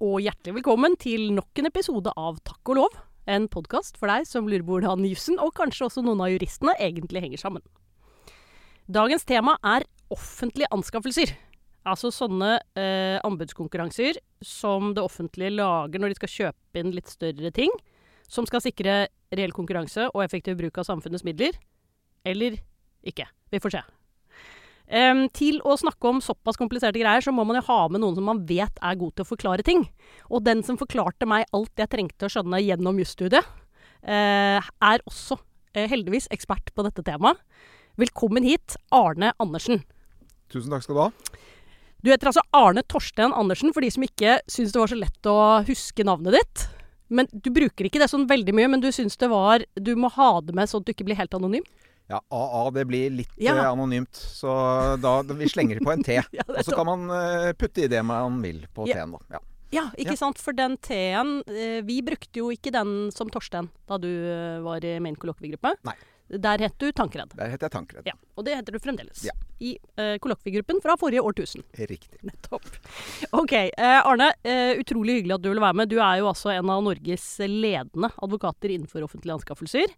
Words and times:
Og 0.00 0.22
hjertelig 0.24 0.54
velkommen 0.56 0.94
til 0.96 1.26
nok 1.36 1.60
en 1.60 1.68
episode 1.68 2.08
av 2.16 2.38
Takk 2.48 2.70
og 2.72 2.78
lov. 2.78 2.94
En 3.28 3.44
podkast 3.52 3.98
for 4.00 4.08
deg 4.08 4.24
som 4.24 4.46
lurer 4.48 4.62
på 4.64 4.78
hvordan 4.78 5.04
jussen, 5.04 5.36
og 5.36 5.52
kanskje 5.58 5.90
også 5.90 6.00
noen 6.06 6.22
av 6.24 6.30
juristene, 6.32 6.72
egentlig 6.80 7.20
henger 7.20 7.42
sammen. 7.42 7.64
Dagens 8.88 9.28
tema 9.28 9.58
er 9.60 9.84
offentlige 10.08 10.72
anskaffelser. 10.72 11.34
Altså 11.84 12.08
sånne 12.16 12.54
eh, 12.80 13.20
anbudskonkurranser 13.28 14.22
som 14.40 14.94
det 14.96 15.04
offentlige 15.04 15.52
lager 15.58 16.00
når 16.00 16.14
de 16.14 16.20
skal 16.22 16.34
kjøpe 16.38 16.80
inn 16.80 16.96
litt 16.96 17.12
større 17.12 17.52
ting, 17.60 17.76
som 18.24 18.48
skal 18.48 18.64
sikre 18.64 19.02
reell 19.36 19.52
konkurranse 19.52 20.08
og 20.14 20.24
effektiv 20.24 20.56
bruk 20.64 20.80
av 20.80 20.88
samfunnets 20.88 21.28
midler. 21.28 21.60
Eller 22.24 22.56
ikke. 23.04 23.28
Vi 23.52 23.60
får 23.60 23.76
se. 23.76 23.88
Um, 24.90 25.28
til 25.30 25.60
å 25.62 25.76
snakke 25.78 26.08
om 26.10 26.18
såpass 26.18 26.58
kompliserte 26.58 26.98
greier, 26.98 27.22
så 27.22 27.30
må 27.30 27.44
man 27.46 27.60
jo 27.60 27.66
ha 27.68 27.82
med 27.92 28.02
noen 28.02 28.16
som 28.18 28.24
man 28.26 28.40
vet 28.48 28.80
er 28.82 28.96
god 28.98 29.14
til 29.14 29.22
å 29.22 29.28
forklare 29.28 29.62
ting. 29.66 29.84
Og 30.26 30.42
den 30.42 30.64
som 30.66 30.78
forklarte 30.80 31.28
meg 31.30 31.46
alt 31.54 31.78
jeg 31.78 31.92
trengte 31.92 32.26
å 32.26 32.32
skjønne 32.32 32.58
gjennom 32.64 32.98
jusstudiet, 32.98 33.46
uh, 34.02 34.58
er 34.58 35.04
også 35.06 35.38
uh, 35.38 35.86
heldigvis 35.92 36.26
ekspert 36.34 36.72
på 36.74 36.86
dette 36.86 37.04
temaet. 37.06 37.38
Velkommen 38.00 38.42
hit, 38.46 38.74
Arne 38.94 39.30
Andersen. 39.42 39.84
Tusen 40.50 40.74
takk 40.74 40.82
skal 40.82 40.98
du 40.98 41.02
ha. 41.04 41.10
Du 42.00 42.10
heter 42.10 42.30
altså 42.30 42.42
Arne 42.56 42.82
Torsten 42.88 43.34
Andersen, 43.36 43.74
for 43.76 43.84
de 43.84 43.90
som 43.94 44.02
ikke 44.06 44.40
syns 44.50 44.72
det 44.74 44.80
var 44.80 44.90
så 44.90 44.98
lett 44.98 45.28
å 45.30 45.38
huske 45.68 46.06
navnet 46.06 46.38
ditt. 46.38 46.66
Men 47.10 47.28
Du 47.30 47.50
bruker 47.54 47.86
ikke 47.86 48.00
det 48.02 48.10
sånn 48.10 48.28
veldig 48.30 48.54
mye, 48.56 48.70
men 48.70 48.82
du 48.82 48.88
syns 48.94 49.18
det 49.18 49.28
var 49.30 49.64
Du 49.74 49.94
må 49.98 50.10
ha 50.14 50.30
det 50.40 50.54
med 50.54 50.70
sånn 50.70 50.82
at 50.82 50.88
du 50.88 50.94
ikke 50.94 51.06
blir 51.08 51.18
helt 51.18 51.34
anonym? 51.36 51.66
Ja, 52.10 52.18
AA 52.34 52.64
det 52.74 52.84
blir 52.90 53.12
litt 53.20 53.30
Ja. 53.38 53.54
eh, 53.54 53.70
anonymt, 53.70 54.14
så 54.14 54.50
da, 54.98 55.22
vi 55.22 55.48
slenger 55.48 55.78
på 55.84 55.92
en 55.92 56.02
T. 56.02 56.18
Ja, 56.38 56.44
og 56.48 56.64
så 56.66 56.74
kan 56.74 56.88
man 56.88 57.06
eh, 57.14 57.52
putte 57.54 57.86
i 57.86 57.90
det 57.90 58.02
man 58.04 58.42
vil 58.42 58.64
på 58.74 58.88
Ja. 58.90 59.00
T-en, 59.00 59.14
da. 59.14 59.38
Ja. 59.38 59.44
Ja, 59.70 59.82
ikke 59.94 60.16
sant? 60.18 60.40
For 60.42 60.50
den 60.50 60.74
T-en 60.82 61.44
eh, 61.46 61.78
Vi 61.86 62.00
brukte 62.02 62.40
jo 62.42 62.48
ikke 62.50 62.72
den 62.74 63.12
som 63.14 63.30
Torstein 63.30 63.70
da 63.86 64.00
du 64.02 64.10
var 64.66 64.82
i 64.82 64.96
min 64.98 65.14
kollokviegruppe. 65.14 65.76
Der 66.30 66.62
het 66.62 66.78
du 66.78 66.92
Tankredd. 66.94 67.32
Der 67.34 67.50
heter 67.50 67.66
jeg 67.66 67.72
Tankred. 67.74 68.06
Ja, 68.06 68.14
og 68.38 68.44
det 68.46 68.54
heter 68.54 68.74
du 68.74 68.78
fremdeles. 68.78 69.24
Ja. 69.26 69.34
I 69.58 69.72
uh, 69.98 70.14
kollokviegruppen 70.22 70.78
fra 70.82 70.94
forrige 70.98 71.24
årtusen. 71.26 71.64
Riktig. 71.74 72.20
Nettopp. 72.22 72.68
Ok, 73.34 73.54
uh, 73.74 74.06
Arne. 74.06 74.30
Uh, 74.46 74.78
utrolig 74.78 75.18
hyggelig 75.18 75.40
at 75.40 75.42
du 75.42 75.50
vil 75.50 75.62
være 75.62 75.80
med. 75.80 75.90
Du 75.90 75.98
er 75.98 76.20
jo 76.20 76.28
altså 76.30 76.52
en 76.54 76.70
av 76.70 76.84
Norges 76.86 77.26
ledende 77.50 78.12
advokater 78.14 78.70
innenfor 78.76 79.02
offentlige 79.08 79.40
anskaffelser. 79.40 79.90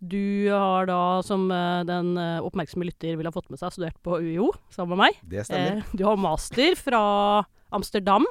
Du 0.00 0.46
har 0.52 0.86
da, 0.86 0.98
som 1.26 1.48
eh, 1.50 1.80
den 1.88 2.12
eh, 2.20 2.38
oppmerksomme 2.46 2.86
lytter 2.86 3.16
vil 3.18 3.26
ha 3.26 3.32
fått 3.34 3.48
med 3.50 3.58
seg, 3.58 3.72
studert 3.74 3.96
på 4.06 4.20
UiO 4.22 4.52
sammen 4.70 4.94
med 4.94 5.08
meg. 5.08 5.16
Det 5.26 5.42
stemmer. 5.48 5.80
Eh, 5.82 5.96
du 5.98 6.04
har 6.06 6.20
master 6.22 6.76
fra 6.78 7.00
Amsterdam. 7.74 8.26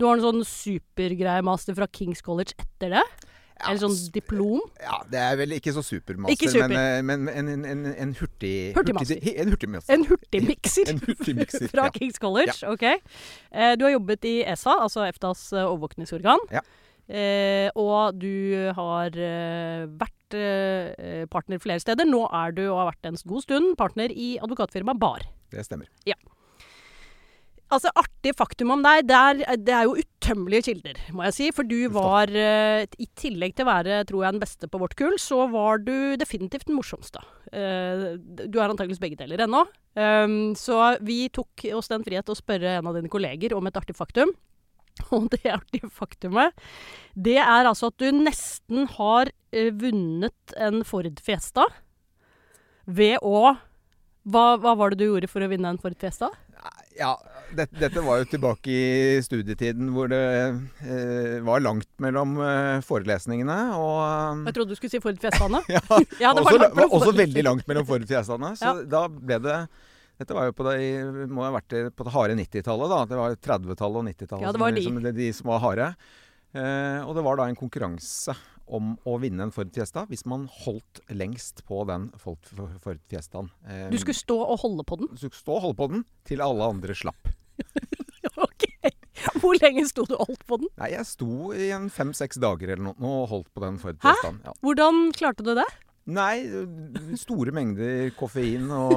Du 0.00 0.06
har 0.08 0.16
en 0.16 0.24
sånn 0.24 0.46
supergrei 0.48 1.36
master 1.44 1.76
fra 1.76 1.86
Kings 1.92 2.24
College 2.24 2.56
etter 2.58 2.96
det. 2.96 3.02
Ja, 3.54 3.68
Eller 3.70 3.82
sånn 3.84 3.98
diplom. 4.16 4.64
Ja, 4.82 4.96
det 5.12 5.20
er 5.22 5.36
vel 5.38 5.52
ikke 5.54 5.70
så 5.76 5.84
supermaster, 5.86 6.34
Ikke 6.34 6.50
super. 6.50 6.72
men, 6.72 7.28
men 7.28 7.52
en, 7.52 7.66
en, 7.68 7.84
en, 7.92 8.14
hurtig... 8.18 8.72
Hurtigmaster. 8.74 9.20
hurtig- 9.20 9.36
En 9.44 9.52
hurtigmaster. 9.52 9.94
En 9.94 10.06
hurtigmikser 10.08 10.88
hurtig 10.96 11.12
hurtigmikser, 11.20 11.68
fra 11.76 11.84
ja. 11.86 11.92
Kings 11.94 12.18
College. 12.18 12.56
Ok. 12.66 12.82
Eh, 12.88 13.76
du 13.78 13.84
har 13.86 13.94
jobbet 13.94 14.26
i 14.26 14.34
ESA, 14.42 14.74
altså 14.88 15.04
EFTAs 15.06 15.44
overvåkningsorgan. 15.62 16.42
Ja. 16.56 16.64
Og 17.78 18.16
du 18.16 18.32
har 18.74 19.12
eh, 19.20 19.86
vært 20.34 21.00
eh, 21.00 21.24
partner 21.30 21.62
flere 21.62 21.82
steder. 21.82 22.08
Nå 22.08 22.26
er 22.30 22.54
du, 22.56 22.66
og 22.68 22.82
har 22.82 22.92
vært 22.92 23.10
en 23.10 23.18
god 23.30 23.46
stund, 23.46 23.74
partner 23.80 24.12
i 24.12 24.34
advokatfirmaet 24.42 25.00
BAR. 25.00 25.26
Det 25.54 25.64
stemmer. 25.66 25.88
Altså, 27.72 27.90
Artig 27.96 28.34
faktum 28.36 28.70
om 28.74 28.82
deg, 28.84 29.06
det 29.08 29.16
er, 29.16 29.56
det 29.58 29.72
er 29.74 29.86
jo 29.88 29.96
utømmelige 29.98 30.66
kilder, 30.68 30.98
må 31.16 31.24
jeg 31.26 31.34
si. 31.34 31.46
For 31.56 31.66
du 31.66 31.88
var, 31.94 32.30
eh, 32.30 32.84
i 33.00 33.08
tillegg 33.18 33.56
til 33.56 33.66
å 33.66 33.72
være 33.72 34.02
tror 34.06 34.24
jeg, 34.24 34.36
den 34.36 34.44
beste 34.44 34.70
på 34.70 34.80
vårt 34.82 34.94
kull, 35.00 35.16
så 35.18 35.46
var 35.50 35.82
du 35.82 36.14
definitivt 36.20 36.68
den 36.68 36.78
morsomste. 36.78 37.24
Eh, 37.50 38.14
du 38.20 38.60
er 38.60 38.68
antakeligvis 38.68 39.02
begge 39.02 39.18
deler 39.18 39.46
ennå. 39.46 39.64
Um, 39.94 40.56
så 40.58 40.96
vi 41.06 41.28
tok 41.30 41.68
oss 41.78 41.86
den 41.86 42.02
frihet 42.02 42.26
å 42.26 42.34
spørre 42.34 42.80
en 42.80 42.88
av 42.90 42.96
dine 42.96 43.10
kolleger 43.10 43.54
om 43.54 43.66
et 43.70 43.76
artig 43.78 43.94
faktum. 43.94 44.32
Og 45.18 45.28
det 45.34 45.44
artige 45.54 45.90
faktumet, 45.92 46.56
det 47.14 47.38
er 47.42 47.68
altså 47.70 47.90
at 47.92 47.98
du 48.02 48.08
nesten 48.16 48.88
har 48.96 49.30
eh, 49.54 49.70
vunnet 49.70 50.56
en 50.58 50.82
Ford 50.88 51.20
Fiesta 51.24 51.68
ved 52.84 53.16
å 53.24 53.54
hva, 54.24 54.44
hva 54.56 54.72
var 54.80 54.92
det 54.94 55.02
du 55.02 55.10
gjorde 55.10 55.28
for 55.28 55.44
å 55.44 55.48
vinne 55.50 55.68
en 55.68 55.78
Ford 55.80 55.96
Fiesta? 56.00 56.30
Ja, 56.96 57.10
det, 57.52 57.66
dette 57.76 58.00
var 58.06 58.20
jo 58.22 58.28
tilbake 58.30 58.70
i 58.72 59.22
studietiden 59.24 59.90
hvor 59.92 60.08
det 60.08 60.20
eh, 60.86 61.40
var 61.44 61.60
langt 61.64 61.88
mellom 62.02 62.36
eh, 62.40 62.78
forelesningene. 62.86 63.56
Og 63.76 64.46
Jeg 64.48 64.56
trodde 64.56 64.72
du 64.72 64.78
skulle 64.78 64.94
si 64.94 65.02
Ford 65.02 65.18
Fiestaene. 65.20 65.60
ja, 65.74 65.82
Ja, 66.22 66.32
det 66.32 66.44
var 66.46 66.54
også, 66.54 66.60
langt 66.62 66.94
også 67.00 67.16
veldig 67.18 67.44
langt 67.50 67.68
mellom 67.70 67.88
Ford 67.88 68.06
Fiestaene. 68.08 68.54
Så 68.60 68.70
Ja. 68.70 68.86
da 68.96 69.02
ble 69.10 69.40
det 69.44 69.58
Dette 70.20 70.34
var 70.36 70.46
jo 70.46 70.54
på 70.54 70.64
det, 70.68 70.76
må 71.34 71.42
ha 71.42 71.50
vært 71.56 71.74
på 71.98 72.04
det 72.06 72.12
harde 72.14 72.36
90-tallet, 72.38 72.92
da. 72.92 72.98
Det 73.10 73.16
var 73.18 73.34
30-tallet 73.34 73.98
og 73.98 74.04
90-tallet 74.12 74.44
Ja, 74.46 74.52
det 74.54 74.60
var 74.62 74.74
de. 74.76 74.84
som, 74.86 75.00
de 75.18 75.28
som 75.34 75.50
var 75.50 75.62
harde. 75.64 75.88
Eh, 76.54 77.00
og 77.02 77.16
det 77.18 77.24
var 77.26 77.40
da 77.40 77.48
en 77.50 77.58
konkurranse 77.58 78.36
om 78.70 78.92
å 79.10 79.16
vinne 79.20 79.42
en 79.44 79.52
Ford 79.52 79.68
Fiesta 79.74 80.06
hvis 80.08 80.22
man 80.30 80.46
holdt 80.62 81.02
lengst 81.12 81.64
på 81.68 81.82
den 81.90 82.06
Ford, 82.22 82.38
Fiestaen. 83.10 83.50
Eh, 83.66 83.88
Du 83.90 83.98
skulle 84.00 84.16
stå 84.16 84.38
og 84.40 84.60
holde 84.62 84.86
på 84.86 85.00
den? 85.02 85.10
du 85.10 85.18
skulle 85.26 85.36
stå 85.42 85.56
og 85.58 85.64
holde 85.66 85.78
på 85.82 85.88
den 85.96 86.04
til 86.30 86.40
alle 86.46 86.70
andre 86.76 86.94
slapp. 86.96 87.28
ok. 88.46 88.64
Hvor 89.42 89.58
lenge 89.60 89.84
sto 89.90 90.04
du 90.08 90.14
og 90.16 90.28
holdt 90.30 90.46
på 90.48 90.60
den? 90.62 90.70
Nei, 90.80 90.92
jeg 90.94 91.06
sto 91.10 91.50
i 91.58 91.68
en 91.74 91.90
fem-seks 91.92 92.38
dager 92.42 92.72
eller 92.76 92.86
noe 92.86 93.10
og 93.24 93.28
holdt 93.34 93.50
på 93.54 93.62
den 93.66 93.76
Ford 93.82 93.98
Hæ? 93.98 94.06
Fiestaen. 94.14 94.40
Ja. 94.46 94.54
Hvordan 94.64 95.02
klarte 95.16 95.44
du 95.46 95.52
det? 95.58 95.66
Nei, 96.04 96.44
store 97.16 97.52
mengder 97.56 98.10
koffein 98.18 98.66
og 98.76 98.92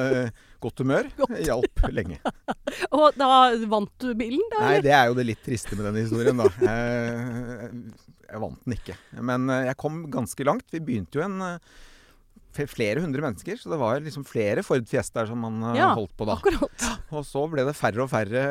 eh, 0.00 0.30
godt 0.64 0.80
humør 0.80 1.08
hjalp 1.44 1.82
lenge. 1.92 2.16
Og 2.96 3.10
da 3.18 3.28
vant 3.68 3.92
du 4.00 4.14
bilen, 4.16 4.40
da? 4.54 4.62
Nei, 4.64 4.78
det 4.84 4.94
er 4.96 5.10
jo 5.10 5.16
det 5.18 5.26
litt 5.28 5.42
triste 5.44 5.76
med 5.76 5.90
den 5.90 5.98
historien, 6.00 6.40
da. 6.40 6.46
Jeg, 6.64 7.82
jeg 8.30 8.40
vant 8.46 8.62
den 8.64 8.76
ikke. 8.78 8.96
Men 9.20 9.50
eh, 9.52 9.66
jeg 9.68 9.76
kom 9.82 9.98
ganske 10.12 10.46
langt. 10.48 10.64
Vi 10.72 10.80
begynte 10.86 11.20
jo 11.20 11.26
en 11.26 11.44
eh, 11.44 11.76
flere 12.72 13.02
hundre 13.04 13.20
mennesker, 13.26 13.58
så 13.60 13.68
det 13.74 13.78
var 13.82 14.00
liksom 14.00 14.24
flere 14.24 14.64
Ford 14.64 14.88
Fiestaer 14.88 15.28
som 15.28 15.44
man 15.44 15.60
Ja, 15.76 15.90
holdt 15.98 16.14
på 16.16 16.24
da. 16.24 16.38
Akkurat. 16.40 16.86
Og 17.12 17.26
så 17.28 17.42
ble 17.52 17.66
det 17.68 17.76
færre 17.76 18.00
og 18.06 18.08
færre 18.08 18.46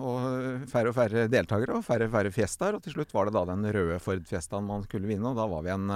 og 0.00 0.64
færre 0.72 0.88
og 0.88 0.96
færre 0.96 1.26
deltakere 1.28 1.76
og 1.76 1.84
færre 1.84 2.08
og 2.08 2.16
færre 2.16 2.32
Fiestaer. 2.32 2.80
Og 2.80 2.88
til 2.88 2.96
slutt 2.96 3.12
var 3.12 3.28
det 3.28 3.36
da 3.36 3.44
den 3.52 3.68
røde 3.76 4.00
Ford 4.00 4.24
Fiestaen 4.32 4.64
man 4.72 4.88
skulle 4.88 5.12
vinne, 5.12 5.28
og 5.28 5.36
da 5.36 5.44
var 5.52 5.68
vi 5.68 5.74
en 5.76 5.92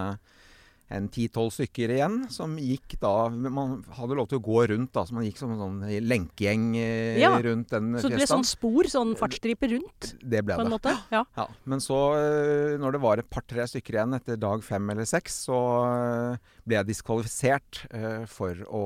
en 0.91 1.06
ti-tolv 1.12 1.53
stykker 1.55 1.93
igjen 1.95 2.17
som 2.33 2.56
gikk 2.59 2.97
da 3.03 3.28
Man 3.31 3.78
hadde 3.95 4.17
lov 4.19 4.27
til 4.31 4.41
å 4.41 4.45
gå 4.45 4.65
rundt, 4.73 4.93
da, 4.97 5.05
så 5.06 5.15
man 5.17 5.27
gikk 5.27 5.39
som 5.39 5.53
en 5.55 5.61
sånn 5.62 5.78
lenkegjeng 6.03 6.65
eh, 6.81 7.21
Ja, 7.23 7.33
rundt 7.45 7.71
den 7.71 7.95
Så 8.01 8.11
det 8.11 8.19
ble 8.19 8.28
sånn 8.31 8.47
spor, 8.49 8.89
sånn 8.91 9.15
fartsstripe 9.19 9.71
rundt, 9.71 10.15
Det 10.21 10.43
ble 10.47 10.59
det. 10.81 10.97
Ja. 11.15 11.23
Ja, 11.39 11.47
men 11.71 11.83
så, 11.84 12.01
eh, 12.19 12.78
når 12.81 12.97
det 12.97 13.03
var 13.05 13.23
et 13.23 13.31
par-tre 13.31 13.67
stykker 13.71 13.99
igjen 14.01 14.19
etter 14.19 14.41
dag 14.41 14.65
fem 14.67 14.91
eller 14.93 15.06
seks, 15.09 15.45
så 15.47 15.61
eh, 15.87 16.51
ble 16.67 16.81
jeg 16.81 16.91
diskvalifisert 16.91 17.84
eh, 17.95 18.25
for 18.31 18.59
å 18.67 18.84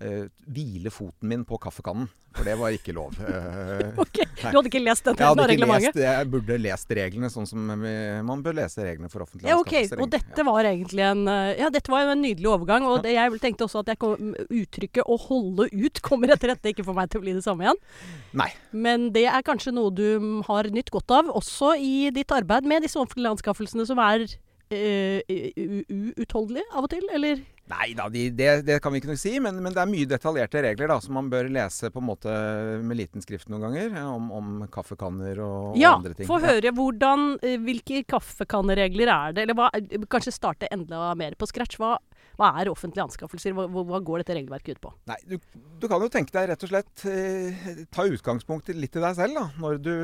eh, 0.00 0.26
hvile 0.50 0.90
foten 0.90 1.28
min 1.30 1.44
på 1.46 1.58
kaffekannen. 1.62 2.08
For 2.34 2.42
det 2.42 2.56
var 2.58 2.74
ikke 2.74 2.90
lov. 2.96 3.14
Uh, 3.14 3.92
Ok, 4.02 4.16
Du 4.40 4.56
hadde 4.56 4.66
ikke 4.66 4.80
lest 4.82 5.04
dette 5.06 5.22
jeg 5.22 5.36
reglementet? 5.38 5.94
lest, 5.94 6.00
jeg 6.02 6.26
burde 6.32 6.56
lest 6.58 6.90
reglene 6.98 7.28
sånn 7.30 7.46
som 7.46 7.60
man 7.70 8.42
bør 8.42 8.56
lese 8.58 8.82
reglene 8.82 9.06
for 9.12 9.22
offentlige 9.22 9.52
Ja, 9.52 9.58
ok. 9.60 9.70
anskaffelser. 9.70 10.02
Og 10.02 10.10
dette 10.10 10.44
var 10.48 10.66
egentlig 10.66 11.04
en 11.06 11.22
eh, 11.30 11.52
Ja, 11.60 11.68
dette 11.70 11.92
var 11.94 12.10
en 12.10 12.22
nydelig 12.24 12.50
overgang. 12.50 12.88
Og 12.90 13.04
det, 13.06 13.12
jeg 13.14 13.38
tenkte 13.44 13.68
også 13.68 13.84
at 13.84 13.92
jeg 13.94 14.00
kom, 14.02 14.34
uttrykket 14.50 15.06
'å 15.06 15.18
holde 15.28 15.68
ut' 15.70 16.02
kommer 16.02 16.34
etter 16.34 16.50
dette 16.56 16.74
ikke 16.74 16.84
for 16.90 16.98
meg 16.98 17.08
til 17.14 17.20
å 17.22 17.24
bli 17.28 17.36
det 17.38 17.44
samme 17.46 17.62
igjen. 17.68 17.78
Nei. 18.34 18.50
Men 18.72 19.12
det 19.14 19.26
er 19.30 19.46
kanskje 19.46 19.70
noe 19.72 19.94
du 19.94 20.42
har 20.50 20.64
nytt 20.74 20.90
godt 20.90 21.10
av, 21.14 21.30
også 21.30 21.76
i 21.78 22.10
ditt 22.10 22.34
arbeid 22.34 22.66
med 22.66 22.82
disse 22.82 22.98
offentlige 22.98 23.30
anskaffelsene, 23.38 23.86
som 23.86 23.98
er 24.02 24.26
u- 24.74 25.22
u- 25.54 26.14
uutholdelige 26.18 26.66
av 26.74 26.82
og 26.82 26.90
til, 26.90 27.06
eller? 27.14 27.44
Nei 27.70 27.94
da, 27.96 28.10
de, 28.12 28.26
det, 28.36 28.48
det 28.68 28.74
kan 28.84 28.92
vi 28.92 28.98
ikke 29.00 29.08
nok 29.08 29.18
si, 29.22 29.30
men, 29.40 29.56
men 29.64 29.72
det 29.72 29.80
er 29.80 29.88
mye 29.88 30.08
detaljerte 30.10 30.60
regler 30.66 30.90
da, 30.92 30.98
som 31.00 31.14
man 31.16 31.30
bør 31.32 31.46
lese 31.48 31.88
på 31.88 32.02
en 32.02 32.06
måte 32.10 32.32
med 32.84 32.98
liten 32.98 33.24
skrift 33.24 33.48
noen 33.48 33.62
ganger, 33.64 33.94
eh, 33.96 34.08
om, 34.10 34.26
om 34.36 34.50
kaffekanner 34.74 35.40
og, 35.40 35.70
og 35.70 35.78
Ja, 35.80 35.94
andre 35.96 36.12
ting. 36.18 36.28
få 36.28 36.36
høre 36.44 36.74
hvordan, 36.76 37.24
eh, 37.40 37.54
hvilke 37.64 38.02
kaffekanneregler 38.12 39.08
er 39.14 39.32
det? 39.38 39.46
Eller 39.46 39.56
hva, 39.56 39.70
kanskje 40.12 40.34
starte 40.36 40.68
enda 40.76 41.14
mer 41.16 41.38
på 41.40 41.48
scratch. 41.48 41.78
Hva, 41.80 41.94
hva 42.36 42.50
er 42.60 42.68
offentlige 42.68 43.06
anskaffelser? 43.06 43.56
Hva, 43.56 43.64
hva 43.72 44.02
går 44.04 44.20
dette 44.20 44.36
regelverket 44.36 44.76
ut 44.76 44.82
på? 44.84 44.92
Nei, 45.08 45.16
du, 45.32 45.38
du 45.80 45.88
kan 45.88 46.04
jo 46.04 46.10
tenke 46.12 46.36
deg 46.36 46.50
rett 46.52 46.66
og 46.68 46.72
slett 46.74 47.06
eh, 47.08 47.64
ta 47.94 48.04
utgangspunkt 48.10 48.68
litt 48.76 49.00
i 49.00 49.06
deg 49.06 49.16
selv, 49.16 49.40
da. 49.40 49.46
Når 49.64 49.80
du, 49.80 49.94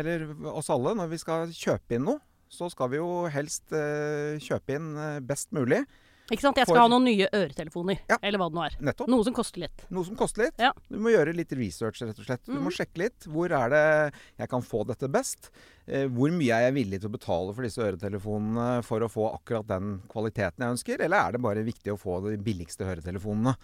eller 0.00 0.26
oss 0.56 0.72
alle, 0.72 0.96
når 0.96 1.12
vi 1.12 1.20
skal 1.20 1.52
kjøpe 1.52 2.00
inn 2.00 2.08
noe, 2.08 2.22
så 2.48 2.70
skal 2.72 2.88
vi 2.92 3.02
jo 3.02 3.26
helst 3.36 3.72
eh, 3.76 4.40
kjøpe 4.40 4.80
inn 4.80 4.92
best 5.28 5.52
mulig. 5.52 5.82
Ikke 6.30 6.42
sant? 6.42 6.56
Jeg 6.58 6.66
skal 6.66 6.74
For- 6.74 6.82
ha 6.82 6.88
noen 6.90 7.04
nye 7.06 7.28
øretelefoner. 7.30 7.98
Ja. 8.10 8.16
Eller 8.22 8.38
hva 8.42 8.48
det 8.50 8.56
nå 8.58 8.64
er. 8.66 8.76
Nettopp. 8.82 9.08
Noe 9.08 9.22
som 9.24 9.32
koster 9.36 9.60
litt. 9.62 9.84
Noe 9.94 10.04
som 10.04 10.16
koster 10.18 10.42
litt. 10.46 10.56
Ja. 10.58 10.72
Du 10.90 10.98
må 10.98 11.12
gjøre 11.14 11.34
litt 11.36 11.52
research, 11.54 12.00
rett 12.02 12.18
og 12.18 12.26
slett. 12.26 12.42
Du 12.44 12.52
må 12.58 12.66
Mhm. 12.70 12.76
sjekke 12.76 12.98
litt. 12.98 13.20
Hvor 13.30 13.46
er 13.52 13.68
det 13.70 14.14
jeg 14.38 14.48
kan 14.48 14.60
få 14.62 14.84
dette 14.86 15.06
best? 15.08 15.50
Eh, 15.86 16.08
hvor 16.08 16.30
mye 16.34 16.50
er 16.50 16.70
jeg 16.72 16.74
villig 16.74 17.00
til 17.00 17.08
å 17.10 17.12
betale 17.18 17.54
for 17.54 17.62
disse 17.62 17.78
øretelefonene 17.78 18.82
for 18.84 18.98
å 19.00 19.08
få 19.08 19.38
akkurat 19.38 19.66
den 19.68 20.02
kvaliteten 20.08 20.58
jeg 20.58 20.74
ønsker? 20.74 21.00
Eller 21.00 21.16
er 21.28 21.32
det 21.32 21.40
bare 21.42 21.62
viktig 21.62 21.92
å 21.94 21.98
få 22.00 22.20
de 22.28 22.36
billigste 22.42 22.82
høretelefonene? 22.84 23.54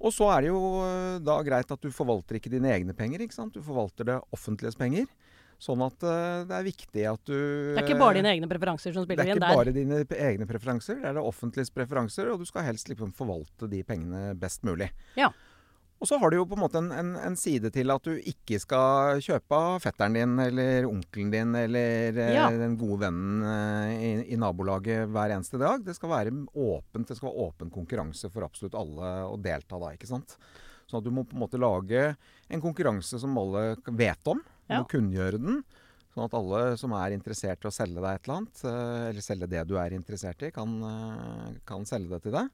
Og 0.00 0.12
så 0.12 0.30
er 0.36 0.40
det 0.42 0.48
jo 0.50 0.82
eh, 0.82 1.18
da 1.18 1.42
greit 1.42 1.70
at 1.70 1.80
du 1.80 1.88
forvalter 1.90 2.38
ikke 2.38 2.50
dine 2.50 2.70
egne 2.70 2.94
penger, 2.94 3.18
ikke 3.20 3.34
sant? 3.34 3.52
Du 3.54 3.60
forvalter 3.60 4.04
det 4.04 4.20
offentliges 4.32 4.76
penger. 4.78 5.06
Sånn 5.62 5.82
at 5.86 6.02
uh, 6.02 6.42
det 6.48 6.56
er 6.58 6.64
viktig 6.66 7.04
at 7.06 7.22
du 7.28 7.36
Det 7.36 7.78
er 7.78 7.86
ikke 7.86 8.00
bare 8.00 8.18
dine 8.18 8.32
egne 8.34 8.48
preferanser 8.50 8.96
som 8.96 9.06
spiller 9.06 9.28
inn 9.30 9.38
der? 9.38 9.44
det 9.44 9.46
er 9.46 9.54
ikke 9.54 9.60
bare 9.62 9.76
dine 9.76 10.02
egne 10.32 10.48
preferanser, 10.50 10.98
det 10.98 11.06
er 11.12 11.14
det 11.20 11.22
offentliges 11.22 11.70
preferanser, 11.70 12.32
og 12.32 12.42
du 12.42 12.48
skal 12.48 12.66
helst 12.66 12.90
liksom 12.90 13.14
forvalte 13.14 13.68
de 13.70 13.84
pengene 13.86 14.32
best 14.42 14.66
mulig. 14.66 14.90
Ja. 15.18 15.30
Og 16.02 16.08
så 16.10 16.16
har 16.18 16.32
du 16.32 16.34
jo 16.40 16.46
på 16.50 16.56
en 16.56 16.62
måte 16.64 16.80
en, 16.82 16.88
en, 16.90 17.12
en 17.14 17.36
side 17.38 17.70
til 17.70 17.92
at 17.94 18.02
du 18.02 18.16
ikke 18.26 18.58
skal 18.58 19.20
kjøpe 19.22 19.54
av 19.54 19.76
fetteren 19.84 20.16
din 20.18 20.32
eller 20.42 20.88
onkelen 20.88 21.30
din 21.30 21.54
eller 21.54 22.18
eh, 22.18 22.32
Ja. 22.34 22.48
den 22.50 22.74
gode 22.80 23.04
vennen 23.04 23.44
eh, 23.46 23.92
i, 23.94 24.10
i 24.34 24.38
nabolaget 24.42 25.06
hver 25.14 25.36
eneste 25.36 25.60
dag. 25.62 25.84
Det 25.86 25.94
skal 25.94 26.10
være 26.10 26.32
åpent, 26.58 27.06
det 27.06 27.20
skal 27.20 27.28
være 27.30 27.46
åpen 27.46 27.70
konkurranse 27.70 28.32
for 28.34 28.42
absolutt 28.48 28.74
alle 28.74 29.12
å 29.30 29.38
delta 29.38 29.78
da, 29.78 29.92
ikke 29.94 30.10
sant. 30.10 30.34
Sånn 30.90 30.98
at 30.98 31.06
du 31.06 31.14
må 31.14 31.22
på 31.22 31.38
en 31.38 31.44
måte 31.44 31.62
lage 31.62 32.08
en 32.50 32.64
konkurranse 32.66 33.22
som 33.22 33.38
alle 33.38 33.76
vet 33.94 34.26
om. 34.34 34.42
Du 34.68 34.76
må 34.76 34.84
kunngjøre 34.90 35.40
den. 35.42 35.62
Sånn 36.12 36.26
at 36.26 36.36
alle 36.36 36.60
som 36.80 36.92
er 36.98 37.14
interessert 37.14 37.64
i 37.64 37.68
å 37.70 37.72
selge 37.72 38.02
deg 38.02 38.18
et 38.18 38.26
eller 38.26 38.42
annet, 38.42 38.62
eh, 38.68 39.04
eller 39.08 39.24
selge 39.24 39.48
det 39.48 39.62
du 39.68 39.78
er 39.80 39.94
interessert 39.96 40.44
i, 40.44 40.50
kan, 40.52 40.74
eh, 40.84 41.60
kan 41.68 41.86
selge 41.88 42.12
det 42.12 42.22
til 42.26 42.36
deg. 42.36 42.50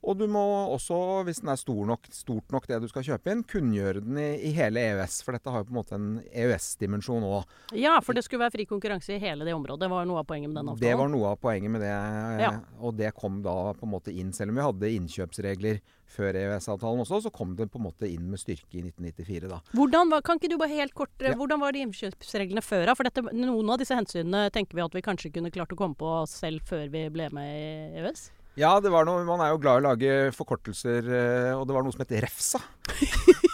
Og 0.00 0.16
du 0.16 0.24
må 0.32 0.40
også, 0.72 0.96
hvis 1.28 1.42
den 1.42 1.50
er 1.52 1.58
stor 1.60 1.84
nok, 1.90 2.06
stort 2.14 2.54
nok 2.54 2.66
det 2.70 2.78
du 2.80 2.88
skal 2.88 3.04
kjøpe 3.04 3.34
inn, 3.34 3.42
kunngjøre 3.44 4.00
den 4.00 4.16
i, 4.16 4.28
i 4.48 4.52
hele 4.56 4.80
EØS. 4.80 5.18
For 5.26 5.36
dette 5.36 5.52
har 5.52 5.60
jo 5.60 5.68
på 5.68 5.74
en 5.74 5.78
måte 5.80 5.98
en 5.98 6.08
EØS-dimensjon 6.32 7.26
òg. 7.28 7.44
Ja, 7.76 7.98
for 8.04 8.16
det 8.16 8.24
skulle 8.24 8.46
være 8.46 8.54
fri 8.56 8.66
konkurranse 8.70 9.12
i 9.16 9.20
hele 9.20 9.44
det 9.44 9.52
området. 9.56 9.82
Det 9.84 9.90
var 9.92 10.08
noe 10.08 10.22
av 10.22 10.28
poenget 10.30 10.48
med 10.48 10.60
den 10.62 10.72
avtalen. 10.72 10.86
Det 10.86 10.96
var 11.02 11.12
noe 11.12 11.34
av 11.34 11.40
poenget 11.42 11.74
med 11.76 11.84
det. 11.84 11.92
Ja. 12.40 12.52
Og 12.80 12.96
det 12.96 13.12
kom 13.18 13.42
da 13.44 13.56
på 13.76 13.84
en 13.88 13.92
måte 13.92 14.14
inn, 14.14 14.32
selv 14.36 14.54
om 14.54 14.60
vi 14.60 14.66
hadde 14.70 14.92
innkjøpsregler 14.96 15.82
før 16.10 16.34
EØS-avtalen 16.40 17.04
også, 17.04 17.20
så 17.28 17.30
kom 17.30 17.52
det 17.58 17.68
på 17.70 17.78
en 17.78 17.86
måte 17.86 18.08
inn 18.10 18.24
med 18.32 18.40
styrke 18.42 18.80
i 18.80 18.82
1994 18.88 19.52
da. 19.52 19.60
Hvordan 19.76 20.10
var, 20.10 20.24
kan 20.26 20.40
ikke 20.40 20.50
du 20.50 20.56
bare 20.58 20.72
helt 20.80 20.96
kort, 20.96 21.12
eh, 21.20 21.30
Ja. 21.30 21.36
hvordan 21.38 21.60
var 21.62 21.76
de 21.76 21.84
innkjøpsreglene 21.84 22.64
før 22.66 22.86
da? 22.88 22.96
For 22.98 23.06
dette, 23.06 23.22
noen 23.36 23.70
av 23.70 23.78
disse 23.78 23.94
hensynene 23.94 24.48
tenker 24.50 24.74
vi 24.80 24.82
at 24.82 24.96
vi 24.96 25.04
kanskje 25.06 25.32
kunne 25.36 25.52
klart 25.54 25.70
å 25.70 25.78
komme 25.78 25.94
på 25.94 26.26
selv 26.26 26.64
før 26.66 26.88
vi 26.90 27.08
ble 27.14 27.28
med 27.30 27.46
i 27.46 28.00
EØS? 28.02 28.30
Ja, 28.58 28.74
det 28.82 28.90
var 28.92 29.06
noe, 29.06 29.22
man 29.28 29.40
er 29.44 29.52
jo 29.54 29.60
glad 29.62 29.78
i 29.78 29.84
å 29.84 29.86
lage 29.90 30.16
forkortelser, 30.36 31.06
eh, 31.06 31.52
og 31.54 31.68
det 31.68 31.76
var 31.76 31.86
noe 31.86 31.94
som 31.94 32.02
heter 32.02 32.26
REFSA. 32.26 32.60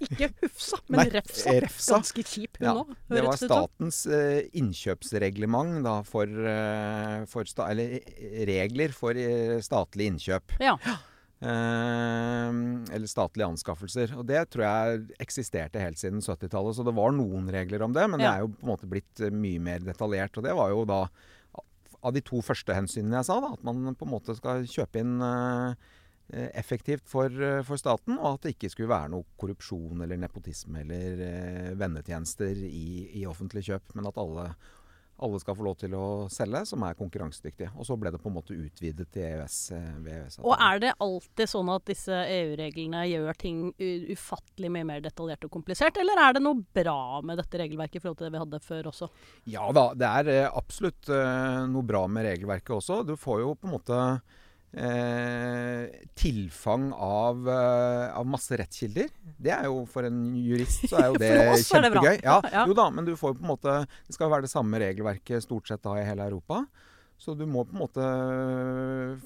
Ikke 0.00 0.28
Hufsa, 0.42 0.78
men 0.88 1.00
Nei, 1.00 1.06
Refsa. 1.16 1.54
Refsa. 1.64 1.98
Ganske 1.98 2.24
kjip 2.26 2.58
hun 2.60 2.66
Ja, 2.66 2.74
òg, 2.82 2.90
Det 3.10 3.22
var 3.22 3.28
høres 3.28 3.42
det 3.42 3.48
som. 3.48 3.66
statens 3.66 4.00
uh, 4.10 4.40
innkjøpsreglement 4.60 5.80
da, 5.86 5.94
for, 6.06 6.26
uh, 6.26 7.22
for 7.30 7.48
Eller 7.66 7.96
regler 8.48 8.94
for 8.96 9.16
uh, 9.16 9.56
statlige 9.64 10.14
innkjøp. 10.14 10.56
Ja. 10.62 10.76
Uh, 11.40 12.84
eller 12.92 13.08
statlige 13.08 13.48
anskaffelser. 13.48 14.14
Og 14.20 14.26
det 14.28 14.44
tror 14.52 14.66
jeg 14.66 15.02
eksisterte 15.26 15.82
helt 15.82 16.00
siden 16.00 16.22
70-tallet. 16.24 16.76
Så 16.76 16.86
det 16.86 16.96
var 16.96 17.14
noen 17.16 17.50
regler 17.52 17.86
om 17.86 17.96
det, 17.96 18.06
men 18.10 18.22
det 18.22 18.30
er 18.30 18.44
jo 18.44 18.52
på 18.54 18.66
en 18.66 18.72
måte 18.74 18.90
blitt 18.90 19.26
mye 19.32 19.62
mer 19.70 19.84
detaljert. 19.86 20.36
Og 20.36 20.46
det 20.46 20.56
var 20.58 20.74
jo 20.74 20.86
da 20.88 21.04
av 22.06 22.14
de 22.16 22.22
to 22.24 22.40
første 22.44 22.74
hensynene 22.76 23.20
jeg 23.20 23.28
sa, 23.28 23.38
da, 23.42 23.54
at 23.56 23.64
man 23.66 23.96
på 23.98 24.06
en 24.06 24.14
måte 24.14 24.36
skal 24.38 24.66
kjøpe 24.68 25.02
inn 25.02 25.16
eh, 25.24 26.48
effektivt 26.58 27.08
for, 27.10 27.28
eh, 27.28 27.62
for 27.66 27.80
staten, 27.80 28.18
og 28.18 28.38
at 28.38 28.46
det 28.46 28.54
ikke 28.56 28.72
skulle 28.72 28.92
være 28.92 29.12
noe 29.14 29.28
korrupsjon 29.40 30.04
eller 30.04 30.20
nepotisme 30.20 30.84
eller 30.84 31.24
eh, 31.26 31.72
vennetjenester 31.80 32.64
i, 32.66 32.86
i 33.20 33.26
offentlig 33.28 33.66
kjøp, 33.68 33.96
men 33.98 34.08
at 34.10 34.20
alle, 34.20 34.50
alle 35.20 35.40
skal 35.42 35.56
få 35.58 35.64
lov 35.66 35.76
til 35.80 35.94
å 35.96 36.06
selge 36.32 36.62
som 36.70 36.84
er 36.86 36.96
konkurransedyktige. 36.98 37.70
Og 37.76 37.86
så 37.88 37.96
ble 38.00 38.12
det 38.14 38.20
på 38.22 38.30
en 38.30 38.36
måte 38.38 38.56
utvidet 38.56 39.08
til 39.12 39.26
EØS 39.28 39.58
eh, 39.76 39.86
EØS-avtalen. 40.00 40.48
Og 40.48 40.64
er 40.66 40.82
det 40.84 40.92
alltid 41.06 41.52
sånn 41.52 41.72
at 41.74 41.86
disse 41.90 42.20
EU-reglene 42.38 43.04
gjør 43.10 43.40
ting 43.40 43.62
ufattelig 43.78 44.72
mye 44.72 44.88
mer 44.88 45.04
detaljert 45.04 45.46
og 45.46 45.54
komplisert, 45.54 46.00
eller 46.00 46.20
er 46.24 46.36
det 46.36 46.44
noe 46.44 46.64
bra 46.80 47.20
med 47.26 47.40
dette 47.40 47.60
regelverket 47.60 48.00
i 48.00 48.04
forhold 48.04 48.20
til 48.20 48.28
det 48.28 48.34
vi 48.34 48.44
hadde 48.44 48.62
før 48.64 48.90
også? 48.92 49.10
Ja 49.52 49.70
da, 49.76 49.90
det 49.98 50.12
er 50.20 50.34
eh, 50.34 50.46
absolutt 50.48 51.10
eh, 51.12 51.64
noe 51.70 51.86
bra 51.86 52.06
med 52.10 52.28
regelverket 52.30 52.76
også. 52.80 53.02
Du 53.06 53.16
får 53.20 53.44
jo 53.44 53.56
på 53.56 53.68
en 53.68 53.76
måte 53.76 53.98
eh, 54.72 56.04
tilfang 56.14 56.90
av, 56.92 57.48
eh, 57.48 58.06
av 58.16 58.26
masse 58.28 58.56
rettskilder. 58.60 59.08
Det 59.40 59.52
er 59.54 59.66
jo 59.70 59.84
for 59.90 60.06
en 60.06 60.20
jurist 60.36 60.86
så 60.90 61.00
er 61.00 61.08
jo 61.08 61.18
det 61.22 61.32
kjempegøy. 61.64 62.20
Ja. 62.22 62.38
Jo 62.68 62.76
da, 62.76 62.88
men 62.94 63.08
du 63.08 63.16
får 63.18 63.36
på 63.38 63.44
en 63.44 63.52
måte 63.54 63.74
Det 64.06 64.16
skal 64.16 64.30
være 64.32 64.46
det 64.46 64.52
samme 64.52 64.80
regelverket 64.82 65.44
stort 65.46 65.70
sett 65.70 65.82
da 65.86 65.96
i 65.98 66.06
hele 66.06 66.28
Europa. 66.30 66.64
Så 67.20 67.34
du 67.36 67.42
må 67.44 67.66
på 67.68 67.74
en 67.76 67.82
måte 67.82 68.04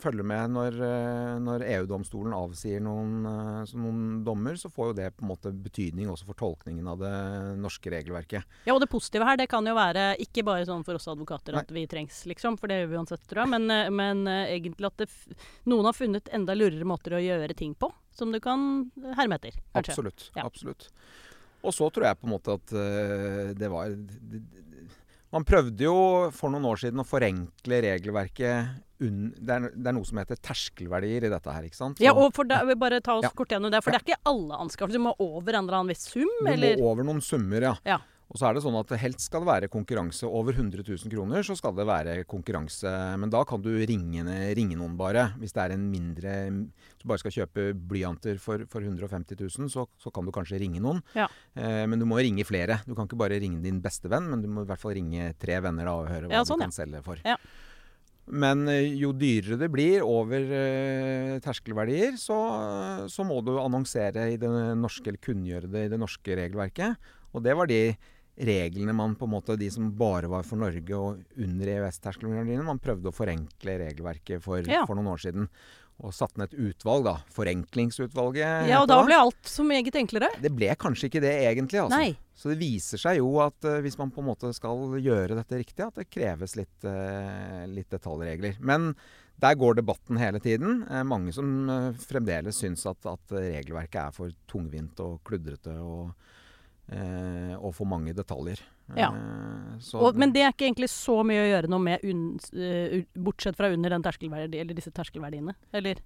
følge 0.02 0.24
med 0.26 0.50
når, 0.50 0.78
eh, 0.82 1.34
når 1.38 1.62
EU-domstolen 1.76 2.32
avsier 2.34 2.82
noen, 2.82 3.20
eh, 3.30 3.74
noen 3.78 4.00
dommer, 4.26 4.58
så 4.58 4.66
får 4.66 4.88
jo 4.88 4.96
det 4.98 5.06
på 5.14 5.22
en 5.22 5.30
måte 5.30 5.52
betydning 5.54 6.10
også 6.10 6.26
for 6.26 6.40
tolkningen 6.40 6.88
av 6.90 6.98
det 7.04 7.12
norske 7.62 7.92
regelverket. 7.94 8.56
Ja, 8.66 8.74
og 8.74 8.82
det 8.82 8.90
positive 8.90 9.28
her, 9.28 9.38
det 9.38 9.46
kan 9.52 9.62
jo 9.70 9.76
være 9.78 10.08
ikke 10.24 10.42
bare 10.42 10.66
sånn 10.66 10.82
for 10.82 10.98
oss 10.98 11.06
advokater 11.12 11.54
at 11.60 11.70
vi 11.70 11.86
trengs, 11.86 12.24
liksom, 12.26 12.58
for 12.58 12.66
det 12.66 12.80
gjør 12.80 12.90
vi 12.90 12.98
uansett, 12.98 13.28
tror 13.30 13.44
jeg, 13.44 13.52
men, 13.54 13.70
eh, 13.70 13.92
men 13.94 14.26
eh, 14.26 14.56
egentlig 14.56 14.90
at 14.90 15.04
det 15.04 15.38
noen 15.70 15.86
har 15.86 15.94
funnet 15.94 16.34
enda 16.34 16.58
lurere 16.58 16.90
måter 16.90 17.14
å 17.14 17.22
gjøre 17.22 17.54
ting 17.54 17.78
på, 17.78 17.92
som 18.10 18.34
du 18.34 18.40
kan 18.42 18.90
herme 19.14 19.38
etter, 19.38 19.54
kanskje. 19.70 19.94
Absolutt. 19.94 20.28
Ja. 20.34 20.48
absolutt. 20.50 20.90
Og 21.64 21.72
så 21.72 21.86
tror 21.94 22.10
jeg 22.10 22.18
på 22.18 22.26
en 22.26 22.34
måte 22.34 22.58
at 22.58 22.74
eh, 22.74 23.54
det 23.56 23.70
var 23.72 23.94
Man 25.34 25.42
prøvde 25.46 25.82
jo 25.82 25.94
for 26.34 26.52
noen 26.54 26.66
år 26.70 26.78
siden 26.84 27.02
å 27.02 27.06
forenkle 27.08 27.80
regelverket 27.82 28.80
unn, 29.02 29.32
det, 29.34 29.50
er, 29.50 29.64
det 29.74 29.88
er 29.90 29.96
noe 29.96 30.06
som 30.06 30.20
heter 30.20 30.38
terskelverdier 30.38 31.26
i 31.26 31.30
dette 31.32 31.50
her, 31.50 31.64
ikke 31.66 31.76
sant? 31.80 31.98
Så 31.98 32.06
Ja, 32.06 32.12
og 32.14 32.30
for 32.36 32.46
da, 32.48 32.60
vi 32.68 32.76
bare 32.78 33.00
ta 33.04 33.16
oss 33.18 33.26
Ja. 33.26 33.32
kort 33.34 33.50
gjennom 33.50 33.72
det, 33.74 33.80
for 33.82 33.90
det 33.90 33.98
er 33.98 34.04
ikke 34.14 34.22
alle 34.30 34.60
anskaffelser. 34.62 35.02
Du 35.02 35.06
må 35.08 35.14
over 35.18 35.56
en 35.58 35.64
eller 35.66 35.80
annen 35.80 35.90
viss 35.90 36.06
sum, 36.06 36.30
du 36.38 36.50
eller? 36.52 36.78
må 36.78 36.92
over 36.92 37.08
noen 37.10 37.20
summer, 37.24 37.66
ja. 37.66 37.74
Ja. 37.84 37.98
Og 38.32 38.40
så 38.40 38.48
er 38.48 38.56
det 38.56 38.62
sånn 38.64 38.76
at 38.78 38.92
helst 38.98 39.26
skal 39.28 39.44
det 39.44 39.50
være 39.50 39.70
konkurranse 39.72 40.26
over 40.26 40.56
100 40.56 40.82
000 40.86 41.12
kroner. 41.12 41.44
Så 41.46 41.56
skal 41.58 41.74
det 41.76 41.84
være 41.86 42.14
konkurranse. 42.28 42.90
Men 43.20 43.32
da 43.32 43.42
kan 43.46 43.62
du 43.62 43.70
ringe, 43.76 44.24
ringe 44.56 44.78
noen 44.80 44.96
bare. 44.98 45.28
Hvis 45.38 45.54
det 45.54 45.62
er 45.66 45.74
en 45.76 45.84
mindre 45.92 46.32
du 47.04 47.10
bare 47.10 47.20
skal 47.20 47.34
kjøpe 47.36 47.66
blyanter 47.76 48.40
for, 48.40 48.64
for 48.72 48.80
150 48.80 49.36
000, 49.36 49.68
så, 49.72 49.84
så 50.00 50.12
kan 50.14 50.24
du 50.24 50.32
kanskje 50.32 50.62
ringe 50.62 50.80
noen. 50.80 51.02
Ja. 51.12 51.28
Eh, 51.52 51.84
men 51.90 52.00
du 52.00 52.08
må 52.08 52.16
ringe 52.22 52.46
flere. 52.48 52.80
Du 52.88 52.94
kan 52.96 53.04
ikke 53.04 53.20
bare 53.20 53.36
ringe 53.42 53.60
din 53.64 53.82
beste 53.84 54.08
venn, 54.08 54.30
men 54.32 54.40
du 54.40 54.48
må 54.48 54.64
i 54.64 54.70
hvert 54.70 54.80
fall 54.80 54.96
ringe 54.96 55.34
tre 55.36 55.60
venner 55.64 55.84
da, 55.84 55.98
og 56.00 56.08
høre 56.08 56.30
hva 56.30 56.40
Ja, 56.40 56.48
sånn, 56.48 56.62
du 56.62 56.64
ja. 56.64 56.70
kan 56.70 56.76
selge 56.78 57.04
for. 57.04 57.20
Ja. 57.28 57.36
Men 58.24 58.64
eh, 58.72 58.88
jo 58.96 59.12
dyrere 59.12 59.58
det 59.60 59.68
blir 59.68 60.06
over 60.08 60.48
eh, 60.56 61.34
terskelverdier, 61.44 62.16
så, 62.16 62.38
så 63.12 63.28
må 63.28 63.42
du 63.44 63.52
annonsere 63.60 64.30
i 64.32 64.40
det 64.40 64.48
norske, 64.80 65.10
eller 65.10 65.20
kunngjøre 65.28 65.68
det 65.68 65.86
i 65.86 65.92
det 65.92 66.00
norske 66.00 66.40
regelverket. 66.40 67.12
Og 67.36 67.44
det 67.44 67.52
var 67.58 67.68
de 67.68 67.82
reglene 68.36 68.94
man 68.96 69.14
på 69.14 69.28
en 69.28 69.34
måte, 69.36 69.56
de 69.58 69.70
som 69.70 69.92
bare 69.98 70.28
var 70.30 70.42
for 70.46 70.58
Norge 70.58 70.98
og 70.98 71.22
under 71.38 71.70
EØS-terskelverdiene, 71.76 72.66
man 72.66 72.82
prøvde 72.82 73.10
å 73.10 73.14
forenkle 73.14 73.78
regelverket 73.84 74.42
for, 74.42 74.62
Ja. 74.66 74.84
for 74.86 74.98
noen 74.98 75.12
år 75.14 75.22
siden. 75.22 75.48
Og 76.02 76.10
satte 76.10 76.40
ned 76.40 76.50
et 76.50 76.58
utvalg, 76.58 77.04
da. 77.06 77.16
Forenklingsutvalget. 77.30 78.66
Ja, 78.66 78.80
og 78.82 78.88
da 78.90 78.98
ble 79.06 79.14
alt 79.14 79.46
så 79.46 79.62
meget 79.62 79.94
enklere. 79.94 80.26
Det 80.42 80.50
ble 80.50 80.74
kanskje 80.74 81.06
ikke 81.06 81.22
det 81.22 81.34
egentlig, 81.46 81.78
altså. 81.84 82.00
Nei. 82.00 82.16
Så 82.34 82.50
det 82.50 82.58
viser 82.58 82.98
seg 82.98 83.20
jo 83.20 83.28
at 83.44 83.62
uh, 83.62 83.78
hvis 83.84 83.96
man 84.00 84.10
på 84.10 84.18
en 84.18 84.26
måte 84.32 84.50
skal 84.56 84.96
gjøre 84.98 85.36
dette 85.38 85.60
riktig, 85.60 85.84
at 85.86 85.94
det 85.94 86.08
kreves 86.10 86.56
litt, 86.58 86.74
uh, 86.82 87.62
litt 87.70 87.94
detaljregler. 87.94 88.58
Men 88.58 88.90
der 89.38 89.54
går 89.54 89.78
debatten 89.78 90.18
hele 90.18 90.42
tiden. 90.42 90.82
Uh, 90.90 91.04
mange 91.06 91.30
som 91.32 91.46
fremdeles 92.02 92.58
syns 92.58 92.82
at, 92.90 92.98
at 93.06 93.36
regelverket 93.38 94.00
er 94.02 94.10
for 94.18 94.34
tungvint 94.50 94.98
og 94.98 95.20
kludrete 95.22 95.78
og, 95.78 96.10
eh, 96.92 97.54
og 97.56 97.74
for 97.76 97.88
mange 97.88 98.14
detaljer. 98.16 98.60
Ja. 98.96 99.10
Eh, 99.14 99.78
så, 99.80 100.00
Og, 100.02 100.18
men 100.20 100.32
det 100.34 100.42
er 100.44 100.52
ikke 100.52 100.66
egentlig 100.68 100.90
så 100.92 101.22
mye 101.26 101.44
å 101.44 101.48
gjøre 101.52 101.70
noe 101.72 101.84
med, 101.86 102.04
un, 102.04 102.26
eh, 102.52 103.04
bortsett 103.16 103.56
fra 103.56 103.70
under 103.72 103.90
den 103.96 104.04
terskelverdi, 104.04 104.60
eller 104.60 104.74
disse 104.76 104.92
terskelverdiene? 104.94 105.54
Eller, 105.72 106.02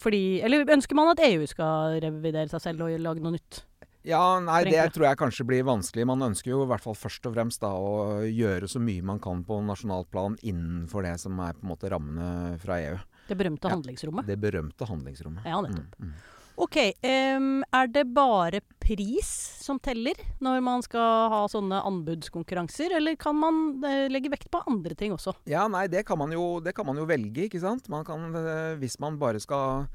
fordi, 0.00 0.40
eller 0.44 0.64
ønsker 0.76 0.94
man 0.98 1.12
at 1.14 1.24
EU 1.24 1.46
skal 1.48 2.00
revidere 2.02 2.48
seg 2.52 2.60
selv 2.60 2.86
og 2.86 3.00
lage 3.00 3.20
noe 3.24 3.36
nytt? 3.38 3.64
Ja, 4.02 4.40
nei, 4.40 4.62
det 4.64 4.80
tror 4.94 5.10
jeg 5.10 5.18
kanskje 5.20 5.44
blir 5.44 5.64
vanskelig. 5.68 6.06
Man 6.08 6.22
ønsker 6.24 6.54
jo 6.54 6.62
i 6.64 6.68
hvert 6.70 6.80
fall 6.80 6.96
først 6.96 7.26
og 7.28 7.34
fremst 7.34 7.60
da 7.60 7.68
å 7.76 8.22
gjøre 8.24 8.64
så 8.72 8.80
mye 8.80 9.04
man 9.04 9.20
kan 9.20 9.42
på 9.44 9.58
nasjonalt 9.60 10.08
plan 10.10 10.38
innenfor 10.40 11.04
det 11.04 11.18
som 11.20 11.36
er 11.44 11.52
på 11.58 11.66
en 11.66 11.72
måte 11.74 11.90
rammene 11.92 12.56
fra 12.62 12.78
EU. 12.80 12.96
Det 13.28 13.36
berømte 13.36 13.68
Ja. 13.68 13.74
handlingsrommet? 13.76 14.26
Det 14.26 14.38
berømte 14.40 14.88
handlingsrommet. 14.88 15.44
Ja, 15.44 15.60
nettopp. 15.60 15.98
Mm, 16.00 16.08
mm. 16.08 16.14
Ok, 16.60 16.76
Um, 17.00 17.62
er 17.72 17.88
det 17.88 18.02
bare 18.12 18.60
pris 18.82 19.28
som 19.62 19.78
teller 19.82 20.18
når 20.44 20.60
man 20.64 20.82
skal 20.84 21.30
ha 21.32 21.40
sånne 21.48 21.78
anbudskonkurranser, 21.88 22.92
eller 22.98 23.16
kan 23.20 23.36
man 23.38 23.60
uh, 23.84 24.06
legge 24.12 24.32
vekt 24.32 24.50
på 24.52 24.60
andre 24.68 24.96
ting 24.98 25.14
også? 25.14 25.34
Ja, 25.48 25.66
nei, 25.72 25.86
det 25.92 26.04
kan 26.08 26.20
man 26.20 26.32
jo, 26.34 26.58
det 26.64 26.74
kan 26.76 26.88
man 26.88 27.00
jo 27.00 27.06
velge, 27.08 27.46
ikke 27.46 27.62
sant. 27.62 27.88
Man 27.92 28.04
kan, 28.08 28.28
uh, 28.36 28.76
hvis 28.80 28.98
man 29.02 29.18
bare 29.20 29.40
skal 29.42 29.88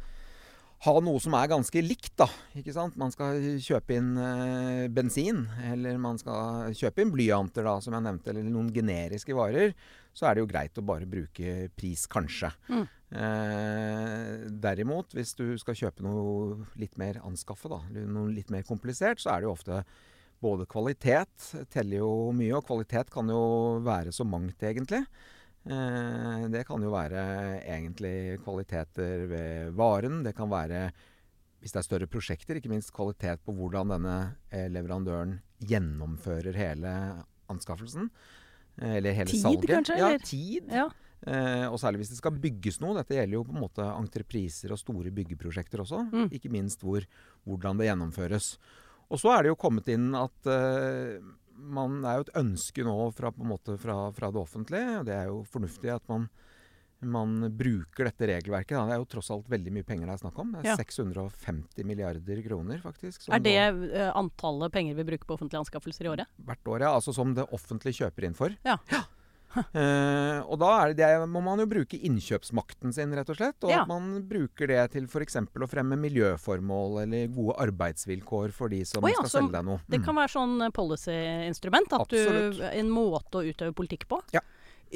ha 0.85 0.93
noe 1.01 1.21
som 1.23 1.37
er 1.37 1.51
ganske 1.53 1.85
likt, 1.85 2.13
da. 2.19 2.27
Ikke 2.57 2.73
sant? 2.75 2.97
Man 2.99 3.13
skal 3.13 3.39
kjøpe 3.63 3.99
inn 3.99 4.15
uh, 4.17 4.85
bensin, 4.93 5.45
eller 5.69 6.01
man 6.01 6.19
skal 6.21 6.73
kjøpe 6.75 7.05
inn 7.05 7.13
blyanter, 7.13 7.65
da, 7.67 7.77
som 7.83 7.95
jeg 7.95 8.05
nevnte, 8.05 8.33
eller 8.33 8.49
noen 8.49 8.73
generiske 8.75 9.37
varer. 9.37 9.73
Så 10.15 10.27
er 10.27 10.35
det 10.35 10.45
jo 10.45 10.51
greit 10.51 10.77
å 10.79 10.85
bare 10.85 11.09
bruke 11.09 11.69
pris, 11.75 12.05
kanskje. 12.11 12.51
Mm. 12.71 12.85
Eh, 13.13 14.49
derimot, 14.49 15.13
hvis 15.15 15.35
du 15.37 15.45
skal 15.61 15.77
kjøpe 15.77 16.03
noe 16.05 16.65
litt 16.81 16.97
mer 17.01 17.19
anskaffe, 17.25 17.69
da, 17.71 17.79
noe 18.05 18.31
litt 18.33 18.49
mer 18.53 18.65
komplisert, 18.67 19.21
så 19.21 19.35
er 19.35 19.43
det 19.43 19.49
jo 19.49 19.53
ofte 19.55 19.81
både 20.43 20.65
kvalitet 20.69 21.51
teller 21.73 22.01
jo 22.01 22.09
mye, 22.35 22.53
og 22.57 22.65
kvalitet 22.67 23.09
kan 23.13 23.29
jo 23.31 23.41
være 23.85 24.11
så 24.15 24.25
mangt, 24.27 24.61
egentlig. 24.65 25.03
Eh, 25.65 26.47
det 26.53 26.65
kan 26.67 26.81
jo 26.85 26.91
være 26.93 27.23
egentlig 27.63 28.39
kvaliteter 28.43 29.25
ved 29.31 29.71
varen. 29.77 30.19
Det 30.25 30.35
kan 30.37 30.51
være, 30.51 30.89
hvis 31.61 31.73
det 31.73 31.81
er 31.81 31.87
større 31.87 32.09
prosjekter, 32.11 32.59
ikke 32.59 32.73
minst 32.73 32.93
kvalitet 32.93 33.41
på 33.45 33.55
hvordan 33.57 33.95
denne 33.95 34.17
eh, 34.51 34.67
leverandøren 34.69 35.39
gjennomfører 35.65 36.57
hele 36.59 36.91
anskaffelsen. 37.49 38.11
Eh, 38.81 38.97
Eller 38.99 39.15
hele 39.17 39.31
Tid, 39.31 39.41
salget. 39.41 39.71
kanskje, 39.71 39.97
Ja, 39.97 40.11
eller? 40.11 40.19
tid. 40.25 40.69
Ja. 40.69 40.89
Eh, 41.25 41.65
og 41.71 41.79
særlig 41.81 42.03
hvis 42.03 42.11
det 42.13 42.17
skal 42.19 42.31
bygges 42.37 42.79
noe. 42.83 42.93
Dette 42.99 43.15
gjelder 43.17 43.39
jo 43.39 43.43
på 43.47 43.55
en 43.55 43.63
måte 43.65 43.85
entrepriser 43.97 44.71
og 44.75 44.77
store 44.81 45.09
byggeprosjekter 45.15 45.81
også. 45.81 46.03
Mm. 46.11 46.27
Ikke 46.37 46.51
minst 46.53 46.81
hvor, 46.85 47.05
hvordan 47.47 47.77
det 47.81 47.87
gjennomføres. 47.89 48.57
Og 49.09 49.19
så 49.21 49.33
er 49.37 49.43
det 49.43 49.49
jo 49.53 49.59
kommet 49.61 49.87
inn 49.93 50.11
at 50.17 50.45
eh, 50.49 51.19
man 51.55 52.01
er 52.05 52.19
jo 52.19 52.25
et 52.27 52.35
ønske 52.41 52.83
nå 52.85 52.95
fra, 53.15 53.31
på 53.31 53.41
en 53.45 53.49
måte 53.53 53.77
fra, 53.81 54.11
fra 54.13 54.29
det 54.33 54.41
offentlige. 54.41 54.99
og 54.99 55.05
Det 55.07 55.13
er 55.15 55.29
jo 55.31 55.43
fornuftig 55.49 55.93
at 55.93 56.03
man, 56.11 56.27
man 57.05 57.35
bruker 57.57 58.09
dette 58.09 58.27
regelverket. 58.31 58.75
Da. 58.77 58.85
Det 58.89 58.95
er 58.95 59.01
jo 59.03 59.09
tross 59.15 59.29
alt 59.33 59.49
veldig 59.51 59.73
mye 59.77 59.85
penger 59.87 60.09
det 60.09 60.15
er 60.17 60.21
snakk 60.23 60.39
om. 60.41 60.51
Det 60.55 60.61
er 60.63 60.69
Ja. 60.73 60.75
650 60.77 61.85
milliarder 61.85 62.41
kroner, 62.45 62.81
faktisk. 62.83 63.21
som 63.25 63.33
Er 63.33 63.39
det 63.45 63.55
nå- 63.73 63.91
eh, 63.93 64.11
antallet 64.15 64.71
penger 64.73 64.95
vi 64.95 65.03
bruker 65.09 65.25
på 65.25 65.37
offentlige 65.37 65.61
anskaffelser 65.63 66.05
i 66.05 66.13
året? 66.15 66.27
Hvert 66.43 66.65
år, 66.65 66.79
ja. 66.81 66.93
Altså 66.95 67.13
som 67.13 67.33
det 67.33 67.47
offentlige 67.51 68.01
kjøper 68.03 68.25
inn 68.29 68.33
for. 68.37 68.49
Ja. 68.65 68.77
Ja. 68.91 69.03
Eh, 69.75 70.39
og 70.51 70.59
da 70.59 70.69
er 70.83 70.93
det, 70.93 70.97
det 70.99 71.29
må 71.31 71.41
man 71.43 71.59
jo 71.59 71.65
bruke 71.69 71.97
innkjøpsmakten 71.99 72.93
sin, 72.95 73.13
rett 73.15 73.29
og 73.29 73.37
slett. 73.39 73.57
Og 73.63 73.69
Ja. 73.71 73.81
at 73.83 73.87
man 73.87 74.21
bruker 74.27 74.67
det 74.67 74.91
til 74.91 75.05
f.eks. 75.07 75.35
å 75.35 75.67
fremme 75.71 75.97
miljøformål 75.99 77.01
eller 77.03 77.27
gode 77.35 77.55
arbeidsvilkår 77.67 78.51
for 78.55 78.69
de 78.69 78.83
som 78.85 79.03
oh, 79.03 79.09
ja, 79.09 79.15
skal 79.21 79.29
så 79.31 79.37
selge 79.39 79.51
deg 79.57 79.65
noe. 79.65 79.79
Det 79.87 79.99
Mm. 79.99 80.05
kan 80.05 80.15
være 80.15 80.33
sånn 80.35 80.71
policy-instrument. 80.75 81.91
En 82.73 82.89
måte 82.91 83.41
å 83.41 83.45
utøve 83.47 83.73
politikk 83.73 84.07
på. 84.07 84.21
Ja. 84.33 84.41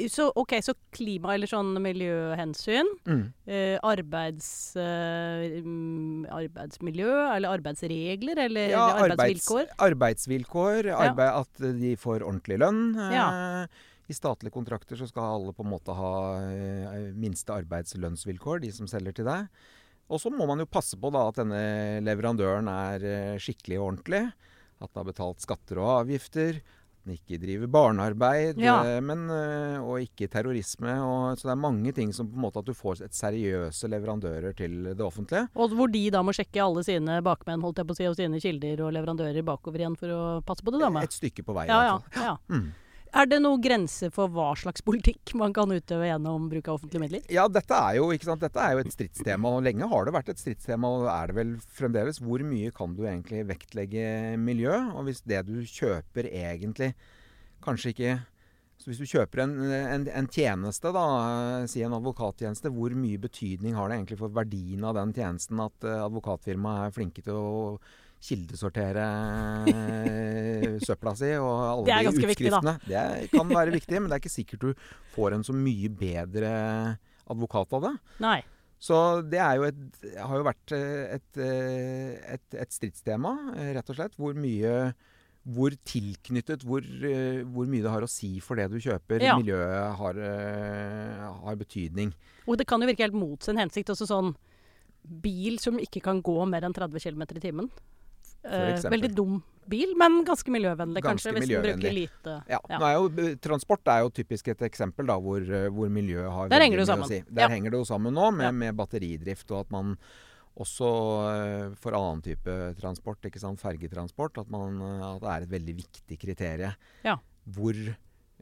Så, 0.07 0.29
ok, 0.37 0.53
så 0.63 0.75
klima 0.95 1.33
eller 1.33 1.47
sånn 1.49 1.73
miljøhensyn. 1.81 2.87
Mm. 3.09 3.23
Eh, 3.49 3.77
arbeids, 3.83 4.75
eh, 4.77 5.59
mm, 5.65 6.27
arbeidsmiljø, 6.29 7.09
eller 7.35 7.49
arbeidsregler, 7.57 8.37
eller 8.45 8.69
Ja, 8.69 8.85
arbeidsvilkår. 9.01 9.65
arbeidsvilkår. 9.77 10.91
Arbeid, 10.93 11.33
At 11.41 11.79
de 11.81 11.95
får 11.97 12.21
ordentlig 12.21 12.59
lønn. 12.59 12.95
Eh, 12.97 13.13
Ja. 13.15 13.67
I 14.09 14.15
statlige 14.17 14.55
kontrakter 14.55 14.97
så 14.97 15.05
skal 15.09 15.35
alle 15.35 15.53
på 15.53 15.61
en 15.65 15.69
måte 15.69 15.93
ha 15.93 16.13
eh, 16.41 17.11
minste 17.13 17.53
arbeidslønnsvilkår, 17.53 18.63
de 18.63 18.71
som 18.73 18.89
selger 18.89 19.13
til 19.19 19.27
deg. 19.29 19.45
Og 20.09 20.17
så 20.17 20.31
må 20.33 20.47
man 20.49 20.63
jo 20.63 20.65
passe 20.65 20.97
på 20.97 21.11
da 21.13 21.27
at 21.29 21.37
denne 21.37 21.61
leverandøren 22.01 22.71
er 22.73 23.05
eh, 23.05 23.37
skikkelig 23.41 23.77
og 23.77 23.85
ordentlig. 23.91 24.23
At 24.79 24.89
den 24.89 25.01
har 25.03 25.09
betalt 25.11 25.45
skatter 25.45 25.77
og 25.83 25.91
avgifter. 25.99 26.57
At 26.63 27.05
den 27.05 27.19
ikke 27.19 27.37
driver 27.43 27.69
barnearbeid. 27.77 28.57
Ja. 28.65 28.79
eh, 28.95 28.97
Men, 29.05 29.27
og 29.85 30.01
ikke 30.01 30.31
terrorisme. 30.33 30.97
Og, 31.05 31.37
så 31.37 31.51
det 31.51 31.53
er 31.53 31.61
mange 31.69 31.93
ting 31.93 32.09
som 32.15 32.33
på 32.33 32.41
en 32.41 32.47
måte 32.47 32.65
at 32.65 32.73
du 32.73 32.73
får 32.73 33.05
et 33.05 33.13
seriøse 33.21 33.93
leverandører 33.93 34.57
til 34.57 34.89
det 34.89 35.05
offentlige. 35.05 35.45
Og 35.53 35.77
hvor 35.77 35.93
de 35.93 36.07
da 36.17 36.25
må 36.25 36.33
sjekke 36.33 36.65
alle 36.65 36.81
sine 36.89 37.21
bakmenn 37.21 37.61
holdt 37.61 37.83
jeg 37.83 37.91
på 37.93 37.93
å 37.93 38.01
si, 38.01 38.09
og 38.09 38.17
sine 38.17 38.41
kilder 38.41 38.87
og 38.87 38.93
leverandører 38.97 39.45
bakover 39.45 39.85
igjen 39.85 40.01
for 40.01 40.17
å 40.17 40.21
passe 40.49 40.65
på 40.65 40.73
det 40.73 40.81
samme. 40.87 41.05
Et 41.05 41.19
stykke 41.21 41.45
på 41.45 41.61
vei, 41.61 41.69
Ja, 41.69 41.83
ja, 41.93 41.97
ja. 42.31 42.37
Mm. 42.49 42.71
Er 43.09 43.25
det 43.25 43.39
noen 43.41 43.61
grenser 43.61 44.11
for 44.13 44.29
hva 44.29 44.51
slags 44.59 44.83
politikk 44.85 45.33
man 45.39 45.53
kan 45.55 45.71
utøve 45.73 46.05
gjennom 46.05 46.45
bruk 46.51 46.67
av 46.69 46.77
offentlige 46.77 47.01
midler? 47.01 47.23
Ja, 47.33 47.47
dette 47.49 47.73
er, 47.73 47.97
jo, 47.97 48.09
dette 48.13 48.65
er 48.65 48.75
jo 48.75 48.83
et 48.83 48.91
stridstema, 48.93 49.53
og 49.57 49.63
lenge 49.65 49.89
har 49.89 50.05
det 50.05 50.13
vært 50.13 50.33
et 50.33 50.41
stridstema. 50.41 50.91
Og 50.93 51.07
er 51.09 51.31
det 51.31 51.37
vel 51.39 51.55
fremdeles. 51.79 52.21
Hvor 52.21 52.43
mye 52.45 52.73
kan 52.75 52.93
du 52.97 53.05
egentlig 53.07 53.47
vektlegge 53.49 54.35
miljø? 54.41 54.75
Og 54.93 55.07
hvis 55.09 55.23
det 55.25 55.41
du 55.49 55.57
kjøper 55.65 56.29
egentlig 56.29 56.93
kanskje 57.65 57.95
ikke 57.95 58.19
så 58.79 58.87
Hvis 58.87 59.01
du 59.01 59.09
kjøper 59.11 59.41
en, 59.43 59.57
en, 59.75 60.05
en 60.07 60.27
tjeneste, 60.31 60.91
da, 60.95 61.01
si 61.67 61.81
en 61.83 61.97
advokattjeneste, 61.97 62.69
hvor 62.71 62.93
mye 62.95 63.19
betydning 63.19 63.75
har 63.75 63.89
det 63.89 63.97
egentlig 63.97 64.17
for 64.21 64.31
verdien 64.31 64.85
av 64.87 64.95
den 64.95 65.11
tjenesten 65.17 65.59
at 65.59 65.83
eh, 65.83 65.97
advokatfirmaet 66.05 66.85
er 66.85 66.95
flinke 66.95 67.25
til 67.25 67.35
å 67.35 67.49
kildesortere 68.19 69.05
eh, 69.71 70.77
søpla 70.87 71.15
si 71.17 71.31
og 71.39 71.51
alle 71.63 71.99
de 72.03 72.11
utskriftene. 72.11 72.75
viktig? 72.77 72.93
Det 72.93 73.31
kan 73.33 73.51
være 73.51 73.75
viktig, 73.75 73.99
men 73.99 74.09
det 74.09 74.17
er 74.17 74.23
ikke 74.23 74.33
sikkert 74.33 74.65
du 74.67 74.87
får 75.15 75.37
en 75.37 75.45
så 75.47 75.55
mye 75.55 75.91
bedre 75.91 76.53
advokat 77.29 77.77
av 77.77 77.85
det. 77.87 77.93
Nei. 78.25 78.39
Så 78.79 78.97
det 79.27 79.39
er 79.43 79.59
jo 79.59 79.67
et, 79.67 79.79
har 80.15 80.39
jo 80.39 80.47
vært 80.47 80.73
eh, 80.75 81.15
et, 81.19 81.39
eh, 81.43 82.35
et, 82.35 82.59
et 82.63 82.75
stridstema, 82.75 83.35
rett 83.75 83.91
og 83.91 83.99
slett. 83.99 84.19
Hvor 84.19 84.35
mye 84.37 84.91
hvor 85.49 85.73
tilknyttet, 85.87 86.61
hvor, 86.67 86.83
hvor 87.49 87.69
mye 87.71 87.81
det 87.81 87.89
har 87.89 88.03
å 88.05 88.09
si 88.11 88.35
for 88.43 88.59
det 88.59 88.67
du 88.69 88.75
kjøper. 88.83 89.23
Ja. 89.23 89.37
Miljøet 89.39 89.95
har, 89.97 90.19
har 91.47 91.57
betydning. 91.57 92.11
Og 92.45 92.59
det 92.59 92.67
kan 92.69 92.83
jo 92.83 92.89
virke 92.91 93.07
helt 93.07 93.17
mot 93.17 93.41
sin 93.41 93.57
hensikt. 93.57 93.89
Også 93.89 94.05
sånn 94.05 94.35
bil 95.23 95.57
som 95.63 95.79
ikke 95.81 96.03
kan 96.05 96.19
gå 96.21 96.35
mer 96.45 96.67
enn 96.67 96.75
30 96.75 97.01
km 97.01 97.23
i 97.39 97.43
timen. 97.47 97.71
Eh, 98.43 98.75
veldig 98.89 99.09
dum 99.15 99.39
bil, 99.69 99.91
men 99.99 100.23
ganske 100.25 100.49
miljøvennlig, 100.49 101.01
Ganske 101.03 101.29
kanskje. 101.29 101.33
Hvis 101.37 101.49
den 101.51 101.61
bruker 101.61 101.93
lite 101.93 102.35
Ja, 102.49 102.59
Ja. 102.69 102.77
Er 102.79 102.93
jo, 102.95 103.35
transport 103.37 103.85
er 103.87 103.99
jo 104.01 104.09
typisk 104.09 104.47
et 104.47 104.63
eksempel 104.65 105.05
da, 105.05 105.19
hvor, 105.19 105.37
eh, 105.41 105.67
hvor 105.69 105.89
miljøet 105.89 106.31
har 106.31 106.49
Der 106.49 106.59
henger 106.61 106.77
det 106.77 106.87
jo 106.87 106.91
sammen. 106.93 107.07
si. 107.07 107.21
Der 107.29 107.41
Ja. 107.43 107.47
henger 107.49 107.69
det 107.71 107.77
jo 107.79 107.85
sammen 107.85 108.13
nå, 108.13 108.31
med, 108.33 108.53
med 108.55 108.75
batteridrift, 108.75 109.51
og 109.51 109.59
at 109.67 109.71
man 109.71 109.97
også 110.57 110.89
eh, 111.69 111.75
for 111.75 111.91
annen 111.93 112.21
type 112.23 112.75
transport, 112.79 113.21
ikke 113.23 113.39
sant, 113.39 113.59
fergetransport, 113.61 114.37
at, 114.39 114.49
man, 114.49 114.81
eh, 114.81 115.15
at 115.15 115.21
det 115.21 115.29
er 115.29 115.41
et 115.43 115.49
veldig 115.61 115.75
viktig 115.77 116.17
kriterium 116.19 116.73
Ja. 117.05 117.17
hvor, 117.47 117.73